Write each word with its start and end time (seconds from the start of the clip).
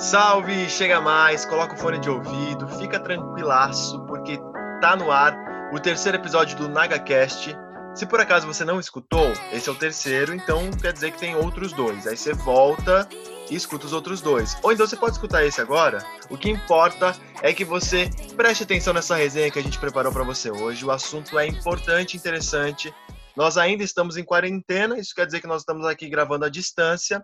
Salve, 0.00 0.66
chega 0.70 0.98
mais, 0.98 1.44
coloca 1.44 1.74
o 1.74 1.76
fone 1.76 1.98
de 1.98 2.08
ouvido, 2.08 2.66
fica 2.78 2.98
tranquilaço, 2.98 4.02
porque 4.06 4.38
tá 4.80 4.96
no 4.96 5.12
ar 5.12 5.36
o 5.74 5.78
terceiro 5.78 6.16
episódio 6.16 6.56
do 6.56 6.70
NagaCast. 6.70 7.54
Se 7.94 8.06
por 8.06 8.18
acaso 8.18 8.46
você 8.46 8.64
não 8.64 8.80
escutou, 8.80 9.30
esse 9.52 9.68
é 9.68 9.72
o 9.72 9.74
terceiro, 9.74 10.34
então 10.34 10.70
quer 10.70 10.94
dizer 10.94 11.12
que 11.12 11.18
tem 11.18 11.36
outros 11.36 11.74
dois. 11.74 12.06
Aí 12.06 12.16
você 12.16 12.32
volta 12.32 13.06
e 13.50 13.54
escuta 13.54 13.84
os 13.84 13.92
outros 13.92 14.22
dois. 14.22 14.56
Ou 14.62 14.72
então 14.72 14.86
você 14.86 14.96
pode 14.96 15.12
escutar 15.12 15.44
esse 15.44 15.60
agora. 15.60 16.02
O 16.30 16.38
que 16.38 16.48
importa 16.48 17.14
é 17.42 17.52
que 17.52 17.64
você 17.64 18.08
preste 18.34 18.64
atenção 18.64 18.94
nessa 18.94 19.16
resenha 19.16 19.50
que 19.50 19.58
a 19.58 19.62
gente 19.62 19.78
preparou 19.78 20.10
para 20.10 20.24
você 20.24 20.50
hoje. 20.50 20.82
O 20.82 20.90
assunto 20.90 21.38
é 21.38 21.46
importante, 21.46 22.16
interessante. 22.16 22.92
Nós 23.36 23.58
ainda 23.58 23.84
estamos 23.84 24.16
em 24.16 24.24
quarentena, 24.24 24.98
isso 24.98 25.14
quer 25.14 25.26
dizer 25.26 25.42
que 25.42 25.46
nós 25.46 25.60
estamos 25.60 25.84
aqui 25.84 26.08
gravando 26.08 26.46
à 26.46 26.48
distância. 26.48 27.22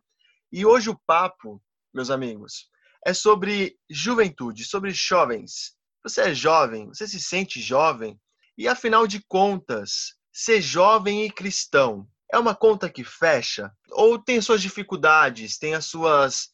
E 0.52 0.66
hoje 0.66 0.90
o 0.90 1.00
papo, 1.06 1.58
meus 1.92 2.10
amigos, 2.10 2.68
é 3.06 3.14
sobre 3.14 3.78
juventude, 3.88 4.64
sobre 4.64 4.90
jovens. 4.90 5.76
Você 6.02 6.22
é 6.22 6.34
jovem? 6.34 6.88
Você 6.88 7.06
se 7.06 7.20
sente 7.20 7.60
jovem? 7.62 8.18
E 8.58 8.66
afinal 8.66 9.06
de 9.06 9.22
contas, 9.28 10.16
ser 10.32 10.60
jovem 10.60 11.24
e 11.24 11.30
cristão 11.30 12.04
é 12.32 12.36
uma 12.36 12.52
conta 12.52 12.90
que 12.90 13.04
fecha? 13.04 13.70
Ou 13.92 14.18
tem 14.18 14.40
suas 14.40 14.60
dificuldades, 14.60 15.56
tem 15.56 15.74
as 15.74 15.86
suas, 15.86 16.48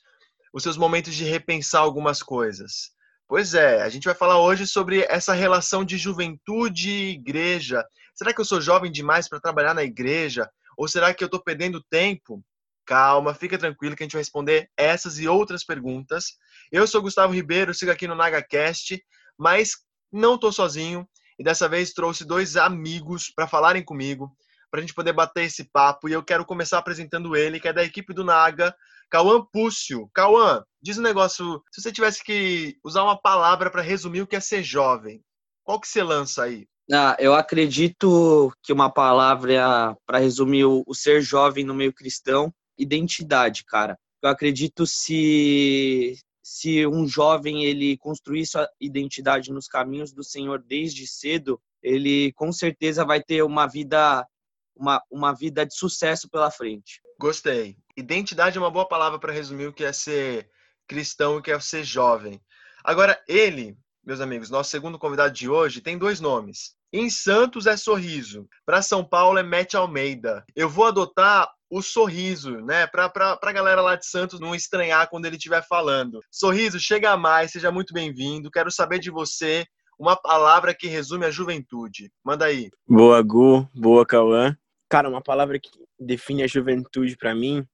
os 0.53 0.63
seus 0.63 0.77
momentos 0.77 1.15
de 1.15 1.25
repensar 1.25 1.81
algumas 1.81 2.23
coisas? 2.23 2.91
Pois 3.27 3.55
é, 3.55 3.81
a 3.81 3.89
gente 3.89 4.05
vai 4.05 4.15
falar 4.15 4.39
hoje 4.39 4.67
sobre 4.67 5.07
essa 5.09 5.33
relação 5.33 5.83
de 5.83 5.97
juventude 5.97 6.91
e 6.91 7.13
igreja. 7.13 7.83
Será 8.15 8.35
que 8.35 8.43
eu 8.43 8.45
sou 8.45 8.61
jovem 8.61 8.93
demais 8.93 9.27
para 9.27 9.41
trabalhar 9.41 9.73
na 9.73 9.85
igreja? 9.85 10.47
Ou 10.77 10.87
será 10.87 11.15
que 11.15 11.25
eu 11.25 11.29
estou 11.29 11.43
perdendo 11.43 11.83
tempo? 11.89 12.45
Calma, 12.85 13.35
fica 13.35 13.59
tranquilo 13.59 13.95
que 13.95 14.03
a 14.03 14.07
gente 14.07 14.13
vai 14.13 14.21
responder 14.21 14.71
essas 14.77 15.19
e 15.19 15.29
outras 15.29 15.65
perguntas. 15.65 16.37
Eu 16.71 16.87
sou 16.87 17.03
Gustavo 17.03 17.33
Ribeiro, 17.33 17.75
sigo 17.75 17.91
aqui 17.91 18.07
no 18.07 18.15
NagaCast, 18.15 19.03
mas 19.39 19.73
não 20.11 20.35
estou 20.35 20.53
sozinho 20.53 21.09
e 21.39 21.45
dessa 21.45 21.69
vez 21.69 21.93
trouxe 21.93 22.25
dois 22.25 22.57
amigos 22.57 23.31
para 23.35 23.49
falarem 23.49 23.85
comigo 23.85 24.31
para 24.71 24.79
a 24.79 24.81
gente 24.81 24.95
poder 24.95 25.13
bater 25.13 25.45
esse 25.45 25.65
papo. 25.65 26.09
E 26.09 26.13
eu 26.13 26.23
quero 26.23 26.47
começar 26.47 26.79
apresentando 26.79 27.37
ele, 27.37 27.61
que 27.61 27.69
é 27.69 27.73
da 27.73 27.85
equipe 27.85 28.15
do 28.15 28.25
Naga, 28.25 28.75
Cauã 29.11 29.45
Púcio. 29.45 30.09
Cauã, 30.15 30.65
diz 30.81 30.97
um 30.97 31.03
negócio, 31.03 31.63
se 31.71 31.83
você 31.83 31.93
tivesse 31.93 32.25
que 32.25 32.79
usar 32.83 33.03
uma 33.03 33.21
palavra 33.21 33.71
para 33.71 33.83
resumir 33.83 34.23
o 34.23 34.27
que 34.27 34.37
é 34.37 34.41
ser 34.41 34.63
jovem, 34.63 35.23
qual 35.63 35.79
que 35.79 35.87
você 35.87 36.03
lança 36.03 36.45
aí? 36.45 36.67
Ah, 36.91 37.15
eu 37.19 37.35
acredito 37.35 38.53
que 38.63 38.73
uma 38.73 38.91
palavra 38.91 39.97
para 40.07 40.19
resumir 40.19 40.65
o, 40.65 40.83
o 40.87 40.95
ser 40.95 41.21
jovem 41.21 41.65
no 41.65 41.75
meio 41.75 41.93
cristão, 41.93 42.53
identidade, 42.83 43.65
cara. 43.65 43.99
Eu 44.23 44.29
acredito 44.31 44.87
se 44.87 46.17
se 46.45 46.85
um 46.87 47.07
jovem 47.07 47.65
ele 47.65 47.97
construir 47.97 48.45
sua 48.45 48.69
identidade 48.81 49.53
nos 49.53 49.69
caminhos 49.69 50.13
do 50.13 50.25
Senhor 50.25 50.61
desde 50.61 51.07
cedo, 51.07 51.61
ele 51.81 52.33
com 52.33 52.53
certeza 52.53 53.05
vai 53.05 53.23
ter 53.23 53.43
uma 53.43 53.67
vida 53.67 54.27
uma, 54.75 55.01
uma 55.11 55.33
vida 55.33 55.65
de 55.65 55.75
sucesso 55.75 56.29
pela 56.29 56.51
frente. 56.51 57.01
Gostei. 57.19 57.77
Identidade 57.97 58.57
é 58.57 58.61
uma 58.61 58.71
boa 58.71 58.89
palavra 58.89 59.19
para 59.19 59.33
resumir 59.33 59.67
o 59.67 59.73
que 59.73 59.85
é 59.85 59.93
ser 59.93 60.51
cristão 60.89 61.35
e 61.35 61.39
o 61.39 61.43
que 61.43 61.53
é 61.53 61.61
ser 61.61 61.85
jovem. 61.85 62.41
Agora, 62.83 63.23
ele, 63.29 63.77
meus 64.05 64.21
amigos, 64.21 64.51
nosso 64.51 64.71
segundo 64.71 64.99
convidado 64.99 65.33
de 65.33 65.49
hoje, 65.49 65.81
tem 65.81 65.97
dois 65.97 66.21
nomes. 66.21 66.75
Em 66.93 67.09
Santos 67.09 67.67
é 67.67 67.77
Sorriso, 67.77 68.49
para 68.67 68.83
São 68.83 69.05
Paulo 69.05 69.39
é 69.39 69.43
Mete 69.43 69.77
Almeida. 69.77 70.45
Eu 70.55 70.69
vou 70.69 70.87
adotar 70.87 71.49
o 71.73 71.81
sorriso, 71.81 72.61
né? 72.61 72.87
Para 72.87 73.11
a 73.43 73.53
galera 73.53 73.81
lá 73.81 73.97
de 73.97 74.07
Santos 74.07 74.39
não 74.39 74.55
estranhar 74.55 75.09
quando 75.09 75.25
ele 75.25 75.37
estiver 75.37 75.67
falando. 75.67 76.21
Sorriso, 76.31 76.79
chega 76.79 77.17
mais, 77.17 77.51
seja 77.51 77.73
muito 77.73 77.95
bem-vindo. 77.95 78.51
Quero 78.51 78.71
saber 78.71 78.99
de 78.99 79.11
você 79.11 79.65
uma 79.99 80.15
palavra 80.15 80.75
que 80.75 80.87
resume 80.87 81.25
a 81.25 81.31
juventude. 81.31 82.13
Manda 82.23 82.45
aí. 82.45 82.69
Boa, 82.87 83.23
Gu. 83.23 83.67
Boa, 83.75 84.05
Cauã. 84.05 84.55
Cara, 84.91 85.09
uma 85.09 85.23
palavra 85.23 85.59
que 85.59 85.71
define 85.99 86.43
a 86.43 86.47
juventude 86.47 87.17
para 87.17 87.35
mim, 87.35 87.65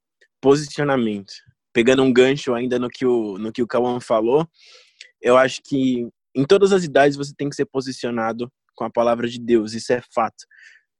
posicionamento. 0.40 1.32
Pegando 1.72 2.04
um 2.04 2.12
gancho 2.12 2.54
ainda 2.54 2.78
no 2.78 2.88
que 2.88 3.04
o 3.04 3.36
no 3.36 3.50
que 3.50 3.62
o 3.62 3.66
Cauã 3.66 3.98
falou, 3.98 4.48
eu 5.20 5.36
acho 5.36 5.60
que 5.64 6.08
em 6.36 6.44
todas 6.46 6.72
as 6.72 6.84
idades 6.84 7.16
você 7.16 7.32
tem 7.36 7.48
que 7.48 7.56
ser 7.56 7.66
posicionado 7.66 8.48
com 8.76 8.84
a 8.84 8.90
palavra 8.90 9.28
de 9.28 9.40
Deus, 9.40 9.72
isso 9.72 9.92
é 9.92 10.00
fato. 10.14 10.46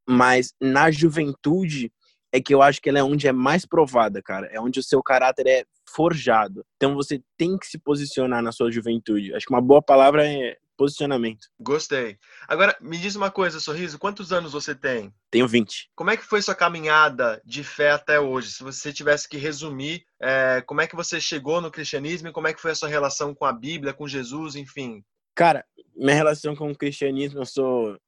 Mas 0.05 0.53
na 0.61 0.91
juventude 0.91 1.93
é 2.33 2.41
que 2.41 2.55
eu 2.55 2.63
acho 2.63 2.81
que 2.81 2.89
ela 2.89 2.99
é 2.99 3.03
onde 3.03 3.27
é 3.27 3.33
mais 3.33 3.65
provada, 3.65 4.23
cara. 4.23 4.47
É 4.53 4.61
onde 4.61 4.81
o 4.81 4.83
seu 4.83 5.03
caráter 5.03 5.47
é 5.47 5.65
forjado. 5.89 6.65
Então 6.77 6.95
você 6.95 7.23
tem 7.37 7.57
que 7.59 7.67
se 7.67 7.79
posicionar 7.79 8.43
na 8.43 8.53
sua 8.53 8.71
juventude. 8.71 9.35
Acho 9.35 9.47
que 9.47 9.53
uma 9.53 9.61
boa 9.61 9.83
palavra 9.83 10.27
é 10.27 10.57
posicionamento. 10.77 11.49
Gostei. 11.59 12.17
Agora, 12.47 12.77
me 12.81 12.97
diz 12.97 13.17
uma 13.17 13.31
coisa, 13.31 13.59
Sorriso, 13.59 13.99
quantos 13.99 14.33
anos 14.33 14.53
você 14.53 14.75
tem? 14.75 15.13
Tenho 15.29 15.49
20. 15.49 15.91
Como 15.97 16.11
é 16.11 16.17
que 16.17 16.25
foi 16.25 16.41
sua 16.41 16.55
caminhada 16.55 17.43
de 17.45 17.65
fé 17.65 17.91
até 17.91 18.21
hoje? 18.21 18.53
Se 18.53 18.63
você 18.63 18.93
tivesse 18.93 19.29
que 19.29 19.37
resumir, 19.37 20.05
é, 20.23 20.63
como 20.65 20.81
é 20.81 20.87
que 20.87 20.95
você 20.95 21.21
chegou 21.21 21.61
no 21.61 21.71
cristianismo 21.71 22.29
e 22.29 22.33
como 22.33 22.47
é 22.47 22.55
que 22.55 22.61
foi 22.61 22.71
a 22.71 22.77
sua 22.77 22.89
relação 22.89 23.35
com 23.35 23.45
a 23.45 23.53
Bíblia, 23.53 23.93
com 23.93 24.07
Jesus, 24.07 24.55
enfim? 24.55 25.05
Cara, 25.35 25.65
minha 25.97 26.15
relação 26.15 26.55
com 26.55 26.71
o 26.71 26.77
cristianismo, 26.77 27.41
eu 27.41 27.47
sou 27.47 27.99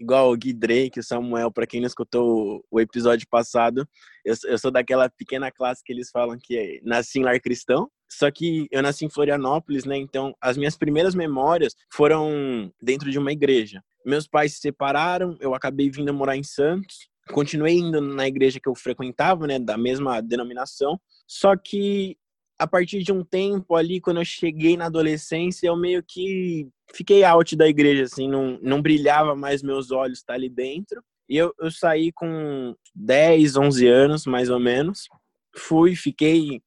igual 0.00 0.32
o 0.32 0.36
Gui 0.36 0.52
Drake, 0.54 0.98
o 0.98 1.04
Samuel, 1.04 1.52
para 1.52 1.66
quem 1.66 1.80
não 1.80 1.86
escutou 1.86 2.64
o 2.70 2.80
episódio 2.80 3.28
passado, 3.28 3.86
eu, 4.24 4.34
eu, 4.46 4.58
sou 4.58 4.70
daquela 4.70 5.10
pequena 5.10 5.52
classe 5.52 5.84
que 5.84 5.92
eles 5.92 6.10
falam 6.10 6.38
que 6.42 6.56
é, 6.56 6.80
nasci 6.82 7.18
em 7.20 7.22
lar 7.22 7.38
cristão, 7.38 7.88
só 8.10 8.30
que 8.30 8.66
eu 8.72 8.82
nasci 8.82 9.04
em 9.04 9.10
Florianópolis, 9.10 9.84
né? 9.84 9.96
Então, 9.96 10.34
as 10.40 10.56
minhas 10.56 10.76
primeiras 10.76 11.14
memórias 11.14 11.74
foram 11.92 12.72
dentro 12.82 13.10
de 13.10 13.18
uma 13.18 13.30
igreja. 13.30 13.82
Meus 14.04 14.26
pais 14.26 14.54
se 14.54 14.60
separaram, 14.60 15.36
eu 15.40 15.54
acabei 15.54 15.90
vindo 15.90 16.12
morar 16.12 16.36
em 16.36 16.42
Santos. 16.42 17.08
Continuei 17.30 17.74
indo 17.74 18.00
na 18.00 18.26
igreja 18.26 18.58
que 18.58 18.68
eu 18.68 18.74
frequentava, 18.74 19.46
né, 19.46 19.58
da 19.58 19.78
mesma 19.78 20.20
denominação. 20.20 20.98
Só 21.28 21.54
que 21.56 22.16
a 22.60 22.66
partir 22.66 23.02
de 23.02 23.10
um 23.10 23.24
tempo 23.24 23.74
ali, 23.74 24.02
quando 24.02 24.20
eu 24.20 24.24
cheguei 24.24 24.76
na 24.76 24.84
adolescência, 24.84 25.66
eu 25.66 25.74
meio 25.74 26.02
que 26.06 26.68
fiquei 26.94 27.24
out 27.24 27.56
da 27.56 27.66
igreja, 27.66 28.02
assim, 28.02 28.28
não, 28.28 28.58
não 28.60 28.82
brilhava 28.82 29.34
mais 29.34 29.62
meus 29.62 29.90
olhos 29.90 30.18
estar 30.18 30.34
ali 30.34 30.50
dentro. 30.50 31.02
E 31.26 31.38
eu, 31.38 31.54
eu 31.58 31.70
saí 31.70 32.12
com 32.12 32.76
10, 32.94 33.56
11 33.56 33.86
anos, 33.86 34.26
mais 34.26 34.50
ou 34.50 34.60
menos. 34.60 35.08
Fui, 35.56 35.96
fiquei 35.96 36.60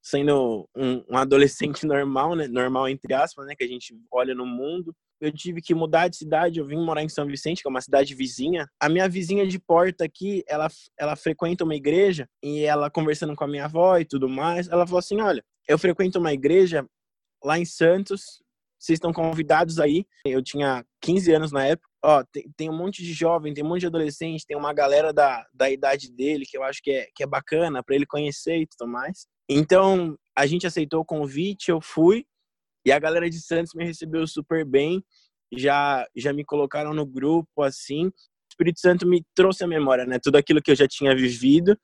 sendo 0.00 0.68
um, 0.72 1.02
um, 1.10 1.16
adolescente 1.16 1.82
normal, 1.84 2.36
né? 2.36 2.46
Normal 2.46 2.88
entre 2.88 3.12
aspas, 3.12 3.44
né? 3.44 3.56
Que 3.56 3.64
a 3.64 3.68
gente 3.68 3.92
olha 4.12 4.36
no 4.36 4.46
mundo. 4.46 4.94
Eu 5.20 5.32
tive 5.32 5.60
que 5.60 5.74
mudar 5.74 6.08
de 6.08 6.16
cidade, 6.16 6.58
eu 6.58 6.66
vim 6.66 6.76
morar 6.76 7.02
em 7.02 7.08
São 7.08 7.26
Vicente, 7.26 7.62
que 7.62 7.68
é 7.68 7.70
uma 7.70 7.80
cidade 7.80 8.14
vizinha. 8.14 8.66
A 8.80 8.88
minha 8.88 9.08
vizinha 9.08 9.46
de 9.46 9.58
porta 9.58 10.04
aqui, 10.04 10.42
ela, 10.48 10.68
ela 10.98 11.14
frequenta 11.14 11.64
uma 11.64 11.74
igreja 11.74 12.26
e 12.42 12.64
ela 12.64 12.90
conversando 12.90 13.36
com 13.36 13.44
a 13.44 13.48
minha 13.48 13.66
avó 13.66 13.98
e 13.98 14.04
tudo 14.04 14.28
mais, 14.28 14.68
ela 14.68 14.86
falou 14.86 15.00
assim: 15.00 15.20
"Olha, 15.20 15.44
eu 15.68 15.78
frequento 15.78 16.18
uma 16.18 16.32
igreja 16.32 16.86
lá 17.44 17.58
em 17.58 17.64
Santos, 17.64 18.42
vocês 18.80 18.96
estão 18.96 19.12
convidados 19.12 19.78
aí. 19.78 20.06
Eu 20.24 20.42
tinha 20.42 20.84
15 21.02 21.32
anos 21.32 21.52
na 21.52 21.66
época. 21.66 21.86
Ó, 22.02 22.24
tem, 22.32 22.50
tem, 22.56 22.70
um 22.70 22.76
monte 22.76 23.02
de 23.02 23.12
jovem, 23.12 23.52
tem 23.52 23.62
um 23.62 23.68
monte 23.68 23.80
de 23.80 23.86
adolescente, 23.86 24.46
tem 24.46 24.56
uma 24.56 24.72
galera 24.72 25.12
da, 25.12 25.46
da 25.52 25.70
idade 25.70 26.10
dele 26.10 26.46
que 26.46 26.56
eu 26.56 26.62
acho 26.62 26.82
que 26.82 26.90
é, 26.90 27.08
que 27.14 27.22
é 27.22 27.26
bacana 27.26 27.82
para 27.82 27.94
ele 27.94 28.06
conhecer 28.06 28.56
e 28.56 28.66
tudo 28.66 28.90
mais. 28.90 29.26
Então, 29.46 30.16
a 30.34 30.46
gente 30.46 30.66
aceitou 30.66 31.02
o 31.02 31.04
convite, 31.04 31.70
eu 31.70 31.78
fui, 31.78 32.24
e 32.84 32.92
a 32.92 32.98
galera 32.98 33.28
de 33.28 33.40
Santos 33.40 33.74
me 33.74 33.84
recebeu 33.84 34.26
super 34.26 34.64
bem, 34.64 35.04
já, 35.52 36.06
já 36.16 36.32
me 36.32 36.44
colocaram 36.44 36.94
no 36.94 37.04
grupo, 37.04 37.62
assim. 37.62 38.06
O 38.06 38.12
Espírito 38.50 38.80
Santo 38.80 39.06
me 39.06 39.24
trouxe 39.34 39.64
a 39.64 39.66
memória, 39.66 40.06
né? 40.06 40.18
Tudo 40.22 40.36
aquilo 40.36 40.62
que 40.62 40.70
eu 40.70 40.76
já 40.76 40.86
tinha 40.86 41.14
vivido. 41.14 41.76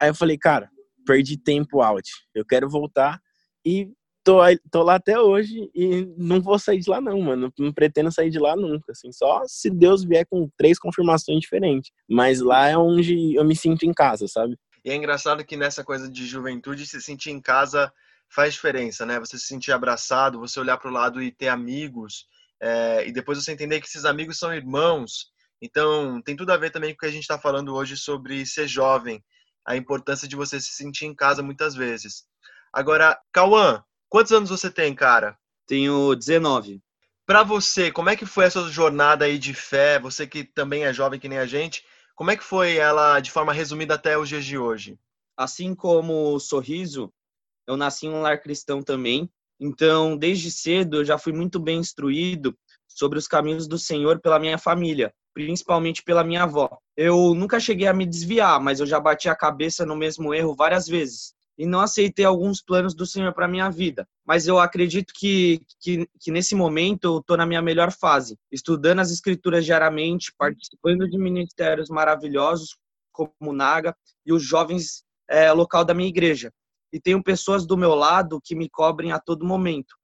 Aí 0.00 0.08
eu 0.08 0.14
falei, 0.14 0.36
cara, 0.36 0.68
perdi 1.06 1.36
tempo 1.36 1.80
out, 1.80 2.08
eu 2.34 2.44
quero 2.44 2.68
voltar. 2.68 3.20
E 3.64 3.90
tô, 4.24 4.38
tô 4.70 4.82
lá 4.82 4.96
até 4.96 5.20
hoje 5.20 5.70
e 5.74 6.06
não 6.16 6.40
vou 6.40 6.58
sair 6.58 6.80
de 6.80 6.90
lá 6.90 7.00
não, 7.00 7.20
mano. 7.20 7.52
Não 7.58 7.72
pretendo 7.72 8.10
sair 8.10 8.30
de 8.30 8.38
lá 8.38 8.56
nunca, 8.56 8.92
assim. 8.92 9.12
Só 9.12 9.42
se 9.46 9.70
Deus 9.70 10.04
vier 10.04 10.26
com 10.26 10.48
três 10.56 10.78
confirmações 10.78 11.40
diferentes. 11.40 11.90
Mas 12.08 12.40
lá 12.40 12.68
é 12.68 12.76
onde 12.76 13.34
eu 13.34 13.44
me 13.44 13.54
sinto 13.54 13.84
em 13.84 13.92
casa, 13.92 14.26
sabe? 14.26 14.56
E 14.84 14.90
é 14.90 14.94
engraçado 14.94 15.44
que 15.44 15.56
nessa 15.56 15.82
coisa 15.82 16.10
de 16.10 16.26
juventude, 16.26 16.86
se 16.86 17.00
sentir 17.00 17.30
em 17.30 17.40
casa 17.40 17.92
faz 18.34 18.54
diferença, 18.54 19.06
né? 19.06 19.20
Você 19.20 19.38
se 19.38 19.46
sentir 19.46 19.72
abraçado, 19.72 20.40
você 20.40 20.58
olhar 20.58 20.76
para 20.76 20.90
o 20.90 20.92
lado 20.92 21.22
e 21.22 21.30
ter 21.30 21.48
amigos, 21.48 22.26
é, 22.60 23.06
e 23.06 23.12
depois 23.12 23.38
você 23.38 23.52
entender 23.52 23.80
que 23.80 23.86
esses 23.86 24.04
amigos 24.04 24.38
são 24.38 24.52
irmãos. 24.52 25.32
Então, 25.62 26.20
tem 26.22 26.34
tudo 26.34 26.50
a 26.50 26.56
ver 26.56 26.70
também 26.70 26.90
com 26.90 26.96
o 26.96 26.98
que 26.98 27.06
a 27.06 27.10
gente 27.10 27.22
está 27.22 27.38
falando 27.38 27.74
hoje 27.74 27.96
sobre 27.96 28.44
ser 28.44 28.66
jovem, 28.66 29.22
a 29.64 29.76
importância 29.76 30.26
de 30.26 30.36
você 30.36 30.60
se 30.60 30.72
sentir 30.72 31.06
em 31.06 31.14
casa 31.14 31.42
muitas 31.42 31.74
vezes. 31.74 32.24
Agora, 32.72 33.18
Cauã, 33.32 33.82
quantos 34.08 34.32
anos 34.32 34.50
você 34.50 34.70
tem, 34.70 34.94
cara? 34.94 35.38
Tenho 35.66 36.14
19. 36.14 36.82
Para 37.24 37.42
você, 37.42 37.90
como 37.90 38.10
é 38.10 38.16
que 38.16 38.26
foi 38.26 38.44
essa 38.44 38.68
jornada 38.68 39.24
aí 39.24 39.38
de 39.38 39.54
fé? 39.54 39.98
Você 40.00 40.26
que 40.26 40.44
também 40.44 40.84
é 40.84 40.92
jovem 40.92 41.20
que 41.20 41.28
nem 41.28 41.38
a 41.38 41.46
gente, 41.46 41.84
como 42.14 42.30
é 42.30 42.36
que 42.36 42.44
foi 42.44 42.76
ela, 42.76 43.20
de 43.20 43.30
forma 43.30 43.52
resumida, 43.52 43.94
até 43.94 44.18
os 44.18 44.28
dias 44.28 44.44
de 44.44 44.58
hoje? 44.58 44.98
Assim 45.36 45.74
como 45.74 46.34
o 46.34 46.40
Sorriso, 46.40 47.12
eu 47.66 47.76
nasci 47.76 48.06
em 48.06 48.10
um 48.10 48.20
lar 48.20 48.40
cristão 48.40 48.82
também. 48.82 49.28
Então, 49.60 50.16
desde 50.16 50.50
cedo, 50.50 50.98
eu 50.98 51.04
já 51.04 51.16
fui 51.16 51.32
muito 51.32 51.58
bem 51.58 51.78
instruído 51.78 52.56
sobre 52.88 53.18
os 53.18 53.26
caminhos 53.26 53.66
do 53.66 53.78
Senhor 53.78 54.20
pela 54.20 54.38
minha 54.38 54.58
família, 54.58 55.12
principalmente 55.32 56.02
pela 56.02 56.24
minha 56.24 56.42
avó. 56.42 56.78
Eu 56.96 57.34
nunca 57.34 57.58
cheguei 57.60 57.86
a 57.86 57.94
me 57.94 58.06
desviar, 58.06 58.60
mas 58.60 58.80
eu 58.80 58.86
já 58.86 59.00
bati 59.00 59.28
a 59.28 59.36
cabeça 59.36 59.86
no 59.86 59.96
mesmo 59.96 60.34
erro 60.34 60.54
várias 60.54 60.86
vezes 60.86 61.34
e 61.56 61.66
não 61.66 61.80
aceitei 61.80 62.24
alguns 62.24 62.60
planos 62.60 62.94
do 62.94 63.06
Senhor 63.06 63.32
para 63.32 63.48
minha 63.48 63.70
vida. 63.70 64.06
Mas 64.26 64.46
eu 64.46 64.58
acredito 64.58 65.12
que, 65.14 65.60
que, 65.80 66.08
que 66.20 66.30
nesse 66.30 66.54
momento 66.54 67.04
eu 67.04 67.18
estou 67.18 67.36
na 67.36 67.46
minha 67.46 67.62
melhor 67.62 67.92
fase, 67.92 68.36
estudando 68.50 69.00
as 69.00 69.10
Escrituras 69.10 69.64
diariamente, 69.64 70.32
participando 70.36 71.08
de 71.08 71.16
ministérios 71.16 71.88
maravilhosos 71.88 72.76
como 73.12 73.32
o 73.40 73.52
Naga 73.52 73.96
e 74.26 74.32
os 74.32 74.42
jovens 74.42 75.04
é, 75.28 75.52
local 75.52 75.84
da 75.84 75.94
minha 75.94 76.08
igreja. 76.08 76.52
E 76.94 77.00
tenho 77.00 77.20
pessoas 77.20 77.66
do 77.66 77.76
meu 77.76 77.92
lado 77.92 78.40
que 78.40 78.54
me 78.54 78.70
cobrem 78.70 79.10
a 79.10 79.18
todo 79.18 79.44
momento. 79.44 79.96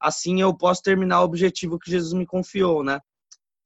Assim 0.00 0.40
eu 0.40 0.56
posso 0.56 0.80
terminar 0.80 1.20
o 1.20 1.24
objetivo 1.24 1.76
que 1.76 1.90
Jesus 1.90 2.12
me 2.12 2.24
confiou, 2.24 2.84
né? 2.84 3.00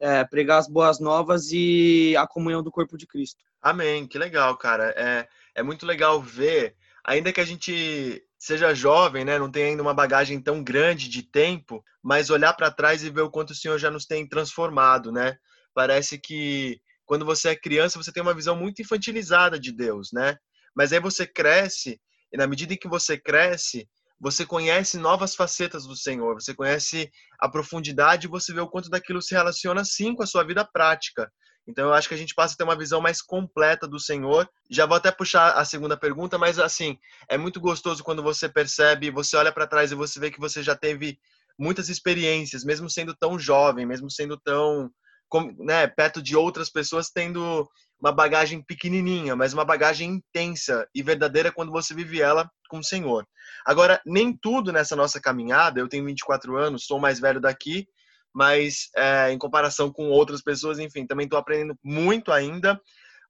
É, 0.01 0.25
pregar 0.25 0.59
as 0.59 0.67
boas 0.67 0.99
novas 0.99 1.53
e 1.53 2.17
a 2.17 2.27
comunhão 2.27 2.63
do 2.63 2.71
corpo 2.71 2.97
de 2.97 3.07
Cristo. 3.07 3.45
Amém, 3.61 4.07
que 4.07 4.17
legal, 4.17 4.57
cara. 4.57 4.95
É, 4.97 5.29
é 5.57 5.63
muito 5.63 5.85
legal 5.85 6.23
ver 6.23 6.75
ainda 7.05 7.31
que 7.31 7.41
a 7.43 7.45
gente 7.45 8.25
seja 8.39 8.75
jovem, 8.75 9.27
né, 9.27 9.39
não 9.39 9.51
tenha 9.51 9.67
ainda 9.67 9.83
uma 9.83 9.93
bagagem 9.93 10.41
tão 10.41 10.65
grande 10.65 11.07
de 11.07 11.23
tempo, 11.23 11.85
mas 12.03 12.31
olhar 12.31 12.55
para 12.55 12.71
trás 12.71 13.05
e 13.05 13.11
ver 13.11 13.21
o 13.21 13.31
quanto 13.31 13.51
o 13.51 13.55
Senhor 13.55 13.79
já 13.79 13.91
nos 13.91 14.07
tem 14.07 14.27
transformado, 14.27 15.13
né? 15.13 15.37
Parece 15.75 16.19
que 16.19 16.81
quando 17.05 17.27
você 17.27 17.51
é 17.51 17.57
criança, 17.57 18.03
você 18.03 18.11
tem 18.11 18.23
uma 18.23 18.33
visão 18.33 18.57
muito 18.57 18.81
infantilizada 18.81 19.61
de 19.61 19.71
Deus, 19.71 20.11
né? 20.13 20.39
Mas 20.75 20.95
aí 20.95 21.01
você 21.01 21.27
cresce, 21.27 22.01
e 22.33 22.37
na 22.37 22.47
medida 22.47 22.75
em 22.75 22.77
que 22.77 22.89
você 22.89 23.19
cresce, 23.19 23.89
você 24.21 24.45
conhece 24.45 24.99
novas 24.99 25.35
facetas 25.35 25.87
do 25.87 25.97
Senhor, 25.97 26.35
você 26.35 26.55
conhece 26.55 27.11
a 27.39 27.49
profundidade 27.49 28.27
e 28.27 28.31
você 28.31 28.53
vê 28.53 28.61
o 28.61 28.69
quanto 28.69 28.91
daquilo 28.91 29.23
se 29.23 29.35
relaciona 29.35 29.85
sim 29.85 30.15
com 30.15 30.23
a 30.23 30.27
sua 30.27 30.45
vida 30.45 30.65
prática. 30.65 31.31
Então 31.67 31.87
eu 31.87 31.95
acho 31.95 32.09
que 32.09 32.15
a 32.15 32.19
gente 32.19 32.35
passa 32.35 32.55
a 32.55 32.57
ter 32.57 32.65
uma 32.65 32.77
visão 32.77 33.01
mais 33.01 33.23
completa 33.23 33.87
do 33.87 33.99
Senhor. 33.99 34.49
Já 34.71 34.87
vou 34.87 34.97
até 34.97 35.11
puxar 35.11 35.53
a 35.53 35.65
segunda 35.65 35.97
pergunta, 35.97 36.37
mas 36.37 36.59
assim, 36.59 36.99
é 37.29 37.39
muito 37.39 37.61
gostoso 37.61 38.05
quando 38.05 38.23
você 38.23 38.49
percebe, 38.49 39.11
você 39.11 39.37
olha 39.37 39.53
para 39.53 39.67
trás 39.67 39.93
e 39.93 39.95
você 39.95 40.19
vê 40.21 40.31
que 40.31 40.41
você 40.41 40.63
já 40.63 40.75
teve 40.75 41.19
muitas 41.59 41.89
experiências, 41.89 42.65
mesmo 42.65 42.89
sendo 42.91 43.15
tão 43.15 43.39
jovem, 43.39 43.87
mesmo 43.87 44.11
sendo 44.11 44.39
tão 44.39 44.91
né, 45.59 45.87
perto 45.87 46.23
de 46.23 46.37
outras 46.37 46.71
pessoas, 46.71 47.11
tendo 47.11 47.69
uma 48.01 48.13
bagagem 48.13 48.63
pequenininha, 48.63 49.37
mas 49.37 49.53
uma 49.53 49.65
bagagem 49.65 50.09
intensa 50.09 50.89
e 50.95 51.03
verdadeira 51.03 51.53
quando 51.53 51.71
você 51.71 51.95
vive 51.95 52.21
ela 52.21 52.51
com 52.69 52.79
o 52.79 52.85
Senhor. 52.85 53.27
Agora, 53.67 54.01
nem 54.07 54.35
tudo 54.35 54.73
nessa 54.73 54.97
nossa 54.97 55.21
caminhada, 55.21 55.81
eu 55.81 55.89
tenho 55.89 56.07
24 56.07 56.57
anos, 56.57 56.87
sou 56.87 56.99
mais 56.99 57.21
velho 57.21 57.41
daqui, 57.41 57.87
mas 58.35 58.89
é, 58.97 59.33
em 59.33 59.39
comparação 59.39 59.93
com 59.93 60.09
outras 60.09 60.43
pessoas, 60.43 60.79
enfim, 60.79 61.07
também 61.07 61.25
estou 61.25 61.39
aprendendo 61.39 61.77
muito 61.85 62.33
ainda, 62.33 62.81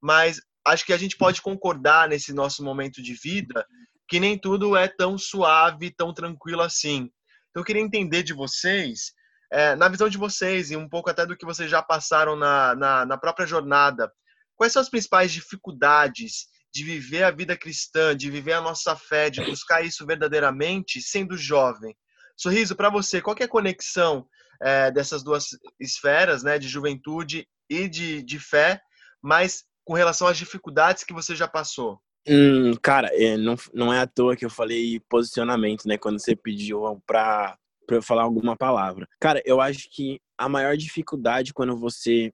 mas 0.00 0.41
acho 0.67 0.85
que 0.85 0.93
a 0.93 0.99
gente 0.99 1.17
pode 1.17 1.43
concordar 1.43 2.08
nesse 2.08 2.32
nosso 2.32 2.62
momento 2.62 3.03
de 3.03 3.14
vida 3.14 3.67
que 4.11 4.19
nem 4.19 4.37
tudo 4.37 4.76
é 4.76 4.88
tão 4.88 5.17
suave, 5.17 5.94
tão 5.94 6.12
tranquilo 6.12 6.62
assim. 6.62 7.08
Então, 7.49 7.61
eu 7.61 7.64
queria 7.64 7.81
entender 7.81 8.25
de 8.25 8.35
vocês, 8.35 9.12
é, 9.50 9.75
na 9.75 9.88
visão 9.88 10.08
de 10.08 10.17
vocês 10.17 10.70
e 10.70 10.76
um 10.76 10.88
pouco 10.88 11.11
até 11.11 11.26
do 11.26 11.37
que 11.37 11.44
vocês 11.44 11.70
já 11.70 11.82
passaram 11.82 12.37
na, 12.37 12.75
na, 12.75 13.06
na 13.06 13.19
própria 13.19 13.47
jornada, 13.47 14.11
quais 14.56 14.73
são 14.73 14.81
as 14.81 14.88
principais 14.88 15.32
dificuldades 15.32 16.47
de 16.73 16.85
viver 16.85 17.25
a 17.25 17.31
vida 17.31 17.56
cristã, 17.56 18.17
de 18.17 18.31
viver 18.31 18.52
a 18.52 18.61
nossa 18.61 18.94
fé, 18.94 19.29
de 19.29 19.44
buscar 19.44 19.85
isso 19.85 20.06
verdadeiramente 20.06 21.02
sendo 21.02 21.37
jovem? 21.37 21.97
Sorriso, 22.37 22.76
para 22.76 22.88
você, 22.88 23.20
qual 23.20 23.37
é 23.41 23.44
a 23.44 23.49
conexão 23.49 24.26
é, 24.62 24.91
dessas 24.91 25.23
duas 25.23 25.49
esferas, 25.81 26.43
né, 26.43 26.58
de 26.58 26.69
juventude 26.69 27.46
e 27.69 27.88
de, 27.88 28.23
de 28.23 28.38
fé, 28.38 28.81
mas 29.23 29.64
com 29.85 29.94
relação 29.94 30.29
às 30.29 30.38
dificuldades 30.38 31.03
que 31.03 31.12
você 31.12 31.35
já 31.35 31.49
passou? 31.49 32.00
Hum, 32.29 32.75
cara, 32.82 33.08
é, 33.12 33.37
não, 33.37 33.56
não 33.75 33.93
é 33.93 34.00
à 34.00 34.06
toa 34.06 34.37
que 34.37 34.44
eu 34.44 34.50
falei 34.50 35.00
posicionamento, 35.08 35.87
né, 35.87 35.99
quando 35.99 36.20
você 36.20 36.37
pediu 36.37 37.03
para 37.06 37.58
eu 37.97 38.03
falar 38.03 38.23
alguma 38.23 38.57
palavra. 38.57 39.07
Cara, 39.21 39.43
eu 39.45 39.61
acho 39.61 39.89
que 39.91 40.21
a 40.39 40.49
maior 40.49 40.77
dificuldade 40.77 41.53
quando 41.53 41.77
você 41.77 42.33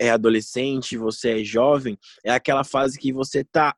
é 0.00 0.10
adolescente, 0.10 0.96
você 0.96 1.40
é 1.40 1.44
jovem, 1.44 1.98
é 2.24 2.30
aquela 2.30 2.62
fase 2.62 2.98
que 2.98 3.12
você 3.12 3.42
tá 3.42 3.74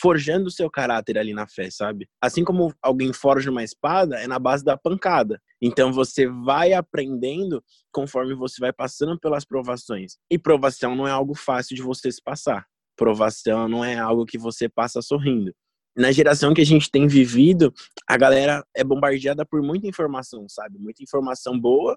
forjando 0.00 0.48
o 0.48 0.50
seu 0.50 0.70
caráter 0.70 1.18
ali 1.18 1.32
na 1.32 1.46
fé, 1.46 1.70
sabe? 1.70 2.08
Assim 2.20 2.44
como 2.44 2.74
alguém 2.82 3.12
forja 3.12 3.50
uma 3.50 3.62
espada, 3.62 4.16
é 4.16 4.26
na 4.26 4.38
base 4.38 4.64
da 4.64 4.76
pancada. 4.76 5.40
Então 5.60 5.92
você 5.92 6.28
vai 6.28 6.72
aprendendo 6.72 7.62
conforme 7.92 8.34
você 8.34 8.60
vai 8.60 8.72
passando 8.72 9.18
pelas 9.18 9.44
provações. 9.44 10.16
E 10.30 10.38
provação 10.38 10.96
não 10.96 11.06
é 11.06 11.10
algo 11.10 11.34
fácil 11.34 11.76
de 11.76 11.82
você 11.82 12.10
se 12.10 12.22
passar. 12.22 12.66
Provação 12.96 13.68
não 13.68 13.84
é 13.84 13.96
algo 13.96 14.24
que 14.24 14.38
você 14.38 14.68
passa 14.68 15.00
sorrindo. 15.02 15.54
Na 15.96 16.10
geração 16.10 16.52
que 16.52 16.60
a 16.60 16.66
gente 16.66 16.90
tem 16.90 17.06
vivido, 17.06 17.72
a 18.06 18.16
galera 18.16 18.66
é 18.74 18.82
bombardeada 18.82 19.46
por 19.46 19.62
muita 19.62 19.86
informação, 19.86 20.48
sabe? 20.48 20.78
Muita 20.78 21.02
informação 21.02 21.58
boa 21.58 21.96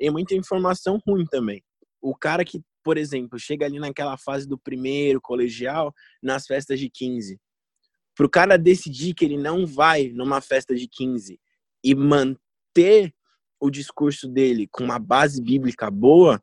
e 0.00 0.10
muita 0.10 0.34
informação 0.34 1.00
ruim 1.06 1.24
também. 1.26 1.62
O 2.00 2.14
cara 2.14 2.44
que 2.44 2.60
por 2.86 2.96
exemplo, 2.96 3.36
chega 3.36 3.66
ali 3.66 3.80
naquela 3.80 4.16
fase 4.16 4.46
do 4.46 4.56
primeiro 4.56 5.20
colegial, 5.20 5.92
nas 6.22 6.46
festas 6.46 6.78
de 6.78 6.88
15. 6.88 7.36
Para 8.14 8.26
o 8.26 8.30
cara 8.30 8.56
decidir 8.56 9.12
que 9.12 9.24
ele 9.24 9.36
não 9.36 9.66
vai 9.66 10.10
numa 10.10 10.40
festa 10.40 10.72
de 10.72 10.86
15 10.86 11.36
e 11.82 11.94
manter 11.96 13.12
o 13.58 13.70
discurso 13.70 14.28
dele 14.28 14.68
com 14.70 14.84
uma 14.84 15.00
base 15.00 15.42
bíblica 15.42 15.90
boa, 15.90 16.40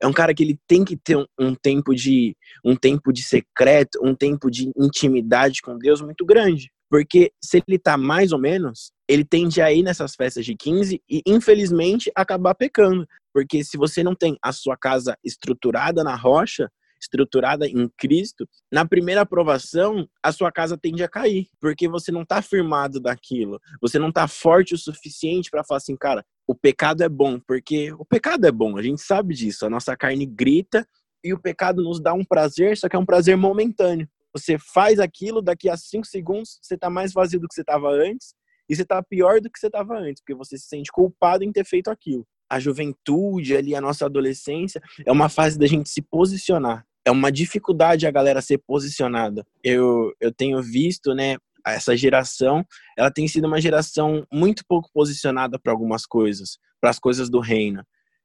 é 0.00 0.06
um 0.06 0.12
cara 0.12 0.34
que 0.34 0.42
ele 0.42 0.58
tem 0.66 0.84
que 0.84 0.96
ter 0.96 1.16
um, 1.16 1.26
um, 1.38 1.54
tempo 1.54 1.94
de 1.94 2.36
um 2.64 2.76
tempo 2.76 3.12
de 3.12 3.22
secreto, 3.22 3.98
um 4.02 4.14
tempo 4.14 4.50
de 4.50 4.70
intimidade 4.76 5.62
com 5.62 5.78
Deus 5.78 6.00
muito 6.00 6.24
grande. 6.24 6.70
Porque 6.88 7.32
se 7.42 7.62
ele 7.66 7.78
tá 7.78 7.96
mais 7.96 8.32
ou 8.32 8.38
menos, 8.38 8.92
ele 9.08 9.24
tende 9.24 9.60
a 9.60 9.72
ir 9.72 9.82
nessas 9.82 10.14
festas 10.14 10.44
de 10.44 10.54
15 10.54 11.02
e, 11.08 11.22
infelizmente, 11.26 12.10
acabar 12.14 12.54
pecando. 12.54 13.06
Porque 13.34 13.64
se 13.64 13.76
você 13.76 14.02
não 14.02 14.14
tem 14.14 14.38
a 14.40 14.52
sua 14.52 14.76
casa 14.76 15.16
estruturada 15.24 16.04
na 16.04 16.14
rocha, 16.14 16.70
estruturada 17.00 17.66
em 17.66 17.88
Cristo, 17.96 18.48
na 18.72 18.86
primeira 18.86 19.22
aprovação, 19.22 20.08
a 20.22 20.32
sua 20.32 20.50
casa 20.50 20.76
tende 20.76 21.02
a 21.02 21.08
cair, 21.08 21.48
porque 21.60 21.88
você 21.88 22.10
não 22.10 22.22
está 22.22 22.40
firmado 22.42 23.00
daquilo, 23.00 23.60
você 23.80 23.98
não 23.98 24.08
está 24.08 24.26
forte 24.28 24.74
o 24.74 24.78
suficiente 24.78 25.50
para 25.50 25.64
falar 25.64 25.78
assim, 25.78 25.96
cara, 25.96 26.24
o 26.46 26.54
pecado 26.54 27.02
é 27.02 27.08
bom, 27.08 27.40
porque 27.40 27.92
o 27.92 28.04
pecado 28.04 28.46
é 28.46 28.52
bom, 28.52 28.76
a 28.76 28.82
gente 28.82 29.00
sabe 29.02 29.34
disso, 29.34 29.66
a 29.66 29.70
nossa 29.70 29.96
carne 29.96 30.26
grita 30.26 30.86
e 31.24 31.32
o 31.32 31.40
pecado 31.40 31.82
nos 31.82 32.00
dá 32.00 32.14
um 32.14 32.24
prazer, 32.24 32.76
só 32.76 32.88
que 32.88 32.96
é 32.96 32.98
um 32.98 33.06
prazer 33.06 33.36
momentâneo. 33.36 34.08
Você 34.32 34.58
faz 34.58 35.00
aquilo, 35.00 35.40
daqui 35.40 35.68
a 35.68 35.76
cinco 35.76 36.06
segundos 36.06 36.58
você 36.60 36.74
está 36.74 36.90
mais 36.90 37.12
vazio 37.12 37.40
do 37.40 37.48
que 37.48 37.54
você 37.54 37.62
estava 37.62 37.88
antes 37.88 38.34
e 38.68 38.76
você 38.76 38.82
está 38.82 39.02
pior 39.02 39.40
do 39.40 39.50
que 39.50 39.58
você 39.58 39.66
estava 39.66 39.98
antes, 39.98 40.20
porque 40.22 40.34
você 40.34 40.58
se 40.58 40.66
sente 40.66 40.92
culpado 40.92 41.42
em 41.42 41.50
ter 41.50 41.64
feito 41.64 41.88
aquilo. 41.88 42.26
A 42.48 42.60
juventude, 42.60 43.56
ali, 43.56 43.74
a 43.74 43.80
nossa 43.80 44.04
adolescência, 44.06 44.80
é 45.04 45.10
uma 45.10 45.28
fase 45.28 45.58
da 45.58 45.66
gente 45.66 45.88
se 45.88 46.02
posicionar. 46.02 46.86
É 47.06 47.10
uma 47.10 47.30
dificuldade 47.30 48.06
a 48.06 48.10
galera 48.10 48.42
ser 48.42 48.58
posicionada. 48.58 49.46
Eu, 49.62 50.12
eu 50.20 50.32
tenho 50.32 50.60
visto, 50.60 51.14
né, 51.14 51.36
essa 51.64 51.96
geração, 51.96 52.64
ela 52.96 53.10
tem 53.10 53.26
sido 53.28 53.46
uma 53.46 53.60
geração 53.60 54.26
muito 54.32 54.64
pouco 54.66 54.90
posicionada 54.92 55.58
para 55.58 55.72
algumas 55.72 56.04
coisas, 56.04 56.58
para 56.80 56.90
as 56.90 56.98
coisas 56.98 57.30
do 57.30 57.40
reino. 57.40 57.84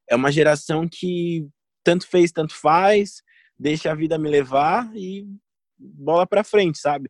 É 0.09 0.15
uma 0.15 0.31
geração 0.31 0.87
que 0.91 1.47
tanto 1.83 2.07
fez, 2.07 2.31
tanto 2.31 2.55
faz, 2.55 3.21
deixa 3.57 3.91
a 3.91 3.95
vida 3.95 4.17
me 4.17 4.29
levar 4.29 4.91
e 4.95 5.25
bola 5.77 6.27
para 6.27 6.43
frente, 6.43 6.77
sabe? 6.79 7.09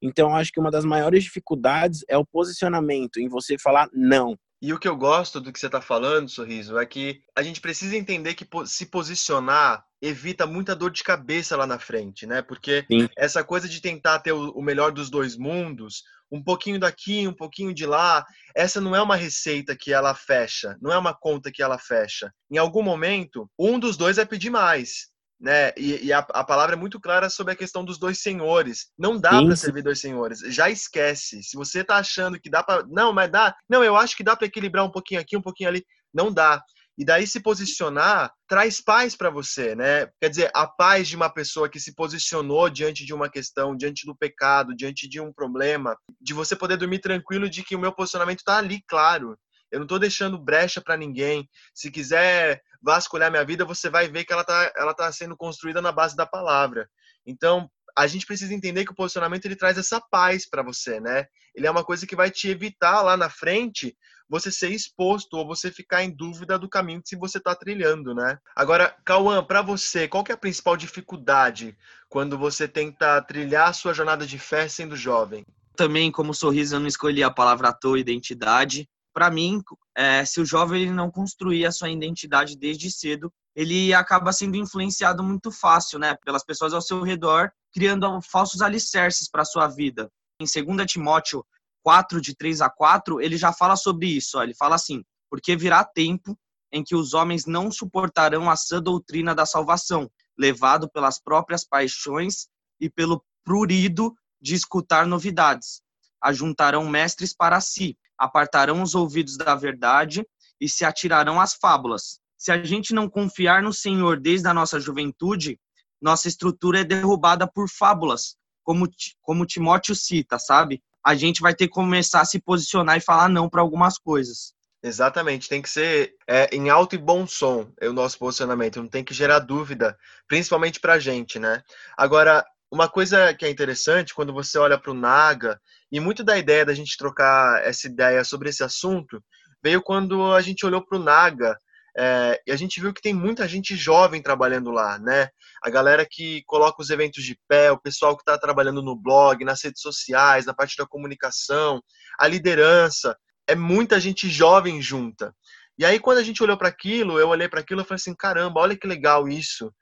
Então, 0.00 0.34
acho 0.34 0.52
que 0.52 0.60
uma 0.60 0.70
das 0.70 0.84
maiores 0.84 1.24
dificuldades 1.24 2.04
é 2.08 2.16
o 2.16 2.24
posicionamento, 2.24 3.18
em 3.18 3.28
você 3.28 3.58
falar 3.58 3.88
não. 3.92 4.38
E 4.60 4.72
o 4.72 4.78
que 4.78 4.88
eu 4.88 4.96
gosto 4.96 5.40
do 5.40 5.52
que 5.52 5.58
você 5.58 5.66
está 5.66 5.80
falando, 5.80 6.28
Sorriso, 6.28 6.78
é 6.78 6.86
que 6.86 7.20
a 7.36 7.42
gente 7.42 7.60
precisa 7.60 7.96
entender 7.96 8.34
que 8.34 8.46
se 8.64 8.86
posicionar 8.86 9.84
evita 10.00 10.46
muita 10.46 10.74
dor 10.74 10.90
de 10.90 11.02
cabeça 11.02 11.56
lá 11.56 11.66
na 11.66 11.78
frente, 11.78 12.26
né? 12.26 12.42
Porque 12.42 12.84
Sim. 12.90 13.08
essa 13.16 13.44
coisa 13.44 13.68
de 13.68 13.80
tentar 13.80 14.18
ter 14.20 14.32
o 14.32 14.62
melhor 14.62 14.92
dos 14.92 15.10
dois 15.10 15.36
mundos, 15.36 16.02
um 16.30 16.42
pouquinho 16.42 16.78
daqui, 16.78 17.26
um 17.28 17.34
pouquinho 17.34 17.72
de 17.72 17.86
lá, 17.86 18.24
essa 18.54 18.80
não 18.80 18.96
é 18.96 19.02
uma 19.02 19.16
receita 19.16 19.76
que 19.76 19.92
ela 19.92 20.14
fecha, 20.14 20.76
não 20.80 20.92
é 20.92 20.98
uma 20.98 21.14
conta 21.14 21.50
que 21.52 21.62
ela 21.62 21.78
fecha. 21.78 22.32
Em 22.50 22.58
algum 22.58 22.82
momento, 22.82 23.50
um 23.58 23.78
dos 23.78 23.96
dois 23.96 24.16
vai 24.16 24.26
pedir 24.26 24.50
mais 24.50 25.08
né? 25.38 25.72
E, 25.76 26.06
e 26.06 26.12
a, 26.12 26.18
a, 26.18 26.44
palavra 26.44 26.74
é 26.74 26.78
muito 26.78 27.00
clara 27.00 27.28
sobre 27.28 27.52
a 27.52 27.56
questão 27.56 27.84
dos 27.84 27.98
dois 27.98 28.20
senhores. 28.20 28.86
Não 28.98 29.18
dá 29.18 29.42
para 29.42 29.56
servir 29.56 29.82
dois 29.82 30.00
senhores. 30.00 30.40
Já 30.40 30.70
esquece. 30.70 31.42
Se 31.42 31.56
você 31.56 31.84
tá 31.84 31.96
achando 31.96 32.40
que 32.40 32.50
dá 32.50 32.62
para, 32.62 32.84
não, 32.88 33.12
mas 33.12 33.30
dá. 33.30 33.54
Não, 33.68 33.84
eu 33.84 33.96
acho 33.96 34.16
que 34.16 34.24
dá 34.24 34.34
para 34.34 34.46
equilibrar 34.46 34.84
um 34.84 34.90
pouquinho 34.90 35.20
aqui, 35.20 35.36
um 35.36 35.42
pouquinho 35.42 35.68
ali. 35.68 35.84
Não 36.12 36.32
dá. 36.32 36.62
E 36.98 37.04
daí 37.04 37.26
se 37.26 37.40
posicionar 37.40 38.32
traz 38.48 38.80
paz 38.80 39.14
para 39.14 39.28
você, 39.28 39.74
né? 39.74 40.08
Quer 40.18 40.30
dizer, 40.30 40.50
a 40.54 40.66
paz 40.66 41.06
de 41.06 41.14
uma 41.14 41.28
pessoa 41.28 41.68
que 41.68 41.78
se 41.78 41.94
posicionou 41.94 42.70
diante 42.70 43.04
de 43.04 43.12
uma 43.12 43.28
questão, 43.28 43.76
diante 43.76 44.06
do 44.06 44.16
pecado, 44.16 44.74
diante 44.74 45.06
de 45.06 45.20
um 45.20 45.30
problema, 45.30 45.94
de 46.18 46.32
você 46.32 46.56
poder 46.56 46.78
dormir 46.78 47.00
tranquilo 47.00 47.50
de 47.50 47.62
que 47.62 47.76
o 47.76 47.78
meu 47.78 47.92
posicionamento 47.92 48.42
tá 48.42 48.56
ali, 48.56 48.82
claro. 48.88 49.36
eu 49.70 49.78
não 49.78 49.86
tô 49.86 49.98
deixando 49.98 50.42
brecha 50.42 50.80
para 50.80 50.96
ninguém. 50.96 51.46
Se 51.74 51.90
quiser 51.90 52.62
vasculhar 52.86 53.32
minha 53.32 53.44
vida, 53.44 53.64
você 53.64 53.90
vai 53.90 54.06
ver 54.06 54.24
que 54.24 54.32
ela 54.32 54.44
tá, 54.44 54.72
ela 54.76 54.94
tá 54.94 55.10
sendo 55.10 55.36
construída 55.36 55.82
na 55.82 55.90
base 55.90 56.14
da 56.14 56.24
palavra. 56.24 56.88
Então, 57.26 57.68
a 57.98 58.06
gente 58.06 58.24
precisa 58.24 58.54
entender 58.54 58.84
que 58.84 58.92
o 58.92 58.94
posicionamento 58.94 59.44
ele 59.44 59.56
traz 59.56 59.76
essa 59.76 60.00
paz 60.00 60.48
para 60.48 60.62
você, 60.62 61.00
né? 61.00 61.26
Ele 61.52 61.66
é 61.66 61.70
uma 61.70 61.82
coisa 61.82 62.06
que 62.06 62.14
vai 62.14 62.30
te 62.30 62.48
evitar 62.48 63.02
lá 63.02 63.16
na 63.16 63.28
frente 63.28 63.96
você 64.28 64.52
ser 64.52 64.70
exposto 64.70 65.34
ou 65.34 65.46
você 65.46 65.70
ficar 65.70 66.04
em 66.04 66.14
dúvida 66.14 66.58
do 66.58 66.68
caminho 66.68 67.02
que 67.04 67.16
você 67.16 67.38
está 67.38 67.56
trilhando, 67.56 68.14
né? 68.14 68.38
Agora, 68.54 68.94
Cauã, 69.04 69.42
para 69.42 69.62
você, 69.62 70.06
qual 70.06 70.22
que 70.22 70.30
é 70.30 70.34
a 70.34 70.38
principal 70.38 70.76
dificuldade 70.76 71.76
quando 72.08 72.38
você 72.38 72.68
tenta 72.68 73.20
trilhar 73.22 73.68
a 73.68 73.72
sua 73.72 73.94
jornada 73.94 74.24
de 74.24 74.38
fé 74.38 74.68
sendo 74.68 74.96
jovem? 74.96 75.44
Também, 75.76 76.12
como 76.12 76.34
sorriso, 76.34 76.76
eu 76.76 76.80
não 76.80 76.86
escolhi 76.86 77.22
a 77.22 77.30
palavra 77.30 77.68
à 77.68 77.72
toa, 77.72 77.98
identidade. 77.98 78.88
Para 79.16 79.30
mim, 79.30 79.62
é, 79.96 80.26
se 80.26 80.42
o 80.42 80.44
jovem 80.44 80.82
ele 80.82 80.90
não 80.90 81.10
construir 81.10 81.64
a 81.64 81.72
sua 81.72 81.88
identidade 81.88 82.54
desde 82.54 82.90
cedo, 82.90 83.32
ele 83.54 83.94
acaba 83.94 84.30
sendo 84.30 84.58
influenciado 84.58 85.24
muito 85.24 85.50
fácil, 85.50 85.98
né, 85.98 86.14
pelas 86.22 86.44
pessoas 86.44 86.74
ao 86.74 86.82
seu 86.82 87.00
redor, 87.00 87.50
criando 87.72 88.20
falsos 88.20 88.60
alicerces 88.60 89.26
para 89.26 89.40
a 89.40 89.46
sua 89.46 89.68
vida. 89.68 90.12
Em 90.38 90.44
2 90.44 90.86
Timóteo 90.86 91.42
4, 91.82 92.20
de 92.20 92.36
3 92.36 92.60
a 92.60 92.68
4, 92.68 93.18
ele 93.18 93.38
já 93.38 93.54
fala 93.54 93.74
sobre 93.74 94.06
isso. 94.06 94.36
Ó. 94.36 94.42
Ele 94.42 94.54
fala 94.54 94.74
assim: 94.74 95.02
Porque 95.30 95.56
virá 95.56 95.82
tempo 95.82 96.38
em 96.70 96.84
que 96.84 96.94
os 96.94 97.14
homens 97.14 97.46
não 97.46 97.70
suportarão 97.70 98.50
a 98.50 98.54
sã 98.54 98.82
doutrina 98.82 99.34
da 99.34 99.46
salvação, 99.46 100.10
levado 100.36 100.90
pelas 100.90 101.18
próprias 101.18 101.64
paixões 101.66 102.48
e 102.78 102.90
pelo 102.90 103.24
prurido 103.42 104.14
de 104.42 104.54
escutar 104.54 105.06
novidades. 105.06 105.80
Ajuntarão 106.20 106.86
mestres 106.86 107.34
para 107.34 107.62
si, 107.62 107.96
apartarão 108.18 108.82
os 108.82 108.94
ouvidos 108.94 109.36
da 109.36 109.54
verdade 109.54 110.26
e 110.60 110.68
se 110.68 110.84
atirarão 110.84 111.40
às 111.40 111.54
fábulas 111.54 112.20
se 112.36 112.52
a 112.52 112.62
gente 112.62 112.94
não 112.94 113.08
confiar 113.08 113.62
no 113.62 113.72
Senhor 113.72 114.20
desde 114.20 114.46
a 114.46 114.54
nossa 114.54 114.78
juventude, 114.78 115.58
nossa 116.00 116.28
estrutura 116.28 116.80
é 116.80 116.84
derrubada 116.84 117.46
por 117.46 117.68
fábulas, 117.68 118.36
como, 118.62 118.88
como 119.22 119.46
Timóteo 119.46 119.94
cita, 119.94 120.38
sabe? 120.38 120.82
A 121.04 121.14
gente 121.14 121.40
vai 121.40 121.54
ter 121.54 121.66
que 121.66 121.72
começar 121.72 122.20
a 122.20 122.24
se 122.24 122.40
posicionar 122.40 122.98
e 122.98 123.00
falar 123.00 123.28
não 123.28 123.48
para 123.48 123.62
algumas 123.62 123.98
coisas. 123.98 124.54
Exatamente, 124.82 125.48
tem 125.48 125.62
que 125.62 125.70
ser 125.70 126.14
é, 126.28 126.54
em 126.54 126.68
alto 126.68 126.94
e 126.94 126.98
bom 126.98 127.26
som 127.26 127.72
é 127.80 127.88
o 127.88 127.92
nosso 127.92 128.18
posicionamento, 128.18 128.80
não 128.80 128.88
tem 128.88 129.02
que 129.02 129.14
gerar 129.14 129.38
dúvida, 129.38 129.96
principalmente 130.28 130.78
para 130.78 130.94
a 130.94 130.98
gente, 130.98 131.38
né? 131.38 131.62
Agora, 131.96 132.44
uma 132.70 132.88
coisa 132.88 133.32
que 133.34 133.44
é 133.44 133.50
interessante 133.50 134.14
quando 134.14 134.32
você 134.32 134.58
olha 134.58 134.78
para 134.78 134.90
o 134.90 134.94
Naga, 134.94 135.60
e 135.90 136.00
muito 136.00 136.24
da 136.24 136.36
ideia 136.36 136.64
da 136.64 136.74
gente 136.74 136.96
trocar 136.96 137.64
essa 137.64 137.86
ideia 137.86 138.24
sobre 138.24 138.48
esse 138.48 138.62
assunto, 138.64 139.22
veio 139.62 139.82
quando 139.82 140.32
a 140.32 140.40
gente 140.40 140.66
olhou 140.66 140.84
para 140.84 140.98
o 140.98 141.02
Naga 141.02 141.56
é, 141.98 142.38
e 142.46 142.52
a 142.52 142.56
gente 142.56 142.78
viu 142.78 142.92
que 142.92 143.00
tem 143.00 143.14
muita 143.14 143.48
gente 143.48 143.74
jovem 143.74 144.20
trabalhando 144.20 144.70
lá, 144.70 144.98
né? 144.98 145.30
A 145.62 145.70
galera 145.70 146.06
que 146.08 146.42
coloca 146.44 146.82
os 146.82 146.90
eventos 146.90 147.24
de 147.24 147.38
pé, 147.48 147.72
o 147.72 147.80
pessoal 147.80 148.14
que 148.14 148.22
está 148.22 148.36
trabalhando 148.36 148.82
no 148.82 148.94
blog, 148.94 149.42
nas 149.44 149.62
redes 149.62 149.80
sociais, 149.80 150.44
na 150.44 150.52
parte 150.52 150.76
da 150.76 150.86
comunicação, 150.86 151.82
a 152.18 152.28
liderança. 152.28 153.16
É 153.48 153.54
muita 153.54 153.98
gente 153.98 154.28
jovem 154.28 154.82
junta. 154.82 155.34
E 155.78 155.84
aí, 155.86 155.98
quando 155.98 156.18
a 156.18 156.22
gente 156.22 156.42
olhou 156.42 156.56
para 156.58 156.68
aquilo, 156.68 157.18
eu 157.18 157.28
olhei 157.28 157.48
para 157.48 157.60
aquilo 157.60 157.80
e 157.80 157.84
falei 157.84 157.96
assim: 157.96 158.14
caramba, 158.14 158.60
olha 158.60 158.76
que 158.76 158.86
legal 158.86 159.26
isso. 159.26 159.72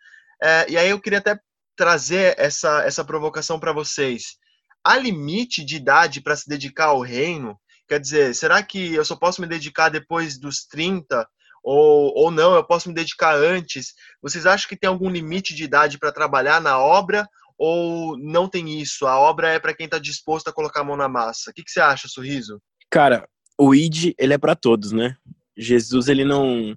É, 0.40 0.70
e 0.70 0.76
aí, 0.76 0.90
eu 0.90 1.00
queria 1.00 1.18
até 1.18 1.38
trazer 1.76 2.34
essa, 2.38 2.82
essa 2.84 3.04
provocação 3.04 3.58
para 3.58 3.72
vocês. 3.72 4.36
Há 4.84 4.96
limite 4.96 5.64
de 5.64 5.76
idade 5.76 6.20
para 6.20 6.36
se 6.36 6.48
dedicar 6.48 6.86
ao 6.86 7.00
reino? 7.00 7.58
Quer 7.88 8.00
dizer, 8.00 8.34
será 8.34 8.62
que 8.62 8.94
eu 8.94 9.04
só 9.04 9.16
posso 9.16 9.40
me 9.40 9.46
dedicar 9.46 9.88
depois 9.88 10.38
dos 10.38 10.64
30 10.66 11.26
ou, 11.64 12.12
ou 12.14 12.30
não, 12.30 12.54
eu 12.54 12.62
posso 12.62 12.88
me 12.88 12.94
dedicar 12.94 13.34
antes. 13.34 13.94
Vocês 14.20 14.44
acham 14.44 14.68
que 14.68 14.76
tem 14.76 14.86
algum 14.86 15.08
limite 15.08 15.54
de 15.54 15.64
idade 15.64 15.98
para 15.98 16.12
trabalhar 16.12 16.60
na 16.60 16.78
obra 16.78 17.26
ou 17.56 18.18
não 18.18 18.46
tem 18.46 18.78
isso? 18.78 19.06
A 19.06 19.18
obra 19.18 19.48
é 19.48 19.58
para 19.58 19.74
quem 19.74 19.86
está 19.86 19.98
disposto 19.98 20.48
a 20.48 20.52
colocar 20.52 20.82
a 20.82 20.84
mão 20.84 20.96
na 20.96 21.08
massa. 21.08 21.50
O 21.50 21.54
que, 21.54 21.64
que 21.64 21.70
você 21.70 21.80
acha, 21.80 22.06
Sorriso? 22.06 22.60
Cara, 22.90 23.26
o 23.58 23.74
ID 23.74 24.12
ele 24.18 24.34
é 24.34 24.38
para 24.38 24.54
todos, 24.54 24.92
né? 24.92 25.16
Jesus 25.56 26.08
ele 26.08 26.24
não 26.24 26.76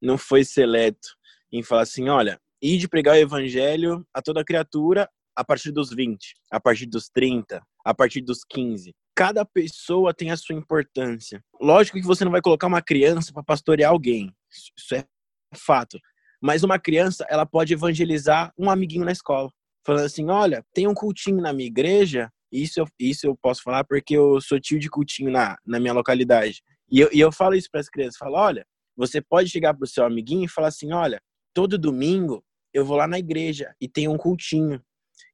não 0.00 0.16
foi 0.16 0.44
seleto 0.44 1.08
em 1.52 1.62
falar 1.62 1.82
assim, 1.82 2.08
olha, 2.08 2.40
ide 2.62 2.88
pregar 2.88 3.14
o 3.14 3.18
evangelho 3.18 4.06
a 4.14 4.22
toda 4.22 4.44
criatura 4.44 5.08
a 5.36 5.44
partir 5.44 5.72
dos 5.72 5.90
20, 5.90 6.34
a 6.50 6.60
partir 6.60 6.86
dos 6.86 7.08
30, 7.08 7.62
a 7.84 7.94
partir 7.94 8.20
dos 8.20 8.44
15 8.48 8.92
cada 9.20 9.44
pessoa 9.44 10.14
tem 10.14 10.30
a 10.30 10.36
sua 10.36 10.54
importância. 10.54 11.44
Lógico 11.60 12.00
que 12.00 12.06
você 12.06 12.24
não 12.24 12.32
vai 12.32 12.40
colocar 12.40 12.66
uma 12.66 12.80
criança 12.80 13.30
para 13.34 13.42
pastorear 13.42 13.90
alguém, 13.90 14.34
isso 14.50 14.94
é 14.94 15.04
fato. 15.54 15.98
Mas 16.40 16.62
uma 16.62 16.78
criança, 16.78 17.26
ela 17.28 17.44
pode 17.44 17.74
evangelizar 17.74 18.50
um 18.56 18.70
amiguinho 18.70 19.04
na 19.04 19.12
escola, 19.12 19.50
falando 19.84 20.06
assim: 20.06 20.30
olha, 20.30 20.64
tem 20.72 20.86
um 20.86 20.94
cultinho 20.94 21.42
na 21.42 21.52
minha 21.52 21.66
igreja. 21.66 22.30
Isso 22.50 22.80
eu, 22.80 22.86
isso 22.98 23.26
eu 23.26 23.36
posso 23.36 23.62
falar 23.62 23.84
porque 23.84 24.16
eu 24.16 24.40
sou 24.40 24.58
tio 24.58 24.78
de 24.78 24.88
cultinho 24.88 25.30
na, 25.30 25.56
na 25.66 25.78
minha 25.78 25.92
localidade. 25.92 26.62
E 26.90 27.00
eu, 27.00 27.10
e 27.12 27.20
eu 27.20 27.30
falo 27.30 27.54
isso 27.54 27.68
para 27.70 27.82
as 27.82 27.90
crianças: 27.90 28.16
falo, 28.16 28.36
olha, 28.36 28.66
você 28.96 29.20
pode 29.20 29.50
chegar 29.50 29.74
para 29.74 29.84
o 29.84 29.86
seu 29.86 30.02
amiguinho 30.02 30.46
e 30.46 30.48
falar 30.48 30.68
assim: 30.68 30.94
olha, 30.94 31.20
todo 31.52 31.76
domingo 31.76 32.42
eu 32.72 32.84
vou 32.84 32.96
lá 32.96 33.06
na 33.06 33.18
igreja 33.18 33.74
e 33.80 33.88
tem 33.88 34.08
um 34.08 34.16
cultinho. 34.16 34.82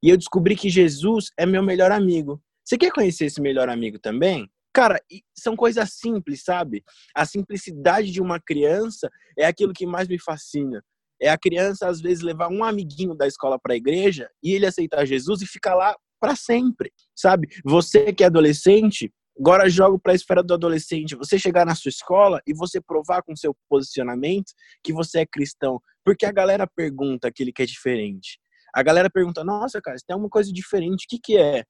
E 0.03 0.09
eu 0.09 0.17
descobri 0.17 0.57
que 0.57 0.69
Jesus 0.69 1.31
é 1.39 1.47
meu 1.47 1.63
melhor 1.63 1.91
amigo. 1.93 2.41
Você 2.65 2.77
quer 2.77 2.91
conhecer 2.91 3.27
esse 3.27 3.41
melhor 3.41 3.69
amigo 3.69 3.99
também? 3.99 4.49
Cara, 4.73 5.01
são 5.39 5.57
coisas 5.57 5.93
simples, 5.95 6.43
sabe? 6.45 6.85
A 7.15 7.25
simplicidade 7.25 8.11
de 8.11 8.21
uma 8.21 8.39
criança 8.39 9.11
é 9.39 9.47
aquilo 9.47 9.73
que 9.73 9.87
mais 9.87 10.07
me 10.07 10.19
fascina. 10.19 10.83
É 11.21 11.31
a 11.31 11.39
criança, 11.39 11.89
às 11.89 12.01
vezes, 12.01 12.23
levar 12.23 12.49
um 12.49 12.63
amiguinho 12.63 13.15
da 13.15 13.27
escola 13.27 13.59
para 13.59 13.73
a 13.73 13.77
igreja 13.77 14.29
e 14.43 14.53
ele 14.53 14.67
aceitar 14.67 15.07
Jesus 15.07 15.41
e 15.41 15.47
ficar 15.47 15.75
lá 15.75 15.97
para 16.21 16.37
sempre, 16.37 16.93
sabe? 17.15 17.49
Você 17.65 18.13
que 18.13 18.23
é 18.23 18.27
adolescente, 18.27 19.11
agora 19.39 19.69
jogo 19.69 19.99
para 19.99 20.13
a 20.13 20.15
esfera 20.15 20.43
do 20.43 20.55
adolescente. 20.55 21.17
Você 21.17 21.39
chegar 21.39 21.65
na 21.65 21.75
sua 21.75 21.89
escola 21.89 22.41
e 22.47 22.55
você 22.55 22.81
provar 22.81 23.23
com 23.23 23.37
seu 23.37 23.55
posicionamento 23.69 24.53
que 24.83 24.93
você 24.93 25.21
é 25.21 25.27
cristão. 25.27 25.81
Porque 26.05 26.25
a 26.25 26.33
galera 26.33 26.67
pergunta 26.67 27.29
aquele 27.29 27.53
que 27.53 27.63
é 27.63 27.67
diferente. 27.67 28.39
A 28.75 28.83
galera 28.83 29.11
pergunta, 29.11 29.43
nossa, 29.45 29.81
cara, 29.81 29.97
você 29.97 30.05
tem 30.07 30.17
uma 30.17 30.29
coisa 30.29 30.53
diferente, 30.53 31.05
o 31.05 31.09
que, 31.09 31.19
que 31.19 31.39
é? 31.39 31.65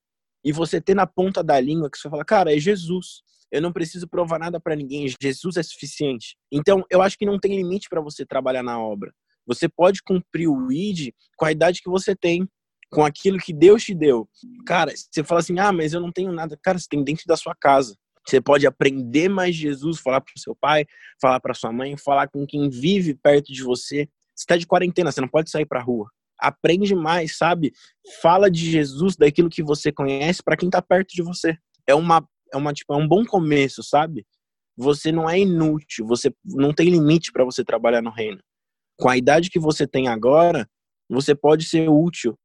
e 0.46 0.52
você 0.52 0.80
ter 0.80 0.94
na 0.94 1.08
ponta 1.08 1.42
da 1.42 1.58
língua 1.58 1.90
que 1.90 1.98
você 1.98 2.08
fala, 2.08 2.24
cara, 2.24 2.54
é 2.54 2.58
Jesus. 2.58 3.20
Eu 3.50 3.60
não 3.60 3.72
preciso 3.72 4.06
provar 4.06 4.38
nada 4.38 4.60
para 4.60 4.76
ninguém, 4.76 5.12
Jesus 5.20 5.56
é 5.56 5.62
suficiente. 5.62 6.36
Então, 6.52 6.84
eu 6.88 7.02
acho 7.02 7.18
que 7.18 7.26
não 7.26 7.36
tem 7.36 7.56
limite 7.56 7.88
para 7.88 8.00
você 8.00 8.24
trabalhar 8.24 8.62
na 8.62 8.80
obra. 8.80 9.12
Você 9.44 9.68
pode 9.68 10.00
cumprir 10.04 10.48
o 10.48 10.70
ID 10.70 11.10
com 11.36 11.46
a 11.46 11.50
idade 11.50 11.80
que 11.82 11.90
você 11.90 12.14
tem, 12.14 12.48
com 12.90 13.04
aquilo 13.04 13.38
que 13.38 13.52
Deus 13.52 13.84
te 13.84 13.94
deu. 13.94 14.28
Cara, 14.66 14.92
você 14.96 15.24
fala 15.24 15.40
assim: 15.40 15.58
"Ah, 15.58 15.72
mas 15.72 15.92
eu 15.92 16.00
não 16.00 16.12
tenho 16.12 16.32
nada". 16.32 16.58
Cara, 16.62 16.78
você 16.78 16.86
tem 16.88 17.02
dentro 17.02 17.24
da 17.26 17.36
sua 17.36 17.54
casa. 17.54 17.96
Você 18.26 18.40
pode 18.40 18.66
aprender 18.66 19.28
mais 19.28 19.54
Jesus, 19.54 20.00
falar 20.00 20.20
para 20.20 20.32
o 20.36 20.40
seu 20.40 20.56
pai, 20.56 20.84
falar 21.20 21.38
para 21.40 21.54
sua 21.54 21.72
mãe, 21.72 21.96
falar 21.96 22.28
com 22.28 22.44
quem 22.46 22.68
vive 22.68 23.14
perto 23.14 23.52
de 23.52 23.62
você. 23.62 24.08
Você 24.34 24.42
está 24.42 24.56
de 24.56 24.66
quarentena, 24.66 25.12
você 25.12 25.20
não 25.20 25.28
pode 25.28 25.50
sair 25.50 25.66
para 25.66 25.82
rua 25.82 26.08
aprende 26.38 26.94
mais, 26.94 27.36
sabe? 27.36 27.72
Fala 28.20 28.50
de 28.50 28.70
Jesus, 28.70 29.16
daquilo 29.16 29.48
que 29.48 29.62
você 29.62 29.90
conhece 29.92 30.42
para 30.42 30.56
quem 30.56 30.70
tá 30.70 30.82
perto 30.82 31.14
de 31.14 31.22
você. 31.22 31.56
É 31.86 31.94
uma 31.94 32.26
é 32.52 32.56
uma 32.56 32.72
tipo, 32.72 32.94
é 32.94 32.96
um 32.96 33.08
bom 33.08 33.24
começo, 33.24 33.82
sabe? 33.82 34.24
Você 34.76 35.10
não 35.10 35.28
é 35.28 35.38
inútil, 35.38 36.06
você 36.06 36.32
não 36.44 36.72
tem 36.72 36.88
limite 36.88 37.32
para 37.32 37.44
você 37.44 37.64
trabalhar 37.64 38.00
no 38.00 38.10
reino. 38.10 38.40
Com 38.98 39.08
a 39.08 39.16
idade 39.16 39.50
que 39.50 39.58
você 39.58 39.86
tem 39.86 40.08
agora, 40.08 40.68
você 41.08 41.34
pode 41.34 41.64
ser 41.64 41.88
útil 41.88 42.38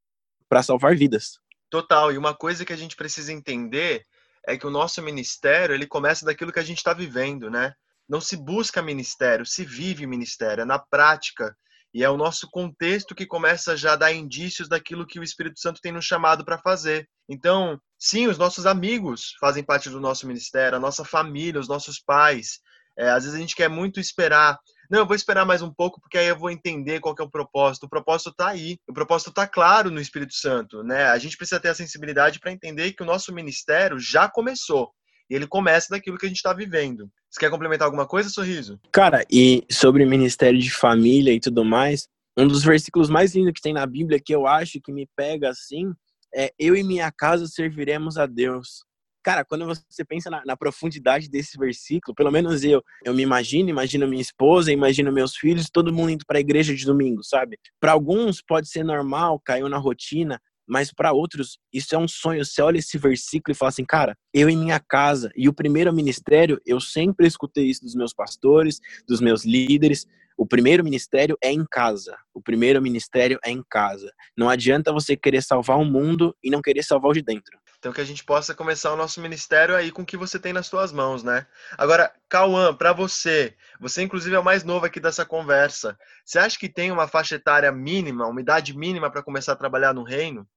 para 0.51 0.61
salvar 0.61 0.97
vidas. 0.97 1.39
Total. 1.69 2.11
E 2.11 2.17
uma 2.17 2.35
coisa 2.35 2.65
que 2.65 2.73
a 2.73 2.75
gente 2.75 2.97
precisa 2.97 3.31
entender 3.31 4.05
é 4.45 4.57
que 4.57 4.67
o 4.67 4.69
nosso 4.69 5.01
ministério, 5.01 5.73
ele 5.73 5.87
começa 5.87 6.25
daquilo 6.25 6.51
que 6.51 6.59
a 6.59 6.63
gente 6.63 6.79
está 6.79 6.93
vivendo, 6.93 7.49
né? 7.49 7.73
Não 8.09 8.19
se 8.19 8.35
busca 8.35 8.81
ministério, 8.81 9.45
se 9.45 9.63
vive 9.63 10.05
ministério, 10.05 10.63
é 10.63 10.65
na 10.65 10.77
prática 10.77 11.55
e 11.93 12.03
é 12.03 12.09
o 12.09 12.17
nosso 12.17 12.49
contexto 12.51 13.15
que 13.15 13.25
começa 13.25 13.77
já 13.77 13.93
a 13.93 13.95
dar 13.95 14.11
indícios 14.11 14.67
daquilo 14.67 15.07
que 15.07 15.21
o 15.21 15.23
Espírito 15.23 15.57
Santo 15.57 15.79
tem 15.79 15.93
nos 15.93 16.03
chamado 16.03 16.43
para 16.43 16.57
fazer. 16.57 17.07
Então, 17.29 17.79
sim, 17.97 18.27
os 18.27 18.37
nossos 18.37 18.65
amigos 18.65 19.37
fazem 19.39 19.63
parte 19.63 19.89
do 19.89 20.01
nosso 20.01 20.27
ministério, 20.27 20.77
a 20.77 20.81
nossa 20.81 21.05
família, 21.05 21.61
os 21.61 21.69
nossos 21.69 21.97
pais. 21.97 22.59
É, 22.97 23.09
às 23.09 23.23
vezes 23.23 23.37
a 23.37 23.41
gente 23.41 23.55
quer 23.55 23.69
muito 23.69 24.01
esperar. 24.01 24.59
Não, 24.91 24.99
eu 24.99 25.05
vou 25.05 25.15
esperar 25.15 25.45
mais 25.45 25.61
um 25.61 25.71
pouco 25.71 26.01
porque 26.01 26.17
aí 26.17 26.27
eu 26.27 26.37
vou 26.37 26.51
entender 26.51 26.99
qual 26.99 27.15
é 27.17 27.23
o 27.23 27.29
propósito. 27.29 27.85
O 27.85 27.89
propósito 27.89 28.31
está 28.31 28.49
aí. 28.49 28.77
O 28.85 28.93
propósito 28.93 29.29
está 29.29 29.47
claro 29.47 29.89
no 29.89 30.01
Espírito 30.01 30.33
Santo, 30.33 30.83
né? 30.83 31.05
A 31.05 31.17
gente 31.17 31.37
precisa 31.37 31.61
ter 31.61 31.69
a 31.69 31.73
sensibilidade 31.73 32.41
para 32.41 32.51
entender 32.51 32.91
que 32.91 33.01
o 33.01 33.05
nosso 33.05 33.33
ministério 33.33 33.97
já 33.97 34.27
começou. 34.27 34.91
E 35.29 35.33
ele 35.33 35.47
começa 35.47 35.87
daquilo 35.91 36.17
que 36.17 36.25
a 36.25 36.27
gente 36.27 36.39
está 36.39 36.51
vivendo. 36.51 37.09
Você 37.29 37.39
quer 37.39 37.49
complementar 37.49 37.85
alguma 37.85 38.05
coisa, 38.05 38.27
Sorriso? 38.27 38.81
Cara, 38.91 39.23
e 39.31 39.63
sobre 39.71 40.05
ministério 40.05 40.59
de 40.59 40.69
família 40.69 41.31
e 41.31 41.39
tudo 41.39 41.63
mais, 41.63 42.09
um 42.35 42.45
dos 42.45 42.61
versículos 42.61 43.09
mais 43.09 43.33
lindos 43.33 43.53
que 43.53 43.61
tem 43.61 43.71
na 43.71 43.85
Bíblia 43.85 44.19
que 44.19 44.35
eu 44.35 44.45
acho 44.45 44.81
que 44.81 44.91
me 44.91 45.07
pega 45.15 45.51
assim 45.51 45.93
é: 46.35 46.51
Eu 46.59 46.75
e 46.75 46.83
minha 46.83 47.09
casa 47.13 47.47
serviremos 47.47 48.17
a 48.17 48.25
Deus. 48.25 48.83
Cara, 49.23 49.45
quando 49.45 49.65
você 49.67 50.03
pensa 50.03 50.29
na, 50.29 50.43
na, 50.45 50.57
profundidade 50.57 51.29
desse 51.29 51.57
versículo, 51.57 52.15
pelo 52.15 52.31
menos 52.31 52.63
eu, 52.63 52.83
eu 53.05 53.13
me 53.13 53.21
imagino, 53.21 53.69
imagino 53.69 54.07
minha 54.07 54.21
esposa, 54.21 54.71
imagino 54.71 55.11
meus 55.11 55.35
filhos, 55.35 55.69
todo 55.71 55.93
mundo 55.93 56.11
indo 56.11 56.25
para 56.25 56.37
a 56.37 56.41
igreja 56.41 56.75
de 56.75 56.85
domingo, 56.85 57.23
sabe? 57.23 57.59
Para 57.79 57.91
alguns 57.91 58.41
pode 58.41 58.67
ser 58.67 58.83
normal, 58.83 59.39
caiu 59.39 59.69
na 59.69 59.77
rotina, 59.77 60.41
mas 60.67 60.91
para 60.91 61.11
outros 61.11 61.59
isso 61.73 61.93
é 61.93 61.97
um 61.97 62.07
sonho. 62.07 62.43
Você 62.45 62.61
olha 62.61 62.77
esse 62.77 62.97
versículo 62.97 63.53
e 63.53 63.57
fala 63.57 63.69
assim, 63.69 63.85
cara, 63.85 64.17
eu 64.33 64.49
em 64.49 64.57
minha 64.57 64.79
casa 64.79 65.29
e 65.35 65.49
o 65.49 65.53
primeiro 65.53 65.93
ministério, 65.93 66.59
eu 66.65 66.79
sempre 66.79 67.27
escutei 67.27 67.65
isso 67.65 67.83
dos 67.83 67.93
meus 67.93 68.13
pastores, 68.13 68.79
dos 69.07 69.19
meus 69.19 69.45
líderes. 69.45 70.07
O 70.41 70.45
primeiro 70.47 70.83
ministério 70.83 71.37
é 71.39 71.51
em 71.51 71.63
casa. 71.63 72.17
O 72.33 72.41
primeiro 72.41 72.81
ministério 72.81 73.37
é 73.45 73.51
em 73.51 73.63
casa. 73.69 74.11
Não 74.35 74.49
adianta 74.49 74.91
você 74.91 75.15
querer 75.15 75.43
salvar 75.43 75.77
o 75.77 75.85
mundo 75.85 76.35
e 76.43 76.49
não 76.49 76.63
querer 76.63 76.81
salvar 76.81 77.11
o 77.11 77.13
de 77.13 77.21
dentro. 77.21 77.59
Então 77.77 77.93
que 77.93 78.01
a 78.01 78.03
gente 78.03 78.23
possa 78.23 78.55
começar 78.55 78.91
o 78.91 78.97
nosso 78.97 79.21
ministério 79.21 79.75
aí 79.75 79.91
com 79.91 80.01
o 80.01 80.05
que 80.05 80.17
você 80.17 80.39
tem 80.39 80.51
nas 80.51 80.65
suas 80.65 80.91
mãos, 80.91 81.21
né? 81.21 81.45
Agora, 81.77 82.11
Cauã, 82.27 82.73
para 82.73 82.91
você, 82.91 83.55
você 83.79 84.01
inclusive 84.01 84.35
é 84.35 84.39
o 84.39 84.43
mais 84.43 84.63
novo 84.63 84.83
aqui 84.83 84.99
dessa 84.99 85.23
conversa. 85.23 85.95
Você 86.25 86.39
acha 86.39 86.57
que 86.57 86.67
tem 86.67 86.91
uma 86.91 87.07
faixa 87.07 87.35
etária 87.35 87.71
mínima, 87.71 88.25
uma 88.25 88.41
idade 88.41 88.75
mínima 88.75 89.11
para 89.11 89.21
começar 89.21 89.53
a 89.53 89.55
trabalhar 89.55 89.93
no 89.93 90.01
reino? 90.01 90.47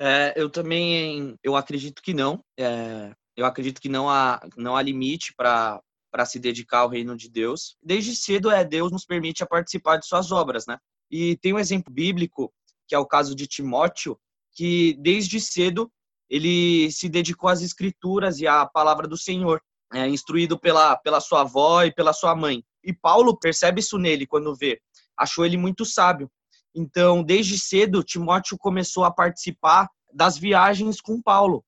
É, 0.00 0.32
eu 0.36 0.48
também, 0.48 1.36
eu 1.44 1.54
acredito 1.54 2.00
que 2.00 2.14
não. 2.14 2.42
É, 2.58 3.12
eu 3.36 3.44
acredito 3.44 3.78
que 3.78 3.90
não 3.90 4.08
há, 4.08 4.40
não 4.56 4.74
há 4.74 4.80
limite 4.80 5.34
para 5.36 5.82
para 6.14 6.24
se 6.24 6.38
dedicar 6.38 6.78
ao 6.78 6.88
reino 6.88 7.16
de 7.16 7.28
Deus. 7.28 7.76
Desde 7.82 8.14
cedo, 8.14 8.48
é 8.48 8.62
Deus 8.64 8.92
nos 8.92 9.04
permite 9.04 9.42
a 9.42 9.46
participar 9.46 9.96
de 9.96 10.06
suas 10.06 10.30
obras, 10.30 10.64
né? 10.64 10.78
E 11.10 11.36
tem 11.38 11.52
um 11.52 11.58
exemplo 11.58 11.92
bíblico, 11.92 12.54
que 12.86 12.94
é 12.94 12.98
o 13.00 13.04
caso 13.04 13.34
de 13.34 13.48
Timóteo, 13.48 14.16
que 14.52 14.96
desde 15.00 15.40
cedo 15.40 15.90
ele 16.30 16.88
se 16.92 17.08
dedicou 17.08 17.50
às 17.50 17.62
escrituras 17.62 18.38
e 18.38 18.46
à 18.46 18.64
palavra 18.64 19.08
do 19.08 19.18
Senhor, 19.18 19.60
é, 19.92 20.06
instruído 20.06 20.56
pela, 20.56 20.96
pela 20.98 21.20
sua 21.20 21.40
avó 21.40 21.82
e 21.82 21.92
pela 21.92 22.12
sua 22.12 22.36
mãe. 22.36 22.62
E 22.84 22.92
Paulo 22.92 23.36
percebe 23.36 23.80
isso 23.80 23.98
nele 23.98 24.24
quando 24.24 24.54
vê. 24.54 24.80
Achou 25.18 25.44
ele 25.44 25.56
muito 25.56 25.84
sábio. 25.84 26.30
Então, 26.72 27.24
desde 27.24 27.58
cedo, 27.58 28.04
Timóteo 28.04 28.56
começou 28.56 29.02
a 29.02 29.10
participar 29.10 29.88
das 30.12 30.38
viagens 30.38 31.00
com 31.00 31.20
Paulo. 31.20 31.64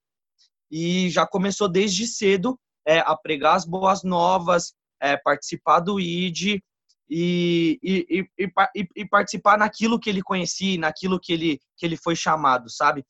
E 0.71 1.11
já 1.11 1.27
começou 1.27 1.69
desde 1.69 2.07
cedo 2.07 2.57
é, 2.87 3.01
a 3.01 3.17
pregar 3.17 3.57
as 3.57 3.65
boas 3.65 4.03
novas, 4.03 4.73
é, 5.01 5.17
participar 5.17 5.81
do 5.81 5.99
ID 6.01 6.61
e, 7.09 7.79
e, 7.83 8.29
e, 8.39 8.89
e, 8.97 9.09
participar 9.09 9.59
naquilo 9.59 9.99
que 9.99 10.11
ele 10.11 10.23
conhecia, 10.23 10.79
naquilo 10.79 11.21
que 11.21 11.33
ele, 11.33 11.61
que 11.77 11.87
ele 11.87 11.97
foi 11.97 12.17
chamado, 12.17 12.71
sabe? 12.71 13.05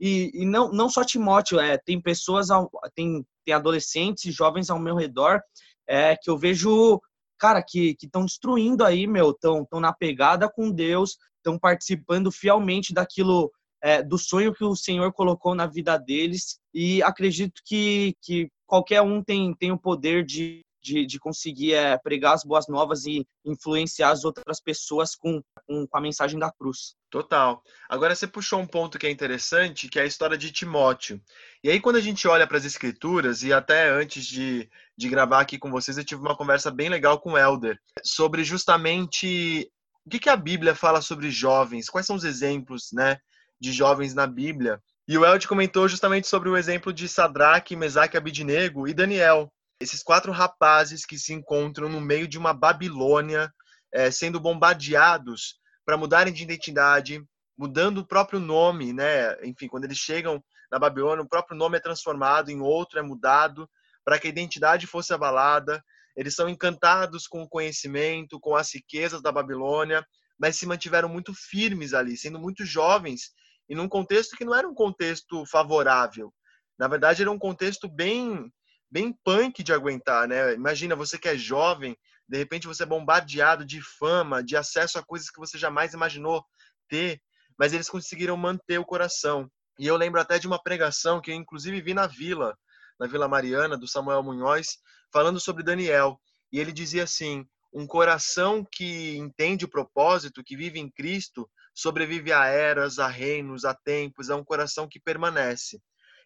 E, 0.00 0.30
e 0.34 0.44
não, 0.44 0.70
não 0.70 0.88
só 0.88 1.04
Timóteo, 1.04 1.58
é, 1.58 1.78
tem 1.78 2.00
pessoas, 2.00 2.48
tem, 2.94 3.24
tem 3.44 3.54
adolescentes, 3.54 4.34
jovens 4.34 4.68
ao 4.68 4.78
meu 4.78 4.94
redor, 4.94 5.40
é, 5.88 6.16
que 6.16 6.28
eu 6.28 6.36
vejo, 6.36 7.00
cara, 7.38 7.62
que 7.62 7.96
estão 8.02 8.24
destruindo 8.24 8.84
aí, 8.84 9.06
meu, 9.06 9.30
estão 9.30 9.64
tão 9.64 9.80
na 9.80 9.92
pegada 9.92 10.50
com 10.50 10.70
Deus, 10.70 11.16
estão 11.36 11.58
participando 11.58 12.30
fielmente 12.32 12.92
daquilo, 12.92 13.50
é, 13.82 14.02
do 14.02 14.18
sonho 14.18 14.54
que 14.54 14.64
o 14.64 14.76
Senhor 14.76 15.12
colocou 15.12 15.54
na 15.54 15.66
vida 15.66 15.96
deles, 15.98 16.58
e 16.72 17.02
acredito 17.02 17.60
que, 17.64 18.14
que 18.22 18.48
qualquer 18.66 19.02
um 19.02 19.22
tem, 19.22 19.54
tem 19.54 19.72
o 19.72 19.78
poder 19.78 20.24
de, 20.24 20.64
de, 20.82 21.04
de 21.04 21.18
conseguir 21.18 21.74
é, 21.74 21.98
pregar 21.98 22.34
as 22.34 22.44
boas 22.44 22.68
novas 22.68 23.06
e 23.06 23.26
influenciar 23.44 24.10
as 24.10 24.24
outras 24.24 24.60
pessoas 24.60 25.16
com, 25.16 25.42
com, 25.66 25.86
com, 25.86 25.98
a 25.98 26.00
mensagem 26.00 26.38
da 26.38 26.52
cruz. 26.52 26.94
Total. 27.10 27.62
Agora 27.88 28.14
você 28.14 28.26
puxou 28.26 28.60
um 28.60 28.66
ponto 28.66 28.98
que 28.98 29.06
é 29.06 29.10
interessante, 29.10 29.88
que 29.88 29.98
é 29.98 30.02
a 30.02 30.06
história 30.06 30.38
de 30.38 30.52
Timóteo. 30.52 31.20
E 31.62 31.70
aí, 31.70 31.80
quando 31.80 31.96
a 31.96 32.00
gente 32.00 32.28
olha 32.28 32.46
para 32.46 32.58
as 32.58 32.64
escrituras, 32.64 33.42
e 33.42 33.52
até 33.52 33.88
antes 33.90 34.26
de, 34.26 34.68
de 34.96 35.08
gravar 35.08 35.40
aqui 35.40 35.58
com 35.58 35.70
vocês, 35.70 35.98
eu 35.98 36.04
tive 36.04 36.20
uma 36.20 36.36
conversa 36.36 36.70
bem 36.70 36.88
legal 36.88 37.20
com 37.20 37.32
o 37.32 37.38
Elder 37.38 37.80
sobre 38.04 38.44
justamente 38.44 39.70
o 40.04 40.10
que, 40.10 40.20
que 40.20 40.28
a 40.28 40.36
Bíblia 40.36 40.74
fala 40.74 41.02
sobre 41.02 41.30
jovens, 41.30 41.88
quais 41.88 42.06
são 42.06 42.14
os 42.14 42.22
exemplos 42.22 42.90
né, 42.92 43.18
de 43.60 43.72
jovens 43.72 44.14
na 44.14 44.26
Bíblia. 44.26 44.82
E 45.08 45.16
o 45.16 45.24
Eld 45.24 45.46
comentou 45.46 45.88
justamente 45.88 46.26
sobre 46.26 46.48
o 46.48 46.56
exemplo 46.56 46.92
de 46.92 47.08
Sadraque, 47.08 47.76
Mesaque, 47.76 48.16
Abidnego 48.16 48.88
e 48.88 48.94
Daniel. 48.94 49.52
Esses 49.80 50.02
quatro 50.02 50.32
rapazes 50.32 51.04
que 51.04 51.18
se 51.18 51.32
encontram 51.32 51.88
no 51.88 52.00
meio 52.00 52.26
de 52.26 52.38
uma 52.38 52.52
Babilônia, 52.52 53.52
é, 53.92 54.10
sendo 54.10 54.40
bombardeados 54.40 55.56
para 55.84 55.96
mudarem 55.96 56.32
de 56.32 56.42
identidade, 56.42 57.24
mudando 57.56 57.98
o 57.98 58.06
próprio 58.06 58.40
nome, 58.40 58.92
né? 58.92 59.36
Enfim, 59.44 59.68
quando 59.68 59.84
eles 59.84 59.98
chegam 59.98 60.42
na 60.70 60.78
Babilônia, 60.78 61.22
o 61.22 61.28
próprio 61.28 61.56
nome 61.56 61.76
é 61.76 61.80
transformado 61.80 62.50
em 62.50 62.60
outro, 62.60 62.98
é 62.98 63.02
mudado, 63.02 63.68
para 64.04 64.18
que 64.18 64.26
a 64.26 64.30
identidade 64.30 64.86
fosse 64.86 65.14
abalada. 65.14 65.82
Eles 66.16 66.34
são 66.34 66.48
encantados 66.48 67.28
com 67.28 67.42
o 67.42 67.48
conhecimento, 67.48 68.40
com 68.40 68.56
as 68.56 68.74
riquezas 68.74 69.22
da 69.22 69.30
Babilônia, 69.30 70.04
mas 70.38 70.56
se 70.56 70.66
mantiveram 70.66 71.08
muito 71.08 71.32
firmes 71.32 71.94
ali, 71.94 72.16
sendo 72.16 72.38
muito 72.38 72.64
jovens 72.64 73.30
e 73.68 73.74
num 73.74 73.88
contexto 73.88 74.36
que 74.36 74.44
não 74.44 74.54
era 74.54 74.68
um 74.68 74.74
contexto 74.74 75.44
favorável. 75.46 76.32
Na 76.78 76.88
verdade, 76.88 77.22
era 77.22 77.30
um 77.30 77.38
contexto 77.38 77.88
bem 77.88 78.52
bem 78.88 79.12
punk 79.24 79.64
de 79.64 79.72
aguentar, 79.72 80.28
né? 80.28 80.54
Imagina 80.54 80.94
você 80.94 81.18
que 81.18 81.28
é 81.28 81.36
jovem, 81.36 81.96
de 82.28 82.38
repente 82.38 82.66
você 82.66 82.84
é 82.84 82.86
bombardeado 82.86 83.64
de 83.64 83.80
fama, 83.98 84.42
de 84.42 84.56
acesso 84.56 84.98
a 84.98 85.04
coisas 85.04 85.28
que 85.28 85.40
você 85.40 85.58
jamais 85.58 85.92
imaginou 85.92 86.44
ter, 86.88 87.20
mas 87.58 87.72
eles 87.72 87.88
conseguiram 87.88 88.36
manter 88.36 88.78
o 88.78 88.84
coração. 88.84 89.50
E 89.78 89.86
eu 89.86 89.96
lembro 89.96 90.20
até 90.20 90.38
de 90.38 90.46
uma 90.46 90.62
pregação 90.62 91.20
que 91.20 91.30
eu 91.30 91.34
inclusive 91.34 91.80
vi 91.80 91.94
na 91.94 92.06
Vila, 92.06 92.56
na 92.98 93.06
Vila 93.06 93.28
Mariana, 93.28 93.76
do 93.76 93.88
Samuel 93.88 94.22
Munhoz, 94.22 94.78
falando 95.12 95.40
sobre 95.40 95.62
Daniel. 95.62 96.18
E 96.52 96.58
ele 96.58 96.72
dizia 96.72 97.04
assim: 97.04 97.46
um 97.72 97.86
coração 97.86 98.66
que 98.70 99.16
entende 99.18 99.64
o 99.64 99.70
propósito, 99.70 100.42
que 100.44 100.56
vive 100.56 100.78
em 100.78 100.90
Cristo, 100.90 101.48
sobrevive 101.76 102.32
a 102.32 102.46
eras, 102.46 102.98
a 102.98 103.06
reinos, 103.06 103.66
a 103.66 103.74
tempos, 103.74 104.30
é 104.30 104.34
um 104.34 104.42
coração 104.42 104.88
que 104.88 104.98
permanece. 104.98 105.78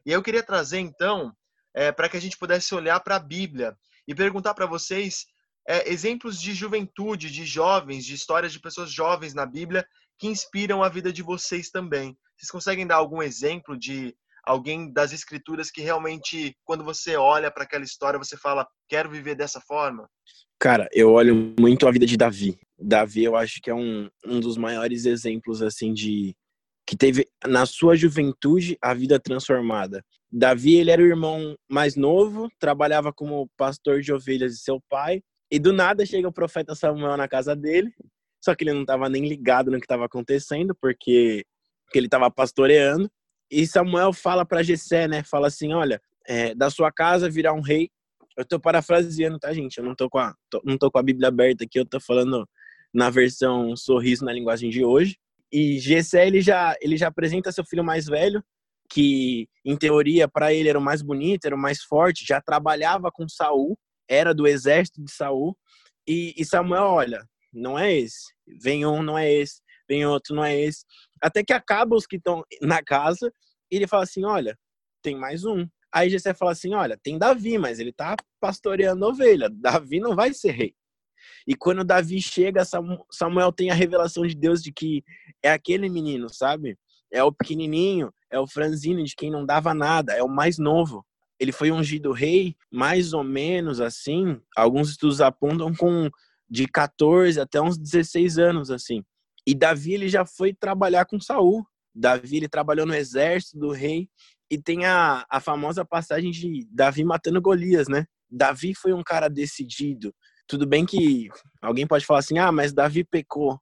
E 0.07 0.13
eu 0.13 0.23
queria 0.23 0.45
trazer, 0.45 0.79
então, 0.79 1.33
é, 1.75 1.91
para 1.91 2.09
que 2.09 2.17
a 2.17 2.21
gente 2.21 2.39
pudesse 2.39 2.73
olhar 2.73 3.01
para 3.01 3.17
a 3.17 3.21
Bíblia 3.21 3.77
e 4.07 4.15
perguntar 4.15 4.55
para 4.55 4.65
vocês 4.65 5.27
é, 5.69 5.91
exemplos 5.91 6.41
de 6.41 6.55
juventude, 6.55 7.31
de 7.31 7.45
jovens, 7.45 8.05
de 8.05 8.15
histórias 8.15 8.53
de 8.53 8.61
pessoas 8.61 8.93
jovens 8.93 9.35
na 9.35 9.45
Bíblia 9.45 9.85
que 10.17 10.29
inspiram 10.29 10.85
a 10.85 10.89
vida 10.89 11.13
de 11.13 11.23
vocês 11.23 11.69
também. 11.69 12.17
Vocês 12.37 12.51
conseguem 12.51 12.87
dar 12.87 12.97
algum 12.97 13.21
exemplo 13.21 13.77
de 13.77 14.15
alguém 14.45 14.93
das 14.93 15.13
escrituras 15.13 15.71
que 15.71 15.83
realmente, 15.83 16.57
quando 16.65 16.85
você 16.85 17.17
olha 17.17 17.51
para 17.51 17.65
aquela 17.65 17.85
história, 17.85 18.19
você 18.19 18.37
fala, 18.37 18.67
quero 18.89 19.11
viver 19.11 19.35
dessa 19.35 19.61
forma? 19.61 20.09
Cara, 20.59 20.89
eu 20.93 21.11
olho 21.13 21.55
muito 21.59 21.89
a 21.89 21.91
vida 21.91 22.07
de 22.07 22.17
Davi. 22.17 22.59
Davi, 22.81 23.25
eu 23.25 23.37
acho 23.37 23.61
que 23.61 23.71
é 23.71 23.75
um, 23.75 24.09
um 24.25 24.41
dos 24.41 24.57
maiores 24.57 25.05
exemplos, 25.05 25.63
assim, 25.63 25.93
de 25.93 26.35
que 26.87 26.97
teve 26.97 27.29
na 27.47 27.67
sua 27.67 27.95
juventude 27.95 28.77
a 28.83 28.95
vida 28.95 29.21
transformada. 29.21 30.05
Davi, 30.33 30.77
ele 30.77 30.91
era 30.91 31.03
o 31.03 31.07
irmão 31.07 31.57
mais 31.69 31.95
novo, 31.95 32.49
trabalhava 32.59 33.13
como 33.13 33.49
pastor 33.57 34.01
de 34.01 34.13
ovelhas 34.13 34.53
de 34.53 34.59
seu 34.61 34.81
pai, 34.89 35.23
e 35.51 35.59
do 35.59 35.73
nada 35.73 36.07
chega 36.07 36.29
o 36.29 36.33
profeta 36.33 36.75
Samuel 36.75 37.17
na 37.17 37.29
casa 37.29 37.55
dele, 37.55 37.93
só 38.43 38.55
que 38.55 38.65
ele 38.65 38.73
não 38.73 38.83
estava 38.83 39.09
nem 39.09 39.29
ligado 39.29 39.71
no 39.71 39.79
que 39.79 39.85
estava 39.85 40.07
acontecendo, 40.07 40.75
porque, 40.81 41.45
porque 41.85 41.99
ele 41.99 42.07
estava 42.07 42.31
pastoreando, 42.31 43.11
e 43.51 43.67
Samuel 43.67 44.13
fala 44.13 44.47
para 44.47 44.63
Jessé, 44.63 45.09
né? 45.09 45.25
Fala 45.25 45.49
assim, 45.49 45.73
olha, 45.73 46.01
é, 46.27 46.55
da 46.55 46.71
sua 46.71 46.93
casa 46.93 47.29
virá 47.29 47.53
um 47.53 47.61
rei. 47.61 47.91
Eu 48.37 48.45
tô 48.45 48.61
parafraseando, 48.61 49.39
tá, 49.39 49.53
gente? 49.53 49.79
Eu 49.79 49.85
não 49.85 49.95
tô 49.95 50.09
com 50.09 50.19
a, 50.19 50.35
tô, 50.49 50.63
não 50.65 50.79
tô 50.79 50.91
com 50.91 50.99
a 50.99 51.03
Bíblia 51.03 51.29
aberta 51.29 51.65
aqui, 51.65 51.79
eu 51.79 51.85
tô 51.85 51.99
falando 52.01 52.49
na 52.93 53.11
versão 53.11 53.77
sorriso 53.77 54.25
na 54.25 54.33
linguagem 54.33 54.71
de 54.71 54.85
hoje. 54.85 55.17
E 55.53 55.79
Jessé, 55.79 56.27
ele 56.27 56.41
já, 56.41 56.77
ele 56.81 56.97
já 56.97 57.09
apresenta 57.09 57.53
seu 57.53 57.65
filho 57.65 57.85
mais 57.85 58.07
velho, 58.07 58.43
que 58.89 59.49
em 59.65 59.77
teoria 59.77 60.29
para 60.29 60.53
ele 60.53 60.69
era 60.69 60.79
o 60.79 60.83
mais 60.83 61.03
bonito, 61.03 61.45
era 61.45 61.55
o 61.55 61.59
mais 61.59 61.83
forte, 61.83 62.27
já 62.27 62.41
trabalhava 62.41 63.11
com 63.13 63.29
Saul, 63.29 63.79
era 64.09 64.35
do 64.35 64.47
exército 64.47 65.03
de 65.03 65.13
Saul. 65.13 65.57
E, 66.07 66.35
e 66.37 66.45
Samuel, 66.45 66.85
olha, 66.85 67.25
não 67.53 67.79
é 67.79 67.93
esse. 67.93 68.33
Vem 68.61 68.85
um, 68.87 69.03
não 69.03 69.17
é 69.17 69.33
esse. 69.33 69.61
Vem 69.89 70.07
outro, 70.07 70.35
não 70.35 70.45
é 70.45 70.59
esse. 70.59 70.85
Até 71.21 71.45
que 71.45 71.53
acaba 71.53 71.97
os 71.97 72.07
que 72.07 72.17
estão 72.17 72.45
na 72.63 72.83
casa 72.83 73.33
e 73.71 73.77
ele 73.77 73.87
fala 73.87 74.05
assim: 74.05 74.25
olha, 74.25 74.57
tem 75.03 75.17
mais 75.17 75.45
um. 75.45 75.67
Aí 75.93 76.09
Jessé 76.09 76.33
fala 76.35 76.53
assim: 76.53 76.75
olha, 76.75 76.99
tem 77.03 77.19
Davi, 77.19 77.59
mas 77.59 77.79
ele 77.79 77.93
tá 77.93 78.17
pastoreando 78.41 79.07
ovelha. 79.07 79.49
Davi 79.51 80.01
não 80.01 80.15
vai 80.15 80.33
ser 80.33 80.53
rei. 80.53 80.75
E 81.47 81.55
quando 81.55 81.85
Davi 81.85 82.21
chega, 82.21 82.63
Samuel 83.11 83.53
tem 83.53 83.71
a 83.71 83.75
revelação 83.75 84.27
de 84.27 84.35
Deus 84.35 84.63
de 84.63 84.73
que 84.73 85.03
é 85.43 85.51
aquele 85.51 85.89
menino, 85.89 86.29
sabe? 86.29 86.79
É 87.13 87.23
o 87.25 87.33
pequenininho, 87.33 88.13
é 88.31 88.39
o 88.39 88.47
franzino 88.47 89.03
de 89.03 89.15
quem 89.15 89.31
não 89.31 89.45
dava 89.45 89.75
nada, 89.75 90.13
é 90.13 90.23
o 90.23 90.29
mais 90.29 90.59
novo. 90.59 91.05
Ele 91.39 91.53
foi 91.53 91.73
ungido 91.73 92.13
rei, 92.13 92.55
mais 92.71 93.13
ou 93.13 93.25
menos 93.25 93.81
assim. 93.81 94.39
Alguns 94.57 94.91
estudos 94.91 95.21
apontam 95.21 95.75
com 95.75 96.11
de 96.49 96.67
14 96.67 97.41
até 97.41 97.61
uns 97.61 97.79
16 97.79 98.39
anos 98.39 98.71
assim. 98.71 99.03
E 99.47 99.55
Davi 99.55 99.95
ele 99.95 100.09
já 100.09 100.27
foi 100.27 100.53
trabalhar 100.53 101.07
com 101.07 101.19
Saul. 101.19 101.65
Davi 101.95 102.37
ele 102.37 102.49
trabalhou 102.49 102.87
no 102.87 102.95
exército 102.95 103.59
do 103.59 103.73
rei 103.73 104.09
E 104.49 104.57
tem 104.57 104.85
a, 104.87 105.25
a 105.29 105.41
famosa 105.41 105.85
passagem 105.85 106.31
de 106.31 106.67
Davi 106.71 107.05
matando 107.05 107.41
Golias, 107.41 107.89
né? 107.89 108.05
Davi 108.31 108.75
foi 108.75 108.93
um 108.93 109.03
cara 109.03 109.29
decidido. 109.29 110.15
Tudo 110.51 110.67
bem 110.67 110.85
que 110.85 111.29
alguém 111.63 111.87
pode 111.87 112.05
falar 112.05 112.19
assim, 112.19 112.39
ah, 112.39 112.51
mas 112.51 112.73
Davi 112.73 113.05
pecou. 113.05 113.57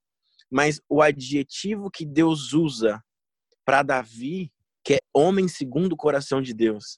Mas 0.49 0.81
o 0.89 1.03
adjetivo 1.03 1.87
que 1.91 2.03
Deus 2.03 2.51
usa 2.51 2.99
para 3.63 3.83
Davi, 3.83 4.51
que 4.83 4.95
é 4.95 4.99
homem 5.13 5.47
segundo 5.47 5.93
o 5.93 5.95
coração 5.95 6.41
de 6.41 6.51
Deus, 6.51 6.97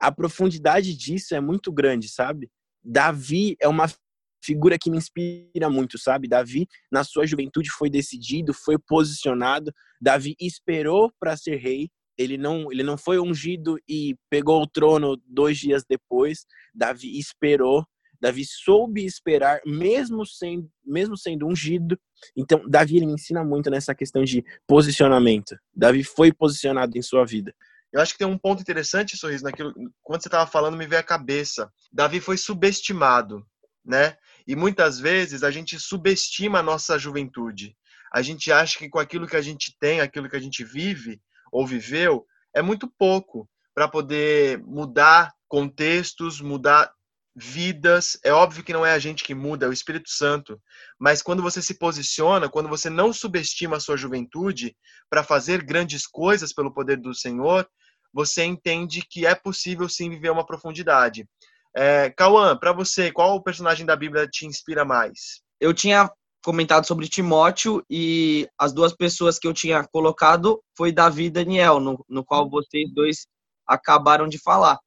a 0.00 0.10
profundidade 0.10 0.92
disso 0.92 1.36
é 1.36 1.40
muito 1.40 1.70
grande, 1.70 2.08
sabe? 2.08 2.50
Davi 2.82 3.56
é 3.60 3.68
uma 3.68 3.86
figura 4.44 4.76
que 4.76 4.90
me 4.90 4.96
inspira 4.96 5.70
muito, 5.70 5.98
sabe? 5.98 6.26
Davi, 6.26 6.66
na 6.90 7.04
sua 7.04 7.24
juventude, 7.24 7.70
foi 7.70 7.88
decidido, 7.88 8.52
foi 8.52 8.76
posicionado. 8.76 9.72
Davi 10.00 10.34
esperou 10.40 11.12
para 11.20 11.36
ser 11.36 11.58
rei. 11.58 11.88
Ele 12.18 12.36
não, 12.36 12.72
ele 12.72 12.82
não 12.82 12.98
foi 12.98 13.20
ungido 13.20 13.78
e 13.88 14.16
pegou 14.28 14.60
o 14.60 14.66
trono 14.66 15.16
dois 15.24 15.58
dias 15.58 15.84
depois. 15.88 16.44
Davi 16.74 17.16
esperou. 17.16 17.86
Davi 18.20 18.44
soube 18.44 19.04
esperar, 19.04 19.60
mesmo 19.64 20.26
sendo, 20.26 20.70
mesmo 20.84 21.16
sendo 21.16 21.46
ungido. 21.46 21.98
Então, 22.36 22.62
Davi 22.68 22.96
ele 22.96 23.06
me 23.06 23.12
ensina 23.12 23.44
muito 23.44 23.70
nessa 23.70 23.94
questão 23.94 24.24
de 24.24 24.44
posicionamento. 24.66 25.56
Davi 25.74 26.02
foi 26.02 26.32
posicionado 26.32 26.98
em 26.98 27.02
sua 27.02 27.24
vida. 27.24 27.54
Eu 27.92 28.00
acho 28.00 28.12
que 28.12 28.18
tem 28.18 28.26
um 28.26 28.38
ponto 28.38 28.60
interessante, 28.60 29.16
Sorriso, 29.16 29.44
naquilo. 29.44 29.72
Quando 30.02 30.22
você 30.22 30.28
estava 30.28 30.50
falando, 30.50 30.76
me 30.76 30.86
veio 30.86 31.00
a 31.00 31.04
cabeça. 31.04 31.72
Davi 31.92 32.20
foi 32.20 32.36
subestimado, 32.36 33.46
né? 33.84 34.16
E 34.46 34.54
muitas 34.54 34.98
vezes 34.98 35.42
a 35.42 35.50
gente 35.50 35.78
subestima 35.78 36.58
a 36.58 36.62
nossa 36.62 36.98
juventude. 36.98 37.76
A 38.12 38.20
gente 38.20 38.50
acha 38.52 38.78
que 38.78 38.88
com 38.88 38.98
aquilo 38.98 39.26
que 39.26 39.36
a 39.36 39.42
gente 39.42 39.74
tem, 39.78 40.00
aquilo 40.00 40.28
que 40.28 40.36
a 40.36 40.40
gente 40.40 40.64
vive 40.64 41.20
ou 41.52 41.66
viveu, 41.66 42.26
é 42.54 42.60
muito 42.60 42.88
pouco 42.98 43.48
para 43.74 43.88
poder 43.88 44.58
mudar 44.64 45.32
contextos, 45.46 46.40
mudar 46.40 46.92
vidas. 47.40 48.18
É 48.24 48.32
óbvio 48.32 48.64
que 48.64 48.72
não 48.72 48.84
é 48.84 48.92
a 48.92 48.98
gente 48.98 49.22
que 49.24 49.34
muda, 49.34 49.66
é 49.66 49.68
o 49.68 49.72
Espírito 49.72 50.10
Santo. 50.10 50.60
Mas 50.98 51.22
quando 51.22 51.42
você 51.42 51.62
se 51.62 51.78
posiciona, 51.78 52.48
quando 52.48 52.68
você 52.68 52.90
não 52.90 53.12
subestima 53.12 53.76
a 53.76 53.80
sua 53.80 53.96
juventude 53.96 54.76
para 55.08 55.22
fazer 55.22 55.62
grandes 55.62 56.06
coisas 56.06 56.52
pelo 56.52 56.72
poder 56.72 56.96
do 56.96 57.14
Senhor, 57.14 57.68
você 58.12 58.44
entende 58.44 59.02
que 59.08 59.26
é 59.26 59.34
possível 59.34 59.88
sim 59.88 60.10
viver 60.10 60.30
uma 60.30 60.46
profundidade. 60.46 61.28
É, 61.76 62.10
Cauã, 62.10 62.56
para 62.56 62.72
você, 62.72 63.12
qual 63.12 63.36
o 63.36 63.42
personagem 63.42 63.86
da 63.86 63.94
Bíblia 63.94 64.26
te 64.26 64.46
inspira 64.46 64.84
mais? 64.84 65.40
Eu 65.60 65.72
tinha 65.72 66.10
comentado 66.44 66.86
sobre 66.86 67.08
Timóteo 67.08 67.84
e 67.90 68.48
as 68.58 68.72
duas 68.72 68.94
pessoas 68.94 69.38
que 69.38 69.46
eu 69.46 69.52
tinha 69.52 69.86
colocado 69.92 70.62
foi 70.76 70.90
Davi 70.90 71.24
e 71.24 71.30
Daniel, 71.30 71.78
no, 71.78 72.04
no 72.08 72.24
qual 72.24 72.48
vocês 72.48 72.92
dois 72.94 73.26
acabaram 73.66 74.26
de 74.26 74.38
falar. 74.38 74.78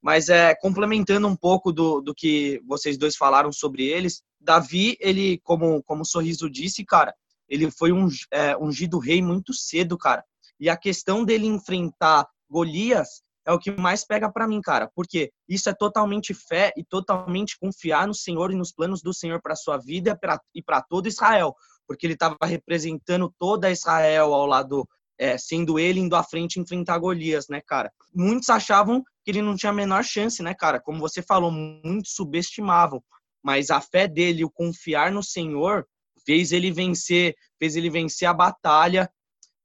Mas 0.00 0.28
é 0.28 0.54
complementando 0.54 1.26
um 1.26 1.36
pouco 1.36 1.72
do, 1.72 2.00
do 2.00 2.14
que 2.14 2.60
vocês 2.66 2.96
dois 2.96 3.16
falaram 3.16 3.52
sobre 3.52 3.84
eles, 3.84 4.22
Davi, 4.40 4.96
ele, 5.00 5.40
como, 5.42 5.82
como 5.82 6.02
o 6.02 6.06
Sorriso 6.06 6.48
disse, 6.48 6.84
cara, 6.84 7.12
ele 7.48 7.70
foi 7.70 7.92
um, 7.92 8.08
é, 8.30 8.56
ungido 8.56 8.98
rei 8.98 9.20
muito 9.20 9.52
cedo, 9.52 9.98
cara. 9.98 10.24
E 10.60 10.68
a 10.68 10.76
questão 10.76 11.24
dele 11.24 11.46
enfrentar 11.46 12.26
Golias 12.48 13.22
é 13.46 13.52
o 13.52 13.58
que 13.58 13.70
mais 13.70 14.04
pega 14.04 14.30
para 14.30 14.46
mim, 14.46 14.60
cara, 14.60 14.90
porque 14.94 15.32
isso 15.48 15.70
é 15.70 15.74
totalmente 15.74 16.34
fé 16.34 16.70
e 16.76 16.84
totalmente 16.84 17.58
confiar 17.58 18.06
no 18.06 18.14
Senhor 18.14 18.52
e 18.52 18.54
nos 18.54 18.72
planos 18.72 19.00
do 19.00 19.14
Senhor 19.14 19.40
para 19.40 19.56
sua 19.56 19.78
vida 19.78 20.18
e 20.54 20.62
para 20.62 20.82
todo 20.82 21.08
Israel, 21.08 21.54
porque 21.86 22.06
ele 22.06 22.12
estava 22.12 22.36
representando 22.42 23.32
toda 23.38 23.70
Israel 23.70 24.34
ao 24.34 24.44
lado, 24.44 24.86
é, 25.18 25.36
sendo 25.36 25.78
ele 25.78 26.00
indo 26.00 26.14
à 26.14 26.22
frente 26.22 26.60
enfrentar 26.60 26.98
Golias, 26.98 27.48
né, 27.48 27.60
cara? 27.66 27.92
Muitos 28.14 28.48
achavam 28.48 29.02
que 29.24 29.30
ele 29.30 29.42
não 29.42 29.56
tinha 29.56 29.70
a 29.70 29.74
menor 29.74 30.04
chance, 30.04 30.42
né, 30.42 30.54
cara? 30.54 30.80
Como 30.80 31.00
você 31.00 31.20
falou, 31.22 31.50
muitos 31.50 32.14
subestimavam, 32.14 33.02
mas 33.42 33.70
a 33.70 33.80
fé 33.80 34.06
dele, 34.06 34.44
o 34.44 34.50
confiar 34.50 35.10
no 35.10 35.22
Senhor, 35.22 35.86
fez 36.24 36.52
ele 36.52 36.70
vencer, 36.70 37.34
fez 37.58 37.74
ele 37.76 37.90
vencer 37.90 38.28
a 38.28 38.34
batalha 38.34 39.10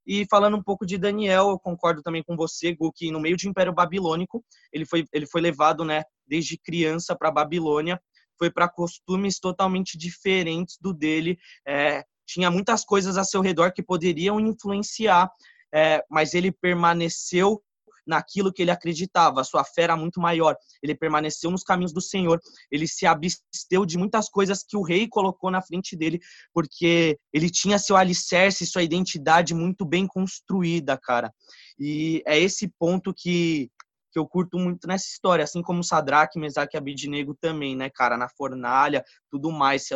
e 0.05 0.25
falando 0.29 0.57
um 0.57 0.63
pouco 0.63 0.85
de 0.85 0.97
Daniel, 0.97 1.49
eu 1.49 1.59
concordo 1.59 2.01
também 2.01 2.23
com 2.23 2.35
você, 2.35 2.73
Gu, 2.75 2.91
que 2.93 3.09
no 3.09 3.21
meio 3.21 3.37
de 3.37 3.47
Império 3.47 3.73
Babilônico, 3.73 4.43
ele 4.71 4.85
foi, 4.85 5.05
ele 5.13 5.25
foi 5.25 5.41
levado, 5.41 5.85
né, 5.85 6.03
desde 6.27 6.57
criança 6.57 7.15
para 7.15 7.31
Babilônia, 7.31 8.01
foi 8.37 8.51
para 8.51 8.67
costumes 8.67 9.39
totalmente 9.39 9.97
diferentes 9.97 10.77
do 10.79 10.93
dele, 10.93 11.37
é, 11.65 12.03
tinha 12.25 12.49
muitas 12.49 12.83
coisas 12.83 13.17
a 13.17 13.23
seu 13.23 13.41
redor 13.41 13.73
que 13.73 13.83
poderiam 13.83 14.39
influenciar, 14.39 15.29
é, 15.73 16.03
mas 16.09 16.33
ele 16.33 16.51
permaneceu 16.51 17.61
naquilo 18.05 18.51
que 18.51 18.61
ele 18.61 18.71
acreditava. 18.71 19.41
A 19.41 19.43
sua 19.43 19.63
fé 19.63 19.83
era 19.83 19.95
muito 19.95 20.19
maior. 20.19 20.55
Ele 20.81 20.93
permaneceu 20.93 21.49
nos 21.49 21.63
caminhos 21.63 21.93
do 21.93 22.01
Senhor. 22.01 22.39
Ele 22.69 22.87
se 22.87 23.05
absteu 23.05 23.85
de 23.85 23.97
muitas 23.97 24.29
coisas 24.29 24.63
que 24.63 24.77
o 24.77 24.83
rei 24.83 25.07
colocou 25.07 25.49
na 25.49 25.61
frente 25.61 25.95
dele, 25.95 26.19
porque 26.53 27.17
ele 27.31 27.49
tinha 27.49 27.79
seu 27.79 27.95
alicerce, 27.95 28.65
sua 28.65 28.83
identidade 28.83 29.53
muito 29.53 29.85
bem 29.85 30.05
construída, 30.05 30.97
cara. 30.97 31.33
E 31.79 32.21
é 32.25 32.37
esse 32.39 32.67
ponto 32.77 33.13
que 33.13 33.69
que 34.13 34.19
eu 34.19 34.27
curto 34.27 34.59
muito 34.59 34.87
nessa 34.87 35.07
história, 35.07 35.43
assim 35.43 35.63
como 35.63 35.83
Sadraque, 35.83 36.37
Mesaque 36.37 36.77
e 36.77 36.79
Abidnego 36.79 37.33
também, 37.33 37.75
né, 37.75 37.89
cara, 37.89 38.15
na 38.15 38.29
fornalha, 38.29 39.03
tudo 39.27 39.51
mais. 39.51 39.87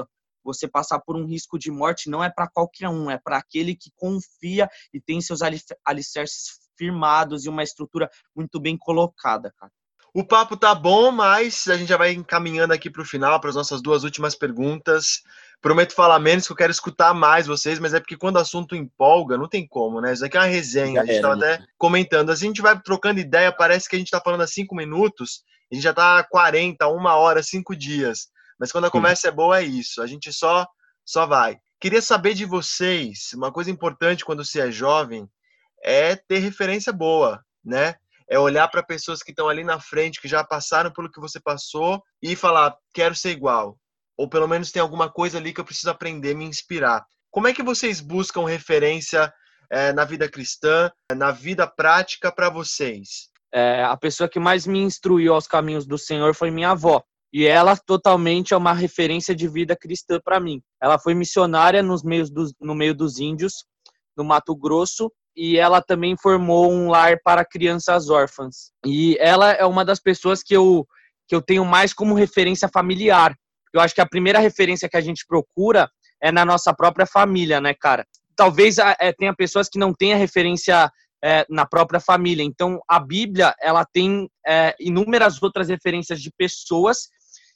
Você 0.48 0.66
passar 0.66 1.00
por 1.02 1.18
um 1.18 1.26
risco 1.26 1.60
de 1.60 1.70
morte 1.70 2.10
não 2.10 2.24
é 2.24 2.30
para 2.30 2.48
qualquer 2.48 2.88
um, 2.88 3.12
é 3.12 3.18
para 3.18 3.38
aquele 3.38 3.76
que 3.76 3.92
confia 3.98 4.70
e 4.94 5.02
tem 5.02 5.20
seus 5.20 5.42
alicerces 5.86 6.60
firmados 6.78 7.46
e 7.46 7.50
uma 7.50 7.64
estrutura 7.64 8.10
muito 8.34 8.58
bem 8.58 8.78
colocada, 8.78 9.54
cara. 9.60 9.72
O 10.14 10.24
papo 10.24 10.56
tá 10.58 10.74
bom, 10.74 11.12
mas 11.12 11.68
a 11.68 11.78
gente 11.78 11.90
já 11.90 11.98
vai 11.98 12.14
encaminhando 12.14 12.74
aqui 12.74 12.90
para 12.90 13.02
o 13.02 13.06
final, 13.06 13.40
para 13.40 13.52
as 13.52 13.56
nossas 13.56 13.82
duas 13.82 14.04
últimas 14.04 14.34
perguntas. 14.34 15.22
Prometo 15.62 15.94
falar 15.94 16.18
menos, 16.18 16.48
que 16.48 16.54
eu 16.54 16.58
quero 16.58 16.72
escutar 16.72 17.14
mais 17.14 17.46
vocês, 17.46 17.78
mas 17.78 17.94
é 17.94 18.00
porque 18.00 18.18
quando 18.18 18.38
o 18.38 18.40
assunto 18.40 18.76
empolga, 18.76 19.38
não 19.38 19.48
tem 19.48 19.68
como, 19.68 20.02
né? 20.02 20.14
Isso 20.14 20.26
aqui 20.26 20.38
é 20.38 20.40
uma 20.40 20.48
resenha. 20.48 21.02
A 21.02 21.06
gente 21.06 21.16
estava 21.18 21.36
até 21.36 21.64
comentando. 21.78 22.32
Assim, 22.32 22.46
a 22.46 22.48
gente 22.48 22.62
vai 22.62 22.82
trocando 22.82 23.20
ideia, 23.20 23.52
parece 23.52 23.88
que 23.88 23.96
a 23.96 24.00
gente 24.00 24.08
está 24.08 24.20
falando 24.20 24.42
há 24.42 24.48
cinco 24.48 24.74
minutos, 24.74 25.44
a 25.72 25.76
gente 25.76 25.84
já 25.84 25.92
está 25.92 26.24
40, 26.24 26.88
uma 26.88 27.16
hora, 27.16 27.44
cinco 27.44 27.76
dias. 27.76 28.30
Mas 28.60 28.72
quando 28.72 28.86
a 28.86 28.92
conversa 28.92 29.28
é 29.28 29.32
boa, 29.32 29.60
é 29.60 29.64
isso. 29.64 30.02
A 30.02 30.08
gente 30.08 30.32
só, 30.34 30.68
só 31.06 31.26
vai. 31.26 31.58
Queria 31.80 32.02
saber 32.02 32.34
de 32.34 32.46
vocês, 32.46 33.32
uma 33.34 33.52
coisa 33.52 33.70
importante 33.70 34.26
quando 34.26 34.44
você 34.44 34.62
é 34.62 34.72
jovem, 34.72 35.30
é 35.84 36.16
ter 36.16 36.40
referência 36.40 36.92
boa, 36.92 37.44
né? 37.64 37.96
É 38.28 38.40
olhar 38.40 38.68
para 38.68 38.84
pessoas 38.84 39.22
que 39.22 39.32
estão 39.32 39.48
ali 39.48 39.64
na 39.64 39.80
frente, 39.80 40.20
que 40.20 40.28
já 40.28 40.44
passaram 40.44 40.92
pelo 40.92 41.12
que 41.12 41.20
você 41.20 41.40
passou 41.40 42.04
e 42.22 42.36
falar, 42.36 42.76
quero 42.94 43.16
ser 43.16 43.30
igual. 43.30 43.78
Ou 44.18 44.28
pelo 44.28 44.48
menos 44.48 44.72
tem 44.72 44.82
alguma 44.82 45.10
coisa 45.10 45.38
ali 45.38 45.54
que 45.54 45.62
eu 45.62 45.66
preciso 45.66 45.90
aprender, 45.90 46.36
me 46.36 46.46
inspirar. 46.46 47.06
Como 47.30 47.48
é 47.48 47.54
que 47.54 47.62
vocês 47.62 48.02
buscam 48.02 48.46
referência 48.46 49.32
é, 49.70 49.94
na 49.94 50.04
vida 50.04 50.30
cristã, 50.30 50.92
na 51.16 51.32
vida 51.32 51.68
prática 51.68 52.32
para 52.32 52.50
vocês? 52.50 53.30
É, 53.54 53.84
a 53.84 53.96
pessoa 53.96 54.28
que 54.28 54.40
mais 54.40 54.66
me 54.66 54.80
instruiu 54.80 55.34
aos 55.34 55.48
caminhos 55.48 55.86
do 55.86 55.98
Senhor 55.98 56.34
foi 56.34 56.50
minha 56.50 56.72
avó. 56.72 57.04
E 57.34 57.46
ela 57.46 57.76
totalmente 57.76 58.54
é 58.54 58.58
uma 58.58 58.74
referência 58.74 59.36
de 59.36 59.48
vida 59.48 59.76
cristã 59.76 60.20
para 60.24 60.40
mim. 60.40 60.62
Ela 60.82 60.98
foi 60.98 61.14
missionária 61.14 61.84
nos 61.84 62.04
meios 62.04 62.30
dos, 62.30 62.54
no 62.60 62.74
meio 62.74 62.96
dos 62.96 63.20
índios, 63.20 63.66
no 64.16 64.24
Mato 64.24 64.56
Grosso, 64.56 65.12
e 65.36 65.58
ela 65.58 65.82
também 65.82 66.16
formou 66.18 66.72
um 66.72 66.90
lar 66.90 67.20
para 67.24 67.46
crianças 67.46 68.10
órfãs. 68.10 68.72
E 68.86 69.16
ela 69.20 69.52
é 69.52 69.66
uma 69.66 69.86
das 69.86 70.00
pessoas 70.00 70.42
que 70.42 70.56
eu, 70.56 70.88
que 71.28 71.36
eu 71.36 71.42
tenho 71.42 71.64
mais 71.64 71.94
como 71.94 72.16
referência 72.16 72.68
familiar. 72.68 73.36
Eu 73.74 73.82
acho 73.82 73.94
que 73.94 74.02
a 74.02 74.08
primeira 74.08 74.40
referência 74.40 74.90
que 74.90 74.98
a 74.98 75.02
gente 75.02 75.26
procura 75.28 75.90
é 76.22 76.32
na 76.32 76.44
nossa 76.44 76.74
própria 76.74 77.06
família, 77.06 77.62
né, 77.62 77.76
cara? 77.80 78.06
Talvez 78.36 78.78
é, 78.78 79.14
tenha 79.14 79.36
pessoas 79.36 79.70
que 79.70 79.78
não 79.78 79.94
tenham 79.94 80.18
referência 80.18 80.92
é, 81.24 81.46
na 81.50 81.66
própria 81.66 82.00
família. 82.00 82.44
Então, 82.44 82.80
a 82.88 83.00
Bíblia, 83.00 83.54
ela 83.62 83.86
tem 83.86 84.30
é, 84.46 84.76
inúmeras 84.80 85.42
outras 85.42 85.70
referências 85.70 86.22
de 86.22 86.32
pessoas 86.36 87.10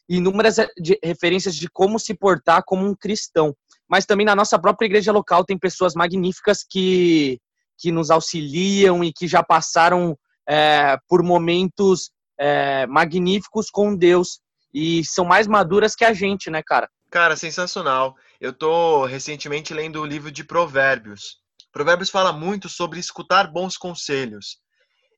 inúmeras 0.09 0.57
de, 0.77 0.99
referências 1.03 1.55
de 1.55 1.69
como 1.69 1.99
se 1.99 2.13
portar 2.13 2.63
como 2.65 2.85
um 2.85 2.95
cristão. 2.95 3.55
Mas 3.89 4.05
também 4.05 4.25
na 4.25 4.35
nossa 4.35 4.59
própria 4.59 4.85
igreja 4.85 5.11
local 5.11 5.43
tem 5.43 5.57
pessoas 5.57 5.93
magníficas 5.93 6.65
que 6.69 7.39
que 7.81 7.91
nos 7.91 8.11
auxiliam 8.11 9.03
e 9.03 9.11
que 9.11 9.27
já 9.27 9.41
passaram 9.41 10.15
é, 10.47 10.97
por 11.07 11.23
momentos 11.23 12.11
é, 12.39 12.85
magníficos 12.85 13.71
com 13.71 13.95
Deus 13.95 14.39
e 14.71 15.03
são 15.03 15.25
mais 15.25 15.47
maduras 15.47 15.95
que 15.95 16.05
a 16.05 16.13
gente, 16.13 16.51
né, 16.51 16.61
cara? 16.63 16.87
Cara, 17.09 17.35
sensacional. 17.35 18.15
Eu 18.39 18.53
tô 18.53 19.05
recentemente 19.05 19.73
lendo 19.73 19.99
o 19.99 20.05
livro 20.05 20.31
de 20.31 20.43
Provérbios. 20.43 21.37
Provérbios 21.71 22.09
fala 22.09 22.31
muito 22.31 22.69
sobre 22.69 22.99
escutar 22.99 23.51
bons 23.51 23.77
conselhos. 23.77 24.59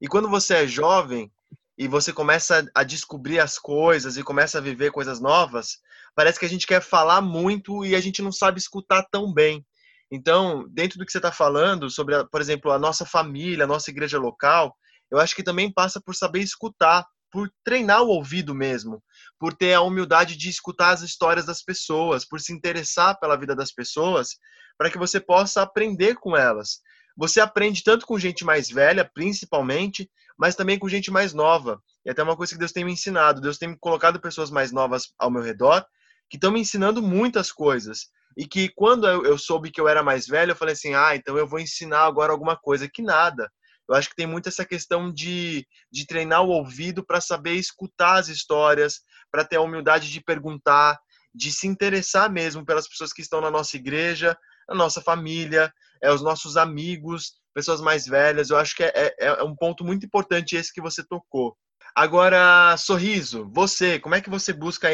E 0.01 0.07
quando 0.07 0.29
você 0.29 0.55
é 0.55 0.67
jovem 0.67 1.31
e 1.77 1.87
você 1.87 2.13
começa 2.13 2.65
a 2.75 2.83
descobrir 2.83 3.39
as 3.39 3.57
coisas 3.57 4.17
e 4.17 4.23
começa 4.23 4.57
a 4.57 4.61
viver 4.61 4.91
coisas 4.91 5.19
novas, 5.19 5.79
parece 6.15 6.39
que 6.39 6.45
a 6.45 6.49
gente 6.49 6.67
quer 6.67 6.81
falar 6.81 7.21
muito 7.21 7.85
e 7.85 7.95
a 7.95 7.99
gente 7.99 8.21
não 8.21 8.31
sabe 8.31 8.59
escutar 8.59 9.05
tão 9.11 9.33
bem. 9.33 9.65
Então, 10.11 10.67
dentro 10.69 10.99
do 10.99 11.05
que 11.05 11.11
você 11.11 11.17
está 11.17 11.31
falando 11.31 11.89
sobre, 11.89 12.23
por 12.27 12.39
exemplo, 12.39 12.71
a 12.71 12.77
nossa 12.77 13.05
família, 13.05 13.63
a 13.63 13.67
nossa 13.67 13.89
igreja 13.89 14.19
local, 14.19 14.75
eu 15.09 15.19
acho 15.19 15.35
que 15.35 15.43
também 15.43 15.71
passa 15.71 15.99
por 15.99 16.15
saber 16.15 16.39
escutar, 16.39 17.05
por 17.31 17.51
treinar 17.63 18.03
o 18.03 18.09
ouvido 18.09 18.53
mesmo, 18.53 19.01
por 19.39 19.53
ter 19.53 19.73
a 19.73 19.81
humildade 19.81 20.37
de 20.37 20.49
escutar 20.49 20.91
as 20.91 21.01
histórias 21.01 21.47
das 21.47 21.63
pessoas, 21.63 22.23
por 22.23 22.39
se 22.39 22.53
interessar 22.53 23.19
pela 23.19 23.35
vida 23.35 23.55
das 23.55 23.71
pessoas, 23.71 24.37
para 24.77 24.91
que 24.91 24.99
você 24.99 25.19
possa 25.19 25.63
aprender 25.63 26.15
com 26.15 26.37
elas. 26.37 26.79
Você 27.15 27.39
aprende 27.39 27.83
tanto 27.83 28.05
com 28.05 28.17
gente 28.17 28.43
mais 28.43 28.69
velha, 28.69 29.09
principalmente, 29.13 30.09
mas 30.37 30.55
também 30.55 30.79
com 30.79 30.89
gente 30.89 31.11
mais 31.11 31.33
nova. 31.33 31.81
E 32.05 32.09
até 32.09 32.23
uma 32.23 32.35
coisa 32.35 32.53
que 32.53 32.59
Deus 32.59 32.71
tem 32.71 32.83
me 32.83 32.91
ensinado. 32.91 33.41
Deus 33.41 33.57
tem 33.57 33.69
me 33.69 33.77
colocado 33.79 34.19
pessoas 34.19 34.49
mais 34.49 34.71
novas 34.71 35.13
ao 35.17 35.29
meu 35.29 35.41
redor 35.41 35.85
que 36.29 36.37
estão 36.37 36.51
me 36.51 36.59
ensinando 36.59 37.01
muitas 37.01 37.51
coisas. 37.51 38.07
E 38.35 38.47
que 38.47 38.69
quando 38.69 39.07
eu, 39.07 39.37
soube 39.37 39.69
que 39.69 39.79
eu 39.79 39.87
era 39.87 40.01
mais 40.01 40.25
velho, 40.25 40.51
eu 40.51 40.55
falei 40.55 40.73
assim: 40.73 40.95
ah, 40.95 41.15
então 41.15 41.37
eu 41.37 41.47
vou 41.47 41.59
ensinar 41.59 42.05
agora 42.05 42.31
alguma 42.31 42.57
coisa. 42.57 42.89
Que 42.91 43.03
nada. 43.03 43.51
Eu 43.87 43.95
acho 43.95 44.09
que 44.09 44.15
tem 44.15 44.25
muito 44.25 44.49
essa 44.49 44.65
questão 44.65 45.11
de, 45.11 45.67
de 45.91 46.07
treinar 46.07 46.41
o 46.41 46.49
ouvido 46.49 47.05
para 47.05 47.21
saber 47.21 47.53
escutar 47.53 48.15
as 48.15 48.29
histórias, 48.29 49.01
para 49.31 49.45
ter 49.45 49.57
a 49.57 49.61
humildade 49.61 50.09
de 50.09 50.21
perguntar, 50.21 50.97
de 51.35 51.51
se 51.51 51.67
interessar 51.67 52.31
mesmo 52.31 52.65
pelas 52.65 52.87
pessoas 52.87 53.13
que 53.13 53.21
estão 53.21 53.41
na 53.41 53.51
nossa 53.51 53.75
igreja, 53.75 54.37
na 54.67 54.75
nossa 54.75 55.01
família, 55.01 55.71
é, 56.03 56.11
os 56.11 56.21
nossos 56.21 56.57
amigos, 56.57 57.33
pessoas 57.53 57.79
mais 57.81 58.05
velhas. 58.05 58.49
Eu 58.49 58.57
acho 58.57 58.75
que 58.75 58.83
é, 58.83 58.91
é, 58.95 59.15
é 59.19 59.43
um 59.43 59.55
ponto 59.55 59.83
muito 59.83 60.05
importante 60.05 60.55
esse 60.55 60.73
que 60.73 60.81
você 60.81 61.03
tocou. 61.03 61.55
Agora, 61.95 62.75
Sorriso, 62.77 63.49
você, 63.53 63.99
como 63.99 64.15
é 64.15 64.21
que 64.21 64.29
você 64.29 64.51
busca 64.51 64.89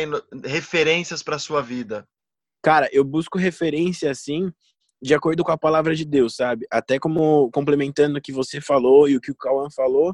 referências 0.46 1.24
para 1.24 1.40
sua 1.40 1.62
vida? 1.62 2.08
Cara, 2.62 2.90
eu 2.92 3.04
busco 3.04 3.38
referência 3.38 4.12
assim 4.12 4.52
de 5.02 5.14
acordo 5.14 5.44
com 5.46 5.52
a 5.52 5.58
palavra 5.58 5.96
de 5.96 6.04
Deus, 6.04 6.36
sabe? 6.36 6.68
Até 6.70 7.00
como 7.00 7.50
complementando 7.52 8.20
o 8.20 8.22
que 8.22 8.34
você 8.34 8.60
falou 8.60 9.08
e 9.08 9.16
o 9.16 9.22
que 9.22 9.32
o 9.32 9.36
Cauã 9.36 9.70
falou, 9.74 10.14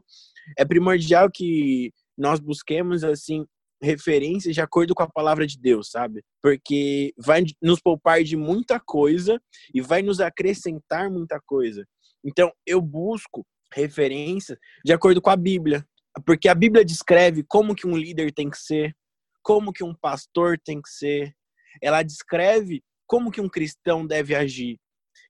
é 0.57 0.63
primordial 0.63 1.29
que 1.31 1.91
nós 2.15 2.39
busquemos 2.39 3.03
assim 3.03 3.45
referências 3.81 4.53
de 4.53 4.61
acordo 4.61 4.95
com 4.95 5.03
a 5.03 5.09
palavra 5.09 5.45
de 5.45 5.59
Deus, 5.59 5.89
sabe? 5.89 6.23
Porque 6.41 7.13
vai 7.17 7.43
nos 7.61 7.79
poupar 7.79 8.23
de 8.23 8.35
muita 8.35 8.79
coisa 8.79 9.41
e 9.73 9.81
vai 9.81 10.01
nos 10.01 10.19
acrescentar 10.19 11.09
muita 11.09 11.39
coisa. 11.45 11.85
Então, 12.23 12.51
eu 12.65 12.81
busco 12.81 13.45
referência 13.73 14.57
de 14.83 14.93
acordo 14.93 15.21
com 15.21 15.29
a 15.29 15.35
Bíblia, 15.35 15.85
porque 16.25 16.47
a 16.47 16.55
Bíblia 16.55 16.85
descreve 16.85 17.43
como 17.47 17.75
que 17.75 17.85
um 17.85 17.97
líder 17.97 18.31
tem 18.31 18.49
que 18.49 18.57
ser, 18.57 18.95
como 19.43 19.73
que 19.73 19.83
um 19.83 19.93
pastor 19.93 20.57
tem 20.63 20.81
que 20.81 20.89
ser. 20.89 21.33
Ela 21.81 22.01
descreve 22.01 22.81
como 23.05 23.29
que 23.29 23.41
um 23.41 23.49
cristão 23.49 24.05
deve 24.07 24.33
agir. 24.33 24.77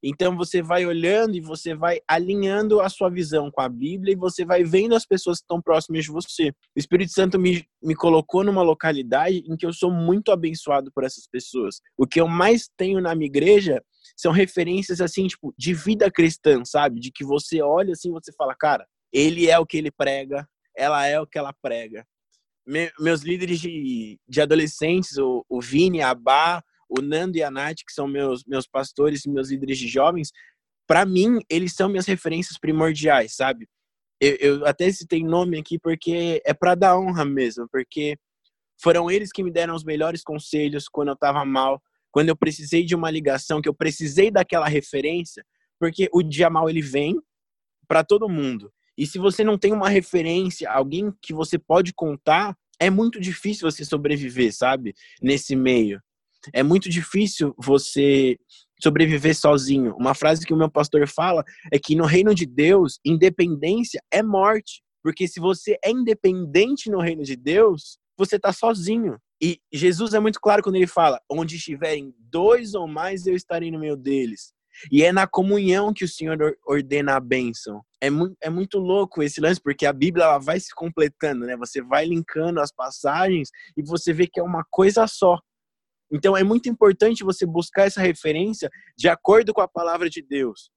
Então 0.03 0.35
você 0.35 0.61
vai 0.61 0.85
olhando 0.85 1.35
e 1.35 1.41
você 1.41 1.73
vai 1.73 1.99
alinhando 2.07 2.79
a 2.79 2.89
sua 2.89 3.09
visão 3.09 3.49
com 3.51 3.61
a 3.61 3.69
Bíblia 3.69 4.13
e 4.13 4.17
você 4.17 4.45
vai 4.45 4.63
vendo 4.63 4.95
as 4.95 5.05
pessoas 5.05 5.39
que 5.39 5.43
estão 5.43 5.61
próximas 5.61 6.05
de 6.05 6.11
você. 6.11 6.49
O 6.75 6.79
Espírito 6.79 7.11
Santo 7.11 7.39
me, 7.39 7.65
me 7.81 7.95
colocou 7.95 8.43
numa 8.43 8.61
localidade 8.61 9.43
em 9.47 9.55
que 9.55 9.65
eu 9.65 9.73
sou 9.73 9.91
muito 9.91 10.31
abençoado 10.31 10.91
por 10.93 11.03
essas 11.03 11.27
pessoas. 11.27 11.81
O 11.97 12.05
que 12.05 12.19
eu 12.19 12.27
mais 12.27 12.69
tenho 12.77 13.01
na 13.01 13.15
minha 13.15 13.27
igreja 13.27 13.81
são 14.15 14.31
referências 14.31 15.01
assim, 15.01 15.27
tipo, 15.27 15.53
de 15.57 15.73
vida 15.73 16.11
cristã, 16.11 16.63
sabe? 16.63 16.99
De 16.99 17.11
que 17.11 17.23
você 17.23 17.61
olha 17.61 17.93
assim, 17.93 18.11
você 18.11 18.31
fala, 18.33 18.55
cara, 18.55 18.85
ele 19.11 19.49
é 19.49 19.57
o 19.57 19.65
que 19.65 19.77
ele 19.77 19.91
prega, 19.91 20.47
ela 20.75 21.05
é 21.05 21.19
o 21.19 21.27
que 21.27 21.37
ela 21.37 21.53
prega. 21.61 22.05
Me, 22.67 22.91
meus 22.99 23.21
líderes 23.21 23.59
de, 23.59 24.19
de 24.27 24.41
adolescentes, 24.41 25.17
o, 25.17 25.45
o 25.47 25.61
Vini, 25.61 26.01
a 26.01 26.13
Bá, 26.13 26.63
o 26.89 27.01
Nando 27.01 27.37
e 27.37 27.43
a 27.43 27.51
Nath, 27.51 27.77
que 27.85 27.93
são 27.93 28.07
meus, 28.07 28.43
meus 28.45 28.67
pastores 28.67 29.25
meus 29.25 29.49
líderes 29.49 29.77
de 29.77 29.87
jovens, 29.87 30.31
para 30.87 31.05
mim, 31.05 31.39
eles 31.49 31.73
são 31.73 31.89
minhas 31.89 32.05
referências 32.05 32.57
primordiais, 32.57 33.35
sabe? 33.35 33.67
Eu, 34.19 34.35
eu 34.39 34.65
até 34.65 34.91
citei 34.91 35.23
nome 35.23 35.59
aqui 35.59 35.79
porque 35.79 36.41
é 36.45 36.53
para 36.53 36.75
dar 36.75 36.97
honra 36.97 37.25
mesmo, 37.25 37.67
porque 37.71 38.17
foram 38.81 39.09
eles 39.09 39.31
que 39.31 39.43
me 39.43 39.51
deram 39.51 39.75
os 39.75 39.83
melhores 39.83 40.23
conselhos 40.23 40.87
quando 40.87 41.09
eu 41.09 41.13
estava 41.13 41.43
mal, 41.43 41.81
quando 42.11 42.29
eu 42.29 42.35
precisei 42.35 42.85
de 42.85 42.95
uma 42.95 43.11
ligação, 43.11 43.61
que 43.61 43.69
eu 43.69 43.73
precisei 43.73 44.31
daquela 44.31 44.67
referência, 44.67 45.45
porque 45.79 46.09
o 46.13 46.21
dia 46.21 46.49
mal 46.49 46.69
ele 46.69 46.81
vem 46.81 47.19
para 47.87 48.03
todo 48.03 48.29
mundo. 48.29 48.71
E 48.97 49.05
se 49.05 49.17
você 49.17 49.43
não 49.43 49.57
tem 49.57 49.73
uma 49.73 49.89
referência, 49.89 50.69
alguém 50.69 51.11
que 51.21 51.33
você 51.33 51.59
pode 51.59 51.93
contar, 51.93 52.57
é 52.79 52.89
muito 52.89 53.19
difícil 53.19 53.69
você 53.69 53.83
sobreviver, 53.83 54.53
sabe? 54.53 54.93
Nesse 55.21 55.55
meio. 55.55 56.01
É 56.53 56.63
muito 56.63 56.89
difícil 56.89 57.53
você 57.57 58.37
sobreviver 58.81 59.35
sozinho. 59.35 59.95
Uma 59.97 60.13
frase 60.13 60.45
que 60.45 60.53
o 60.53 60.57
meu 60.57 60.69
pastor 60.69 61.07
fala 61.07 61.43
é 61.71 61.79
que 61.79 61.95
no 61.95 62.05
reino 62.05 62.33
de 62.33 62.45
Deus, 62.45 62.99
independência 63.05 64.01
é 64.11 64.21
morte. 64.21 64.83
Porque 65.03 65.27
se 65.27 65.39
você 65.39 65.77
é 65.83 65.91
independente 65.91 66.89
no 66.89 66.99
reino 66.99 67.23
de 67.23 67.35
Deus, 67.35 67.97
você 68.17 68.37
está 68.37 68.51
sozinho. 68.51 69.17
E 69.41 69.59
Jesus 69.71 70.13
é 70.13 70.19
muito 70.19 70.39
claro 70.39 70.63
quando 70.63 70.75
ele 70.75 70.87
fala: 70.87 71.21
onde 71.29 71.57
estiverem 71.57 72.13
dois 72.17 72.73
ou 72.73 72.87
mais, 72.87 73.27
eu 73.27 73.35
estarei 73.35 73.69
no 73.69 73.79
meio 73.79 73.95
deles. 73.95 74.53
E 74.91 75.03
é 75.03 75.11
na 75.11 75.25
comunhão 75.25 75.93
que 75.93 76.03
o 76.03 76.07
Senhor 76.07 76.37
ordena 76.65 77.15
a 77.15 77.19
bênção. 77.19 77.81
É 78.01 78.09
muito, 78.09 78.35
é 78.41 78.49
muito 78.49 78.77
louco 78.77 79.23
esse 79.23 79.39
lance, 79.39 79.61
porque 79.61 79.85
a 79.85 79.93
Bíblia 79.93 80.25
ela 80.25 80.37
vai 80.37 80.59
se 80.59 80.73
completando, 80.75 81.45
né? 81.45 81.55
Você 81.57 81.81
vai 81.81 82.05
linkando 82.05 82.59
as 82.59 82.71
passagens 82.71 83.49
e 83.77 83.83
você 83.83 84.11
vê 84.11 84.27
que 84.27 84.39
é 84.39 84.43
uma 84.43 84.65
coisa 84.69 85.07
só. 85.07 85.39
Então 86.11 86.35
é 86.35 86.43
muito 86.43 86.69
importante 86.69 87.23
você 87.23 87.45
buscar 87.45 87.85
essa 87.85 88.01
referência 88.01 88.69
de 88.97 89.09
acordo 89.09 89.53
com 89.53 89.61
a 89.61 89.67
palavra 89.67 90.09
de 90.09 90.21
Deus, 90.21 90.69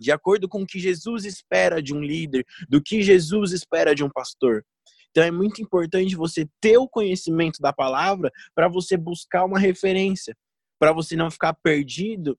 de 0.00 0.12
acordo 0.12 0.48
com 0.48 0.62
o 0.62 0.66
que 0.66 0.78
Jesus 0.78 1.24
espera 1.24 1.82
de 1.82 1.94
um 1.94 2.00
líder, 2.00 2.44
do 2.68 2.82
que 2.82 3.02
Jesus 3.02 3.52
espera 3.52 3.94
de 3.94 4.04
um 4.04 4.10
pastor. 4.10 4.64
Então 5.10 5.24
é 5.24 5.30
muito 5.30 5.62
importante 5.62 6.14
você 6.14 6.48
ter 6.60 6.78
o 6.78 6.88
conhecimento 6.88 7.60
da 7.60 7.72
palavra 7.72 8.30
para 8.54 8.68
você 8.68 8.96
buscar 8.96 9.44
uma 9.44 9.58
referência, 9.58 10.36
para 10.78 10.92
você 10.92 11.16
não 11.16 11.30
ficar 11.30 11.54
perdido 11.54 12.38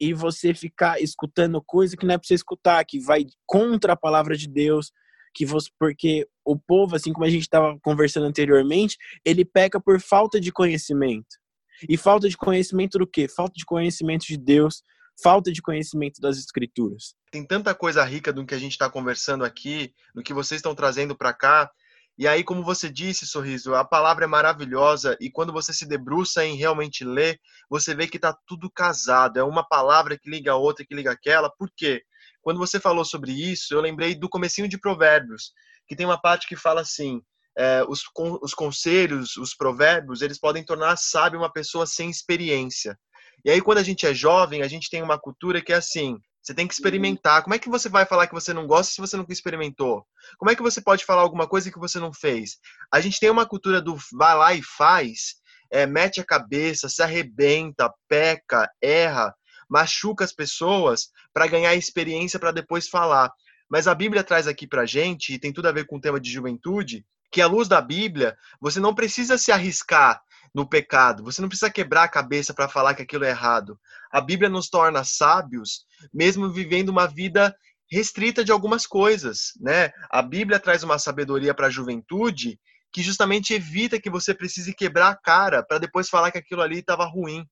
e 0.00 0.14
você 0.14 0.54
ficar 0.54 1.00
escutando 1.00 1.62
coisa 1.62 1.96
que 1.96 2.06
não 2.06 2.14
é 2.14 2.18
para 2.18 2.26
você 2.26 2.34
escutar, 2.34 2.84
que 2.84 3.00
vai 3.00 3.26
contra 3.46 3.92
a 3.92 3.96
palavra 3.96 4.36
de 4.36 4.48
Deus, 4.48 4.92
que 5.34 5.44
você, 5.44 5.68
porque 5.78 6.26
o 6.44 6.56
povo, 6.56 6.94
assim 6.94 7.12
como 7.12 7.26
a 7.26 7.30
gente 7.30 7.42
estava 7.42 7.76
conversando 7.82 8.26
anteriormente, 8.26 8.96
ele 9.24 9.44
peca 9.44 9.80
por 9.80 10.00
falta 10.00 10.40
de 10.40 10.52
conhecimento. 10.52 11.43
E 11.88 11.96
falta 11.96 12.28
de 12.28 12.36
conhecimento 12.36 12.98
do 12.98 13.06
quê? 13.06 13.28
Falta 13.28 13.54
de 13.56 13.64
conhecimento 13.64 14.26
de 14.26 14.36
Deus, 14.36 14.82
falta 15.22 15.52
de 15.52 15.60
conhecimento 15.60 16.20
das 16.20 16.38
escrituras. 16.38 17.14
Tem 17.30 17.46
tanta 17.46 17.74
coisa 17.74 18.04
rica 18.04 18.32
do 18.32 18.44
que 18.46 18.54
a 18.54 18.58
gente 18.58 18.72
está 18.72 18.88
conversando 18.88 19.44
aqui, 19.44 19.92
do 20.14 20.22
que 20.22 20.32
vocês 20.32 20.58
estão 20.58 20.74
trazendo 20.74 21.16
para 21.16 21.32
cá. 21.32 21.70
E 22.16 22.28
aí, 22.28 22.44
como 22.44 22.62
você 22.62 22.88
disse, 22.88 23.26
Sorriso, 23.26 23.74
a 23.74 23.84
palavra 23.84 24.24
é 24.24 24.28
maravilhosa 24.28 25.16
e 25.20 25.28
quando 25.30 25.52
você 25.52 25.72
se 25.72 25.84
debruça 25.84 26.44
em 26.44 26.56
realmente 26.56 27.04
ler, 27.04 27.40
você 27.68 27.92
vê 27.92 28.06
que 28.06 28.18
está 28.18 28.36
tudo 28.46 28.70
casado. 28.70 29.38
É 29.38 29.42
uma 29.42 29.66
palavra 29.66 30.16
que 30.16 30.30
liga 30.30 30.52
a 30.52 30.56
outra, 30.56 30.84
que 30.86 30.94
liga 30.94 31.10
aquela. 31.10 31.50
Por 31.50 31.68
quê? 31.76 32.02
Quando 32.40 32.58
você 32.58 32.78
falou 32.78 33.04
sobre 33.04 33.32
isso, 33.32 33.74
eu 33.74 33.80
lembrei 33.80 34.14
do 34.14 34.28
comecinho 34.28 34.68
de 34.68 34.78
Provérbios, 34.78 35.52
que 35.88 35.96
tem 35.96 36.06
uma 36.06 36.20
parte 36.20 36.46
que 36.46 36.54
fala 36.54 36.82
assim: 36.82 37.20
é, 37.56 37.84
os, 37.88 38.02
os 38.42 38.54
conselhos, 38.54 39.36
os 39.36 39.54
provérbios, 39.54 40.22
eles 40.22 40.38
podem 40.38 40.64
tornar 40.64 40.96
sábio 40.96 41.38
uma 41.38 41.52
pessoa 41.52 41.86
sem 41.86 42.10
experiência. 42.10 42.98
E 43.44 43.50
aí, 43.50 43.60
quando 43.60 43.78
a 43.78 43.82
gente 43.82 44.06
é 44.06 44.14
jovem, 44.14 44.62
a 44.62 44.68
gente 44.68 44.90
tem 44.90 45.02
uma 45.02 45.18
cultura 45.18 45.60
que 45.60 45.72
é 45.72 45.76
assim: 45.76 46.18
você 46.42 46.54
tem 46.54 46.66
que 46.66 46.74
experimentar. 46.74 47.42
Como 47.42 47.54
é 47.54 47.58
que 47.58 47.68
você 47.68 47.88
vai 47.88 48.04
falar 48.04 48.26
que 48.26 48.34
você 48.34 48.52
não 48.52 48.66
gosta 48.66 48.92
se 48.92 49.00
você 49.00 49.16
nunca 49.16 49.32
experimentou? 49.32 50.06
Como 50.38 50.50
é 50.50 50.54
que 50.54 50.62
você 50.62 50.80
pode 50.80 51.04
falar 51.04 51.22
alguma 51.22 51.48
coisa 51.48 51.70
que 51.70 51.78
você 51.78 51.98
não 51.98 52.12
fez? 52.12 52.58
A 52.92 53.00
gente 53.00 53.18
tem 53.18 53.30
uma 53.30 53.46
cultura 53.46 53.80
do 53.80 53.96
vai 54.12 54.34
lá 54.36 54.54
e 54.54 54.62
faz, 54.62 55.36
é, 55.70 55.86
mete 55.86 56.20
a 56.20 56.24
cabeça, 56.24 56.88
se 56.88 57.02
arrebenta, 57.02 57.92
peca, 58.08 58.70
erra, 58.82 59.34
machuca 59.68 60.24
as 60.24 60.32
pessoas 60.32 61.08
para 61.32 61.46
ganhar 61.46 61.74
experiência 61.74 62.38
para 62.38 62.52
depois 62.52 62.88
falar. 62.88 63.30
Mas 63.68 63.88
a 63.88 63.94
Bíblia 63.94 64.22
traz 64.22 64.46
aqui 64.46 64.66
para 64.66 64.86
gente, 64.86 65.32
e 65.32 65.38
tem 65.38 65.52
tudo 65.52 65.68
a 65.68 65.72
ver 65.72 65.86
com 65.86 65.96
o 65.96 66.00
tema 66.00 66.20
de 66.20 66.30
juventude, 66.30 67.04
que 67.34 67.42
à 67.42 67.48
luz 67.48 67.66
da 67.66 67.80
Bíblia, 67.80 68.38
você 68.60 68.78
não 68.78 68.94
precisa 68.94 69.36
se 69.36 69.50
arriscar 69.50 70.22
no 70.54 70.64
pecado, 70.64 71.24
você 71.24 71.42
não 71.42 71.48
precisa 71.48 71.68
quebrar 71.68 72.04
a 72.04 72.08
cabeça 72.08 72.54
para 72.54 72.68
falar 72.68 72.94
que 72.94 73.02
aquilo 73.02 73.24
é 73.24 73.30
errado. 73.30 73.76
A 74.08 74.20
Bíblia 74.20 74.48
nos 74.48 74.70
torna 74.70 75.02
sábios, 75.02 75.84
mesmo 76.12 76.48
vivendo 76.48 76.90
uma 76.90 77.08
vida 77.08 77.52
restrita 77.90 78.44
de 78.44 78.52
algumas 78.52 78.86
coisas, 78.86 79.50
né? 79.60 79.90
A 80.08 80.22
Bíblia 80.22 80.60
traz 80.60 80.84
uma 80.84 80.96
sabedoria 80.96 81.52
para 81.52 81.66
a 81.66 81.70
juventude 81.70 82.56
que 82.92 83.02
justamente 83.02 83.52
evita 83.52 84.00
que 84.00 84.08
você 84.08 84.32
precise 84.32 84.72
quebrar 84.72 85.08
a 85.08 85.16
cara 85.16 85.60
para 85.60 85.78
depois 85.78 86.08
falar 86.08 86.30
que 86.30 86.38
aquilo 86.38 86.62
ali 86.62 86.78
estava 86.78 87.04
ruim. 87.04 87.44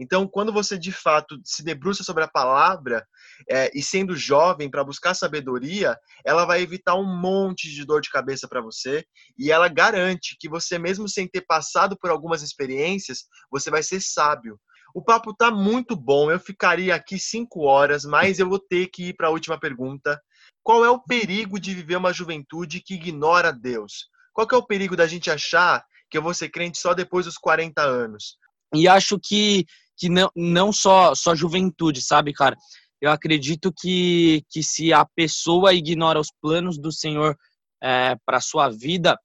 Então, 0.00 0.26
quando 0.26 0.50
você 0.50 0.78
de 0.78 0.90
fato 0.90 1.38
se 1.44 1.62
debruça 1.62 2.02
sobre 2.02 2.24
a 2.24 2.28
palavra 2.28 3.06
é, 3.46 3.70
e 3.74 3.82
sendo 3.82 4.16
jovem 4.16 4.70
para 4.70 4.82
buscar 4.82 5.12
sabedoria, 5.12 5.94
ela 6.24 6.46
vai 6.46 6.62
evitar 6.62 6.94
um 6.94 7.04
monte 7.04 7.70
de 7.70 7.84
dor 7.84 8.00
de 8.00 8.08
cabeça 8.08 8.48
para 8.48 8.62
você 8.62 9.04
e 9.38 9.52
ela 9.52 9.68
garante 9.68 10.38
que 10.40 10.48
você, 10.48 10.78
mesmo 10.78 11.06
sem 11.06 11.28
ter 11.28 11.42
passado 11.42 11.98
por 11.98 12.10
algumas 12.10 12.42
experiências, 12.42 13.24
você 13.50 13.70
vai 13.70 13.82
ser 13.82 14.00
sábio. 14.00 14.58
O 14.94 15.04
papo 15.04 15.34
tá 15.34 15.50
muito 15.50 15.94
bom, 15.94 16.30
eu 16.30 16.40
ficaria 16.40 16.94
aqui 16.94 17.18
cinco 17.18 17.64
horas, 17.64 18.02
mas 18.02 18.38
eu 18.38 18.48
vou 18.48 18.58
ter 18.58 18.86
que 18.86 19.10
ir 19.10 19.14
para 19.14 19.28
a 19.28 19.30
última 19.30 19.60
pergunta. 19.60 20.18
qual 20.62 20.84
é 20.84 20.90
o 20.90 21.02
perigo 21.02 21.60
de 21.60 21.74
viver 21.74 21.96
uma 21.96 22.12
juventude 22.12 22.80
que 22.80 22.94
ignora 22.94 23.52
Deus? 23.52 24.08
Qual 24.32 24.46
que 24.46 24.54
é 24.54 24.58
o 24.58 24.66
perigo 24.66 24.96
da 24.96 25.06
gente 25.06 25.30
achar 25.30 25.84
que 26.10 26.16
eu 26.16 26.22
vou 26.22 26.32
ser 26.32 26.48
crente 26.48 26.78
só 26.78 26.94
depois 26.94 27.26
dos 27.26 27.36
40 27.36 27.82
anos? 27.82 28.38
E 28.74 28.86
acho 28.86 29.18
que, 29.18 29.66
que 30.00 30.08
não, 30.08 30.30
não 30.34 30.72
só, 30.72 31.14
só 31.14 31.34
juventude, 31.34 32.00
sabe, 32.00 32.32
cara? 32.32 32.56
Eu 33.02 33.10
acredito 33.10 33.70
que, 33.70 34.42
que 34.48 34.62
se 34.62 34.94
a 34.94 35.04
pessoa 35.04 35.74
ignora 35.74 36.18
os 36.18 36.32
planos 36.40 36.78
do 36.78 36.90
Senhor 36.90 37.36
é, 37.82 38.16
para 38.24 38.40
sua 38.40 38.70
vida, 38.70 39.18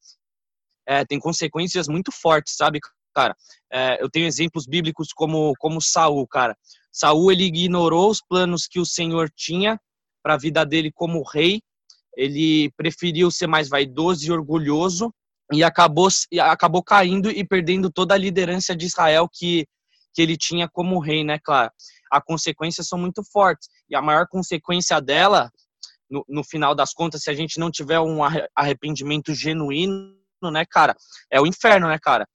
é, 0.85 1.05
tem 1.05 1.17
consequências 1.17 1.87
muito 1.87 2.11
fortes, 2.11 2.55
sabe, 2.57 2.81
cara? 3.15 3.33
É, 3.71 4.03
eu 4.03 4.09
tenho 4.09 4.27
exemplos 4.27 4.65
bíblicos 4.67 5.13
como, 5.13 5.53
como 5.59 5.81
Saul, 5.81 6.27
cara. 6.27 6.57
Saul, 6.91 7.31
ele 7.31 7.45
ignorou 7.45 8.09
os 8.09 8.21
planos 8.21 8.67
que 8.67 8.79
o 8.79 8.85
Senhor 8.85 9.29
tinha 9.33 9.79
para 10.21 10.33
a 10.33 10.37
vida 10.37 10.65
dele 10.65 10.91
como 10.93 11.23
rei. 11.23 11.61
Ele 12.17 12.69
preferiu 12.75 13.31
ser 13.31 13.47
mais 13.47 13.69
vaidoso 13.69 14.25
e 14.25 14.31
orgulhoso 14.31 15.13
e 15.53 15.63
acabou, 15.63 16.09
acabou 16.41 16.83
caindo 16.83 17.29
e 17.29 17.45
perdendo 17.45 17.89
toda 17.89 18.13
a 18.13 18.17
liderança 18.17 18.75
de 18.75 18.85
Israel 18.85 19.29
que, 19.31 19.65
que 20.15 20.21
ele 20.21 20.37
tinha 20.37 20.67
como 20.67 20.99
rei, 20.99 21.23
né, 21.23 21.37
claro. 21.43 21.69
As 22.09 22.23
consequências 22.23 22.87
são 22.87 22.97
muito 22.97 23.21
fortes. 23.31 23.67
E 23.89 23.95
a 23.95 24.01
maior 24.01 24.25
consequência 24.27 24.99
dela, 25.01 25.51
no, 26.09 26.25
no 26.27 26.43
final 26.43 26.73
das 26.73 26.93
contas, 26.93 27.23
se 27.23 27.29
a 27.29 27.33
gente 27.33 27.59
não 27.59 27.69
tiver 27.69 27.99
um 27.99 28.21
arrependimento 28.55 29.33
genuíno, 29.35 30.15
né, 30.51 30.65
cara, 30.65 30.95
é 31.29 31.39
o 31.41 31.45
inferno, 31.45 31.87
né, 31.87 31.99
cara? 32.01 32.25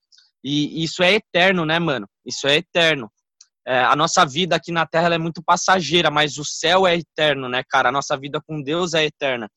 E 0.45 0.85
isso 0.85 1.03
é 1.03 1.14
eterno, 1.14 1.64
né, 1.64 1.79
mano? 1.79 2.07
Isso 2.25 2.47
é 2.47 2.57
eterno. 2.57 3.11
É, 3.66 3.79
a 3.81 3.95
nossa 3.97 4.25
vida 4.25 4.57
aqui 4.57 4.73
na 4.73 4.87
Terra 4.87 5.14
é 5.14 5.19
muito 5.19 5.43
passageira, 5.43 6.11
mas 6.11 6.38
o 6.38 6.45
céu 6.45 6.87
é 6.87 6.97
eterno, 6.97 7.49
né, 7.49 7.62
cara? 7.69 7.88
A 7.88 7.93
nossa 7.93 8.16
vida 8.16 8.40
com 8.47 8.62
Deus 8.62 8.95
é 8.95 9.05
eterna. 9.05 9.51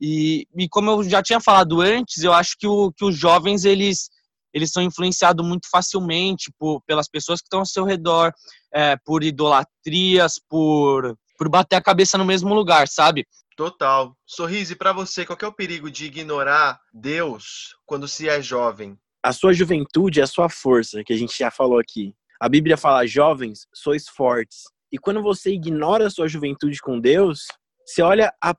E, 0.00 0.46
e 0.56 0.68
como 0.68 0.90
eu 0.90 1.04
já 1.04 1.22
tinha 1.22 1.40
falado 1.40 1.80
antes, 1.80 2.22
eu 2.22 2.32
acho 2.32 2.56
que, 2.58 2.66
o, 2.66 2.92
que 2.92 3.04
os 3.04 3.16
jovens, 3.16 3.64
eles, 3.64 4.10
eles 4.56 4.70
são 4.72 4.82
influenciados 4.82 5.46
muito 5.46 5.68
facilmente 5.70 6.50
por, 6.58 6.80
pelas 6.86 7.06
pessoas 7.06 7.42
que 7.42 7.44
estão 7.44 7.58
ao 7.58 7.66
seu 7.66 7.84
redor, 7.84 8.32
é, 8.72 8.96
por 9.04 9.22
idolatrias, 9.22 10.40
por, 10.48 11.14
por 11.36 11.50
bater 11.50 11.76
a 11.76 11.82
cabeça 11.82 12.16
no 12.16 12.24
mesmo 12.24 12.54
lugar, 12.54 12.88
sabe? 12.88 13.26
Total. 13.54 14.16
Sorriso, 14.24 14.72
e 14.72 14.76
para 14.76 14.94
você, 14.94 15.26
qual 15.26 15.38
é 15.42 15.46
o 15.46 15.52
perigo 15.52 15.90
de 15.90 16.06
ignorar 16.06 16.80
Deus 16.90 17.76
quando 17.84 18.08
se 18.08 18.30
é 18.30 18.40
jovem? 18.40 18.98
A 19.22 19.30
sua 19.30 19.52
juventude 19.52 20.20
é 20.20 20.22
a 20.22 20.26
sua 20.26 20.48
força, 20.48 21.04
que 21.04 21.12
a 21.12 21.18
gente 21.18 21.36
já 21.36 21.50
falou 21.50 21.78
aqui. 21.78 22.14
A 22.40 22.48
Bíblia 22.48 22.78
fala: 22.78 23.06
jovens, 23.06 23.66
sois 23.74 24.08
fortes. 24.08 24.62
E 24.90 24.96
quando 24.96 25.22
você 25.22 25.52
ignora 25.52 26.06
a 26.06 26.10
sua 26.10 26.28
juventude 26.28 26.80
com 26.80 26.98
Deus, 26.98 27.40
você 27.84 28.00
olha 28.00 28.32
a 28.42 28.54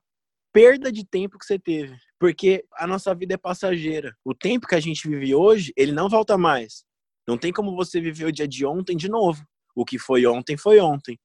perda 0.52 0.92
de 0.92 1.04
tempo 1.04 1.38
que 1.38 1.44
você 1.44 1.58
teve. 1.58 1.96
Porque 2.18 2.64
a 2.76 2.86
nossa 2.86 3.14
vida 3.14 3.34
é 3.34 3.38
passageira. 3.38 4.16
O 4.24 4.34
tempo 4.34 4.66
que 4.66 4.74
a 4.74 4.80
gente 4.80 5.08
vive 5.08 5.34
hoje, 5.34 5.72
ele 5.76 5.92
não 5.92 6.08
volta 6.08 6.36
mais. 6.36 6.84
Não 7.26 7.38
tem 7.38 7.52
como 7.52 7.76
você 7.76 8.00
viver 8.00 8.24
o 8.24 8.32
dia 8.32 8.48
de 8.48 8.66
ontem 8.66 8.96
de 8.96 9.08
novo. 9.08 9.44
O 9.74 9.84
que 9.84 9.98
foi 9.98 10.26
ontem, 10.26 10.56
foi 10.56 10.80
ontem. 10.80 11.18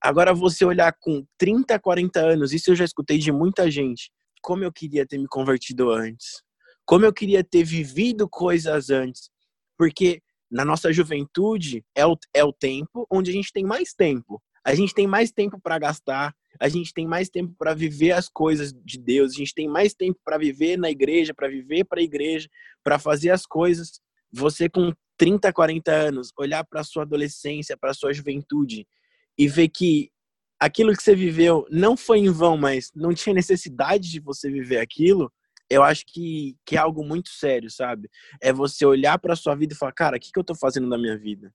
Agora, 0.00 0.32
você 0.32 0.64
olhar 0.64 0.94
com 0.98 1.26
30, 1.36 1.78
40 1.78 2.20
anos, 2.20 2.52
isso 2.52 2.70
eu 2.70 2.76
já 2.76 2.84
escutei 2.84 3.18
de 3.18 3.32
muita 3.32 3.70
gente. 3.70 4.10
Como 4.42 4.62
eu 4.62 4.72
queria 4.72 5.06
ter 5.06 5.18
me 5.18 5.26
convertido 5.26 5.90
antes. 5.90 6.42
Como 6.86 7.04
eu 7.04 7.12
queria 7.12 7.42
ter 7.42 7.64
vivido 7.64 8.28
coisas 8.28 8.90
antes. 8.90 9.30
Porque 9.76 10.22
na 10.50 10.64
nossa 10.64 10.92
juventude 10.92 11.84
é 11.94 12.06
o, 12.06 12.16
é 12.34 12.44
o 12.44 12.52
tempo 12.52 13.06
onde 13.10 13.30
a 13.30 13.34
gente 13.34 13.52
tem 13.52 13.64
mais 13.64 13.92
tempo. 13.92 14.42
A 14.64 14.74
gente 14.74 14.94
tem 14.94 15.06
mais 15.06 15.30
tempo 15.30 15.58
para 15.60 15.78
gastar, 15.78 16.34
a 16.60 16.68
gente 16.68 16.92
tem 16.92 17.06
mais 17.06 17.28
tempo 17.28 17.54
para 17.58 17.74
viver 17.74 18.12
as 18.12 18.28
coisas 18.28 18.72
de 18.72 18.98
Deus, 18.98 19.32
a 19.32 19.36
gente 19.36 19.54
tem 19.54 19.68
mais 19.68 19.94
tempo 19.94 20.18
para 20.24 20.36
viver 20.36 20.76
na 20.76 20.90
igreja, 20.90 21.32
para 21.32 21.48
viver 21.48 21.84
para 21.84 22.00
a 22.00 22.04
igreja, 22.04 22.48
para 22.84 22.98
fazer 22.98 23.30
as 23.30 23.46
coisas. 23.46 24.00
Você 24.32 24.68
com 24.68 24.92
30, 25.16 25.52
40 25.52 25.92
anos, 25.92 26.32
olhar 26.38 26.64
para 26.64 26.84
sua 26.84 27.02
adolescência, 27.02 27.76
para 27.76 27.94
sua 27.94 28.12
juventude 28.12 28.86
e 29.36 29.48
ver 29.48 29.68
que 29.68 30.10
aquilo 30.58 30.94
que 30.94 31.02
você 31.02 31.14
viveu 31.14 31.66
não 31.70 31.96
foi 31.96 32.18
em 32.18 32.30
vão, 32.30 32.56
mas 32.56 32.90
não 32.94 33.14
tinha 33.14 33.34
necessidade 33.34 34.10
de 34.10 34.20
você 34.20 34.50
viver 34.50 34.78
aquilo, 34.78 35.32
eu 35.70 35.82
acho 35.82 36.04
que, 36.06 36.56
que 36.66 36.76
é 36.76 36.78
algo 36.78 37.04
muito 37.04 37.30
sério, 37.30 37.70
sabe? 37.70 38.10
É 38.42 38.52
você 38.52 38.84
olhar 38.84 39.18
para 39.18 39.36
sua 39.36 39.54
vida 39.54 39.72
e 39.72 39.76
falar, 39.76 39.92
cara, 39.92 40.16
o 40.16 40.20
que, 40.20 40.32
que 40.32 40.38
eu 40.38 40.44
tô 40.44 40.54
fazendo 40.54 40.88
na 40.88 40.98
minha 40.98 41.16
vida? 41.16 41.54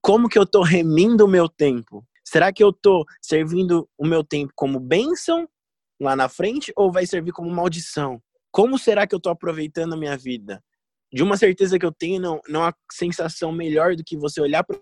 Como 0.00 0.28
que 0.28 0.38
eu 0.38 0.46
tô 0.46 0.62
remindo 0.62 1.26
o 1.26 1.28
meu 1.28 1.48
tempo? 1.48 2.06
Será 2.30 2.52
que 2.52 2.62
eu 2.62 2.72
tô 2.72 3.04
servindo 3.20 3.90
o 3.98 4.06
meu 4.06 4.22
tempo 4.22 4.52
como 4.54 4.78
bênção 4.78 5.48
lá 6.00 6.14
na 6.14 6.28
frente 6.28 6.72
ou 6.76 6.92
vai 6.92 7.04
servir 7.04 7.32
como 7.32 7.50
maldição? 7.50 8.22
Como 8.52 8.78
será 8.78 9.04
que 9.04 9.12
eu 9.12 9.18
tô 9.18 9.30
aproveitando 9.30 9.94
a 9.94 9.96
minha 9.96 10.16
vida? 10.16 10.62
De 11.12 11.24
uma 11.24 11.36
certeza 11.36 11.76
que 11.76 11.84
eu 11.84 11.90
tenho, 11.90 12.20
não, 12.20 12.40
não 12.48 12.62
há 12.62 12.72
sensação 12.92 13.50
melhor 13.50 13.96
do 13.96 14.04
que 14.04 14.16
você 14.16 14.40
olhar 14.40 14.62
para 14.62 14.78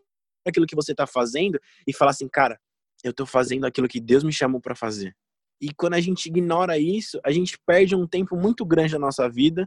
aquilo 0.46 0.66
que 0.66 0.76
você 0.76 0.94
tá 0.94 1.06
fazendo 1.06 1.58
e 1.86 1.94
falar 1.94 2.10
assim, 2.10 2.28
cara, 2.28 2.60
eu 3.02 3.14
tô 3.14 3.24
fazendo 3.24 3.64
aquilo 3.64 3.88
que 3.88 3.98
Deus 3.98 4.22
me 4.22 4.32
chamou 4.32 4.60
para 4.60 4.74
fazer. 4.74 5.16
E 5.58 5.72
quando 5.72 5.94
a 5.94 6.00
gente 6.02 6.26
ignora 6.26 6.76
isso, 6.76 7.18
a 7.24 7.32
gente 7.32 7.58
perde 7.66 7.96
um 7.96 8.06
tempo 8.06 8.36
muito 8.36 8.62
grande 8.62 8.92
da 8.92 8.98
nossa 8.98 9.26
vida 9.26 9.66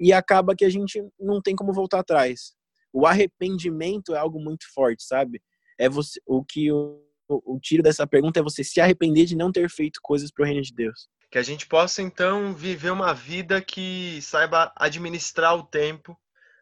e 0.00 0.14
acaba 0.14 0.56
que 0.56 0.64
a 0.64 0.70
gente 0.70 1.06
não 1.20 1.42
tem 1.42 1.54
como 1.54 1.74
voltar 1.74 1.98
atrás. 1.98 2.54
O 2.90 3.06
arrependimento 3.06 4.14
é 4.14 4.18
algo 4.18 4.40
muito 4.40 4.64
forte, 4.72 5.04
sabe? 5.04 5.42
É 5.78 5.90
você 5.90 6.18
o 6.26 6.42
que 6.42 6.72
o, 6.72 7.06
o 7.28 7.58
tiro 7.60 7.82
dessa 7.82 8.06
pergunta 8.06 8.40
é 8.40 8.42
você 8.42 8.64
se 8.64 8.80
arrepender 8.80 9.26
de 9.26 9.36
não 9.36 9.52
ter 9.52 9.68
feito 9.68 10.00
coisas 10.02 10.30
para 10.30 10.42
o 10.42 10.46
reino 10.46 10.62
de 10.62 10.72
Deus. 10.72 11.08
Que 11.30 11.38
a 11.38 11.42
gente 11.42 11.66
possa 11.66 12.00
então 12.00 12.54
viver 12.54 12.90
uma 12.90 13.12
vida 13.12 13.60
que 13.60 14.20
saiba 14.22 14.72
administrar 14.74 15.54
o 15.54 15.62
tempo, 15.62 16.18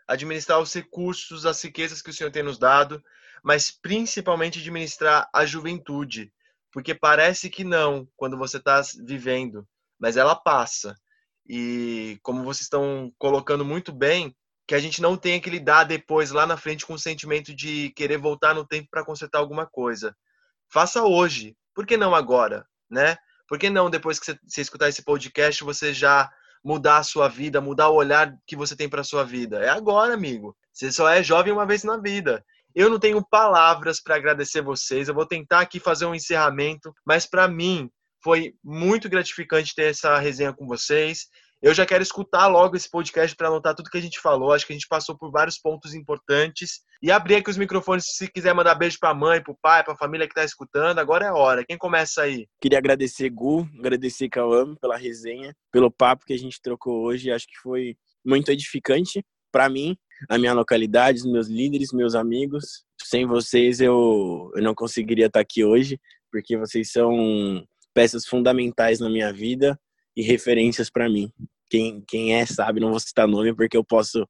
administrar 0.08 0.60
os 0.60 0.72
recursos, 0.74 1.46
as 1.46 1.62
riquezas 1.62 2.02
que 2.02 2.10
o 2.10 2.12
Senhor 2.12 2.30
tem 2.30 2.42
nos 2.42 2.58
dado, 2.58 3.02
mas 3.42 3.70
principalmente 3.70 4.58
administrar 4.58 5.28
a 5.32 5.46
juventude, 5.46 6.32
porque 6.72 6.94
parece 6.94 7.48
que 7.48 7.62
não 7.62 8.08
quando 8.16 8.36
você 8.36 8.56
está 8.56 8.82
vivendo, 9.04 9.66
mas 9.98 10.16
ela 10.16 10.34
passa. 10.34 10.96
E 11.48 12.18
como 12.22 12.42
vocês 12.42 12.62
estão 12.62 13.12
colocando 13.18 13.64
muito 13.64 13.92
bem, 13.92 14.34
que 14.66 14.74
a 14.74 14.80
gente 14.80 15.00
não 15.00 15.16
tenha 15.16 15.40
que 15.40 15.48
lidar 15.48 15.84
depois 15.84 16.32
lá 16.32 16.44
na 16.44 16.56
frente 16.56 16.84
com 16.84 16.94
o 16.94 16.98
sentimento 16.98 17.54
de 17.54 17.90
querer 17.90 18.18
voltar 18.18 18.52
no 18.52 18.66
tempo 18.66 18.88
para 18.90 19.04
consertar 19.04 19.38
alguma 19.38 19.64
coisa. 19.64 20.14
Faça 20.72 21.02
hoje, 21.02 21.56
por 21.74 21.86
que 21.86 21.96
não 21.96 22.14
agora, 22.14 22.66
né? 22.90 23.16
Por 23.48 23.58
que 23.58 23.70
não 23.70 23.90
depois 23.90 24.18
que 24.18 24.26
você, 24.26 24.60
escutar 24.60 24.88
esse 24.88 25.02
podcast 25.02 25.62
você 25.62 25.94
já 25.94 26.30
mudar 26.64 26.98
a 26.98 27.02
sua 27.04 27.28
vida, 27.28 27.60
mudar 27.60 27.90
o 27.90 27.94
olhar 27.94 28.36
que 28.46 28.56
você 28.56 28.74
tem 28.74 28.88
para 28.88 29.04
sua 29.04 29.24
vida? 29.24 29.62
É 29.62 29.68
agora, 29.68 30.14
amigo. 30.14 30.56
Você 30.72 30.90
só 30.90 31.08
é 31.08 31.22
jovem 31.22 31.52
uma 31.52 31.66
vez 31.66 31.84
na 31.84 31.96
vida. 31.96 32.44
Eu 32.74 32.90
não 32.90 32.98
tenho 32.98 33.24
palavras 33.24 34.00
para 34.02 34.16
agradecer 34.16 34.60
vocês. 34.60 35.08
Eu 35.08 35.14
vou 35.14 35.24
tentar 35.24 35.60
aqui 35.60 35.80
fazer 35.80 36.06
um 36.06 36.14
encerramento, 36.14 36.92
mas 37.06 37.24
para 37.24 37.48
mim 37.48 37.88
foi 38.22 38.54
muito 38.62 39.08
gratificante 39.08 39.74
ter 39.74 39.90
essa 39.90 40.18
resenha 40.18 40.52
com 40.52 40.66
vocês. 40.66 41.26
Eu 41.62 41.72
já 41.72 41.86
quero 41.86 42.02
escutar 42.02 42.46
logo 42.48 42.76
esse 42.76 42.90
podcast 42.90 43.34
para 43.34 43.48
anotar 43.48 43.74
tudo 43.74 43.90
que 43.90 43.96
a 43.96 44.00
gente 44.00 44.20
falou. 44.20 44.52
Acho 44.52 44.66
que 44.66 44.72
a 44.72 44.76
gente 44.76 44.88
passou 44.88 45.16
por 45.16 45.30
vários 45.30 45.58
pontos 45.58 45.94
importantes. 45.94 46.80
E 47.02 47.10
abrir 47.10 47.36
aqui 47.36 47.50
os 47.50 47.56
microfones 47.56 48.04
se 48.08 48.28
quiser 48.28 48.54
mandar 48.54 48.74
beijo 48.74 48.98
para 49.00 49.10
a 49.10 49.14
mãe, 49.14 49.42
para 49.42 49.52
o 49.52 49.58
pai, 49.60 49.82
para 49.82 49.94
a 49.94 49.96
família 49.96 50.26
que 50.26 50.32
está 50.32 50.44
escutando. 50.44 50.98
Agora 50.98 51.24
é 51.24 51.28
a 51.28 51.34
hora. 51.34 51.64
Quem 51.64 51.78
começa 51.78 52.22
aí? 52.22 52.46
Queria 52.60 52.78
agradecer 52.78 53.30
Gu, 53.30 53.66
agradecer 53.78 54.28
Cauã 54.28 54.74
pela 54.76 54.96
resenha, 54.96 55.54
pelo 55.72 55.90
papo 55.90 56.26
que 56.26 56.34
a 56.34 56.38
gente 56.38 56.60
trocou 56.60 57.02
hoje. 57.02 57.30
Acho 57.30 57.46
que 57.46 57.58
foi 57.62 57.96
muito 58.24 58.50
edificante 58.50 59.24
para 59.50 59.68
mim 59.68 59.96
a 60.28 60.38
minha 60.38 60.52
localidade, 60.52 61.18
os 61.18 61.26
meus 61.26 61.48
líderes, 61.48 61.92
meus 61.92 62.14
amigos. 62.14 62.84
Sem 63.02 63.26
vocês 63.26 63.80
eu, 63.80 64.50
eu 64.54 64.62
não 64.62 64.74
conseguiria 64.74 65.26
estar 65.26 65.40
aqui 65.40 65.64
hoje, 65.64 65.98
porque 66.30 66.56
vocês 66.56 66.90
são 66.90 67.64
peças 67.94 68.26
fundamentais 68.26 69.00
na 69.00 69.08
minha 69.08 69.32
vida 69.32 69.78
e 70.16 70.22
referências 70.22 70.90
para 70.90 71.08
mim. 71.08 71.30
Quem, 71.68 72.02
quem 72.06 72.34
é 72.34 72.46
sabe, 72.46 72.80
não 72.80 72.90
vou 72.90 73.00
citar 73.00 73.26
nome 73.26 73.54
porque 73.54 73.76
eu 73.76 73.84
posso 73.84 74.26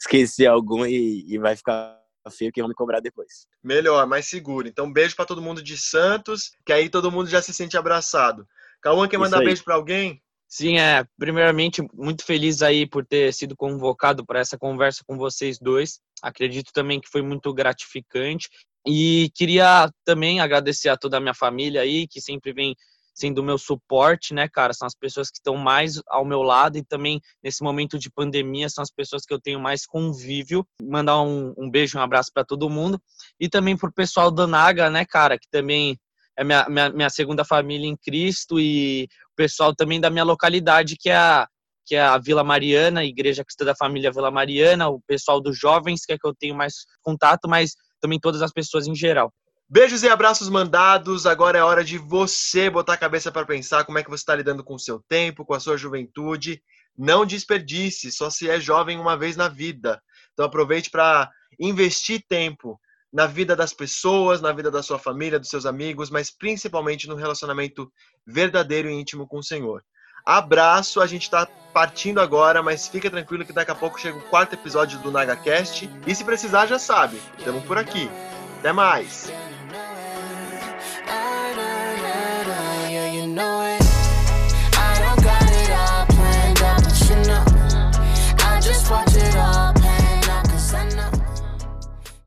esquecer 0.00 0.46
algum 0.46 0.84
e, 0.84 1.24
e 1.26 1.38
vai 1.38 1.56
ficar 1.56 1.98
feio 2.30 2.52
que 2.52 2.60
vão 2.60 2.68
me 2.68 2.74
cobrar 2.74 3.00
depois. 3.00 3.46
Melhor, 3.62 4.06
mais 4.06 4.26
seguro. 4.26 4.68
Então, 4.68 4.92
beijo 4.92 5.16
para 5.16 5.24
todo 5.24 5.42
mundo 5.42 5.62
de 5.62 5.76
Santos, 5.76 6.52
que 6.64 6.72
aí 6.72 6.88
todo 6.88 7.10
mundo 7.10 7.28
já 7.28 7.42
se 7.42 7.52
sente 7.52 7.76
abraçado. 7.76 8.46
Cauã, 8.80 9.08
quer 9.08 9.18
mandar 9.18 9.38
beijo 9.38 9.64
para 9.64 9.74
alguém? 9.74 10.22
Sim, 10.48 10.78
é. 10.78 11.04
Primeiramente, 11.18 11.82
muito 11.92 12.24
feliz 12.24 12.62
aí 12.62 12.86
por 12.86 13.04
ter 13.04 13.32
sido 13.32 13.56
convocado 13.56 14.24
para 14.24 14.40
essa 14.40 14.56
conversa 14.56 15.02
com 15.06 15.16
vocês 15.16 15.58
dois. 15.58 16.00
Acredito 16.22 16.70
também 16.72 17.00
que 17.00 17.08
foi 17.08 17.22
muito 17.22 17.52
gratificante. 17.52 18.48
E 18.86 19.30
queria 19.34 19.90
também 20.04 20.40
agradecer 20.40 20.90
a 20.90 20.96
toda 20.96 21.16
a 21.16 21.20
minha 21.20 21.34
família 21.34 21.80
aí, 21.80 22.06
que 22.06 22.20
sempre 22.20 22.52
vem 22.52 22.76
sendo 23.14 23.38
o 23.38 23.44
meu 23.44 23.56
suporte, 23.56 24.34
né, 24.34 24.48
cara? 24.48 24.74
São 24.74 24.86
as 24.86 24.94
pessoas 24.94 25.30
que 25.30 25.38
estão 25.38 25.56
mais 25.56 26.02
ao 26.08 26.24
meu 26.24 26.42
lado 26.42 26.76
e 26.76 26.84
também 26.84 27.20
nesse 27.42 27.62
momento 27.62 27.98
de 27.98 28.10
pandemia 28.10 28.68
são 28.68 28.82
as 28.82 28.90
pessoas 28.90 29.24
que 29.24 29.32
eu 29.32 29.40
tenho 29.40 29.60
mais 29.60 29.86
convívio. 29.86 30.66
Mandar 30.82 31.22
um, 31.22 31.54
um 31.56 31.70
beijo, 31.70 31.96
um 31.96 32.02
abraço 32.02 32.30
para 32.34 32.44
todo 32.44 32.68
mundo 32.68 33.00
e 33.38 33.48
também 33.48 33.76
pro 33.76 33.92
pessoal 33.92 34.30
da 34.30 34.46
Naga, 34.46 34.90
né, 34.90 35.04
cara, 35.04 35.38
que 35.38 35.48
também 35.50 35.96
é 36.36 36.42
minha, 36.42 36.68
minha, 36.68 36.90
minha 36.90 37.10
segunda 37.10 37.44
família 37.44 37.86
em 37.86 37.96
Cristo 37.96 38.58
e 38.58 39.04
o 39.32 39.36
pessoal 39.36 39.74
também 39.74 40.00
da 40.00 40.10
minha 40.10 40.24
localidade, 40.24 40.96
que 40.98 41.08
é 41.08 41.16
a, 41.16 41.48
que 41.86 41.94
é 41.94 42.02
a 42.02 42.18
Vila 42.18 42.42
Mariana, 42.42 43.00
a 43.00 43.04
Igreja 43.04 43.44
Cristã 43.44 43.64
da 43.64 43.76
Família 43.76 44.10
Vila 44.10 44.30
Mariana, 44.30 44.88
o 44.88 45.00
pessoal 45.06 45.40
dos 45.40 45.56
jovens, 45.56 46.04
que 46.04 46.12
é 46.12 46.18
que 46.18 46.26
eu 46.26 46.34
tenho 46.34 46.54
mais 46.54 46.84
contato, 47.02 47.48
mas 47.48 47.72
também 48.00 48.18
todas 48.18 48.42
as 48.42 48.52
pessoas 48.52 48.86
em 48.86 48.94
geral. 48.94 49.32
Beijos 49.68 50.02
e 50.02 50.08
abraços 50.08 50.48
mandados. 50.48 51.26
Agora 51.26 51.58
é 51.58 51.62
hora 51.62 51.82
de 51.82 51.96
você 51.98 52.68
botar 52.68 52.94
a 52.94 52.98
cabeça 52.98 53.32
para 53.32 53.46
pensar 53.46 53.84
como 53.84 53.98
é 53.98 54.02
que 54.02 54.10
você 54.10 54.22
está 54.22 54.34
lidando 54.34 54.62
com 54.62 54.74
o 54.74 54.78
seu 54.78 55.02
tempo, 55.08 55.44
com 55.44 55.54
a 55.54 55.60
sua 55.60 55.76
juventude. 55.76 56.62
Não 56.96 57.26
desperdice, 57.26 58.12
só 58.12 58.30
se 58.30 58.48
é 58.48 58.60
jovem 58.60 58.98
uma 58.98 59.16
vez 59.16 59.36
na 59.36 59.48
vida. 59.48 60.00
Então 60.32 60.44
aproveite 60.44 60.90
para 60.90 61.30
investir 61.58 62.22
tempo 62.28 62.78
na 63.12 63.26
vida 63.26 63.56
das 63.56 63.72
pessoas, 63.72 64.40
na 64.40 64.52
vida 64.52 64.70
da 64.70 64.82
sua 64.82 64.98
família, 64.98 65.38
dos 65.38 65.48
seus 65.48 65.64
amigos, 65.64 66.10
mas 66.10 66.30
principalmente 66.30 67.08
no 67.08 67.14
relacionamento 67.14 67.90
verdadeiro 68.26 68.90
e 68.90 68.92
íntimo 68.92 69.26
com 69.26 69.38
o 69.38 69.42
Senhor. 69.42 69.82
Abraço, 70.26 71.00
a 71.00 71.06
gente 71.06 71.22
está 71.22 71.46
partindo 71.72 72.20
agora, 72.20 72.62
mas 72.62 72.88
fica 72.88 73.10
tranquilo 73.10 73.44
que 73.44 73.52
daqui 73.52 73.70
a 73.70 73.74
pouco 73.74 74.00
chega 74.00 74.18
o 74.18 74.22
quarto 74.22 74.54
episódio 74.54 74.98
do 75.00 75.12
NagaCast. 75.12 75.88
E 76.06 76.14
se 76.14 76.24
precisar, 76.24 76.66
já 76.66 76.78
sabe, 76.78 77.20
estamos 77.38 77.62
por 77.64 77.78
aqui. 77.78 78.10
Até 78.58 78.72
mais! 78.72 79.53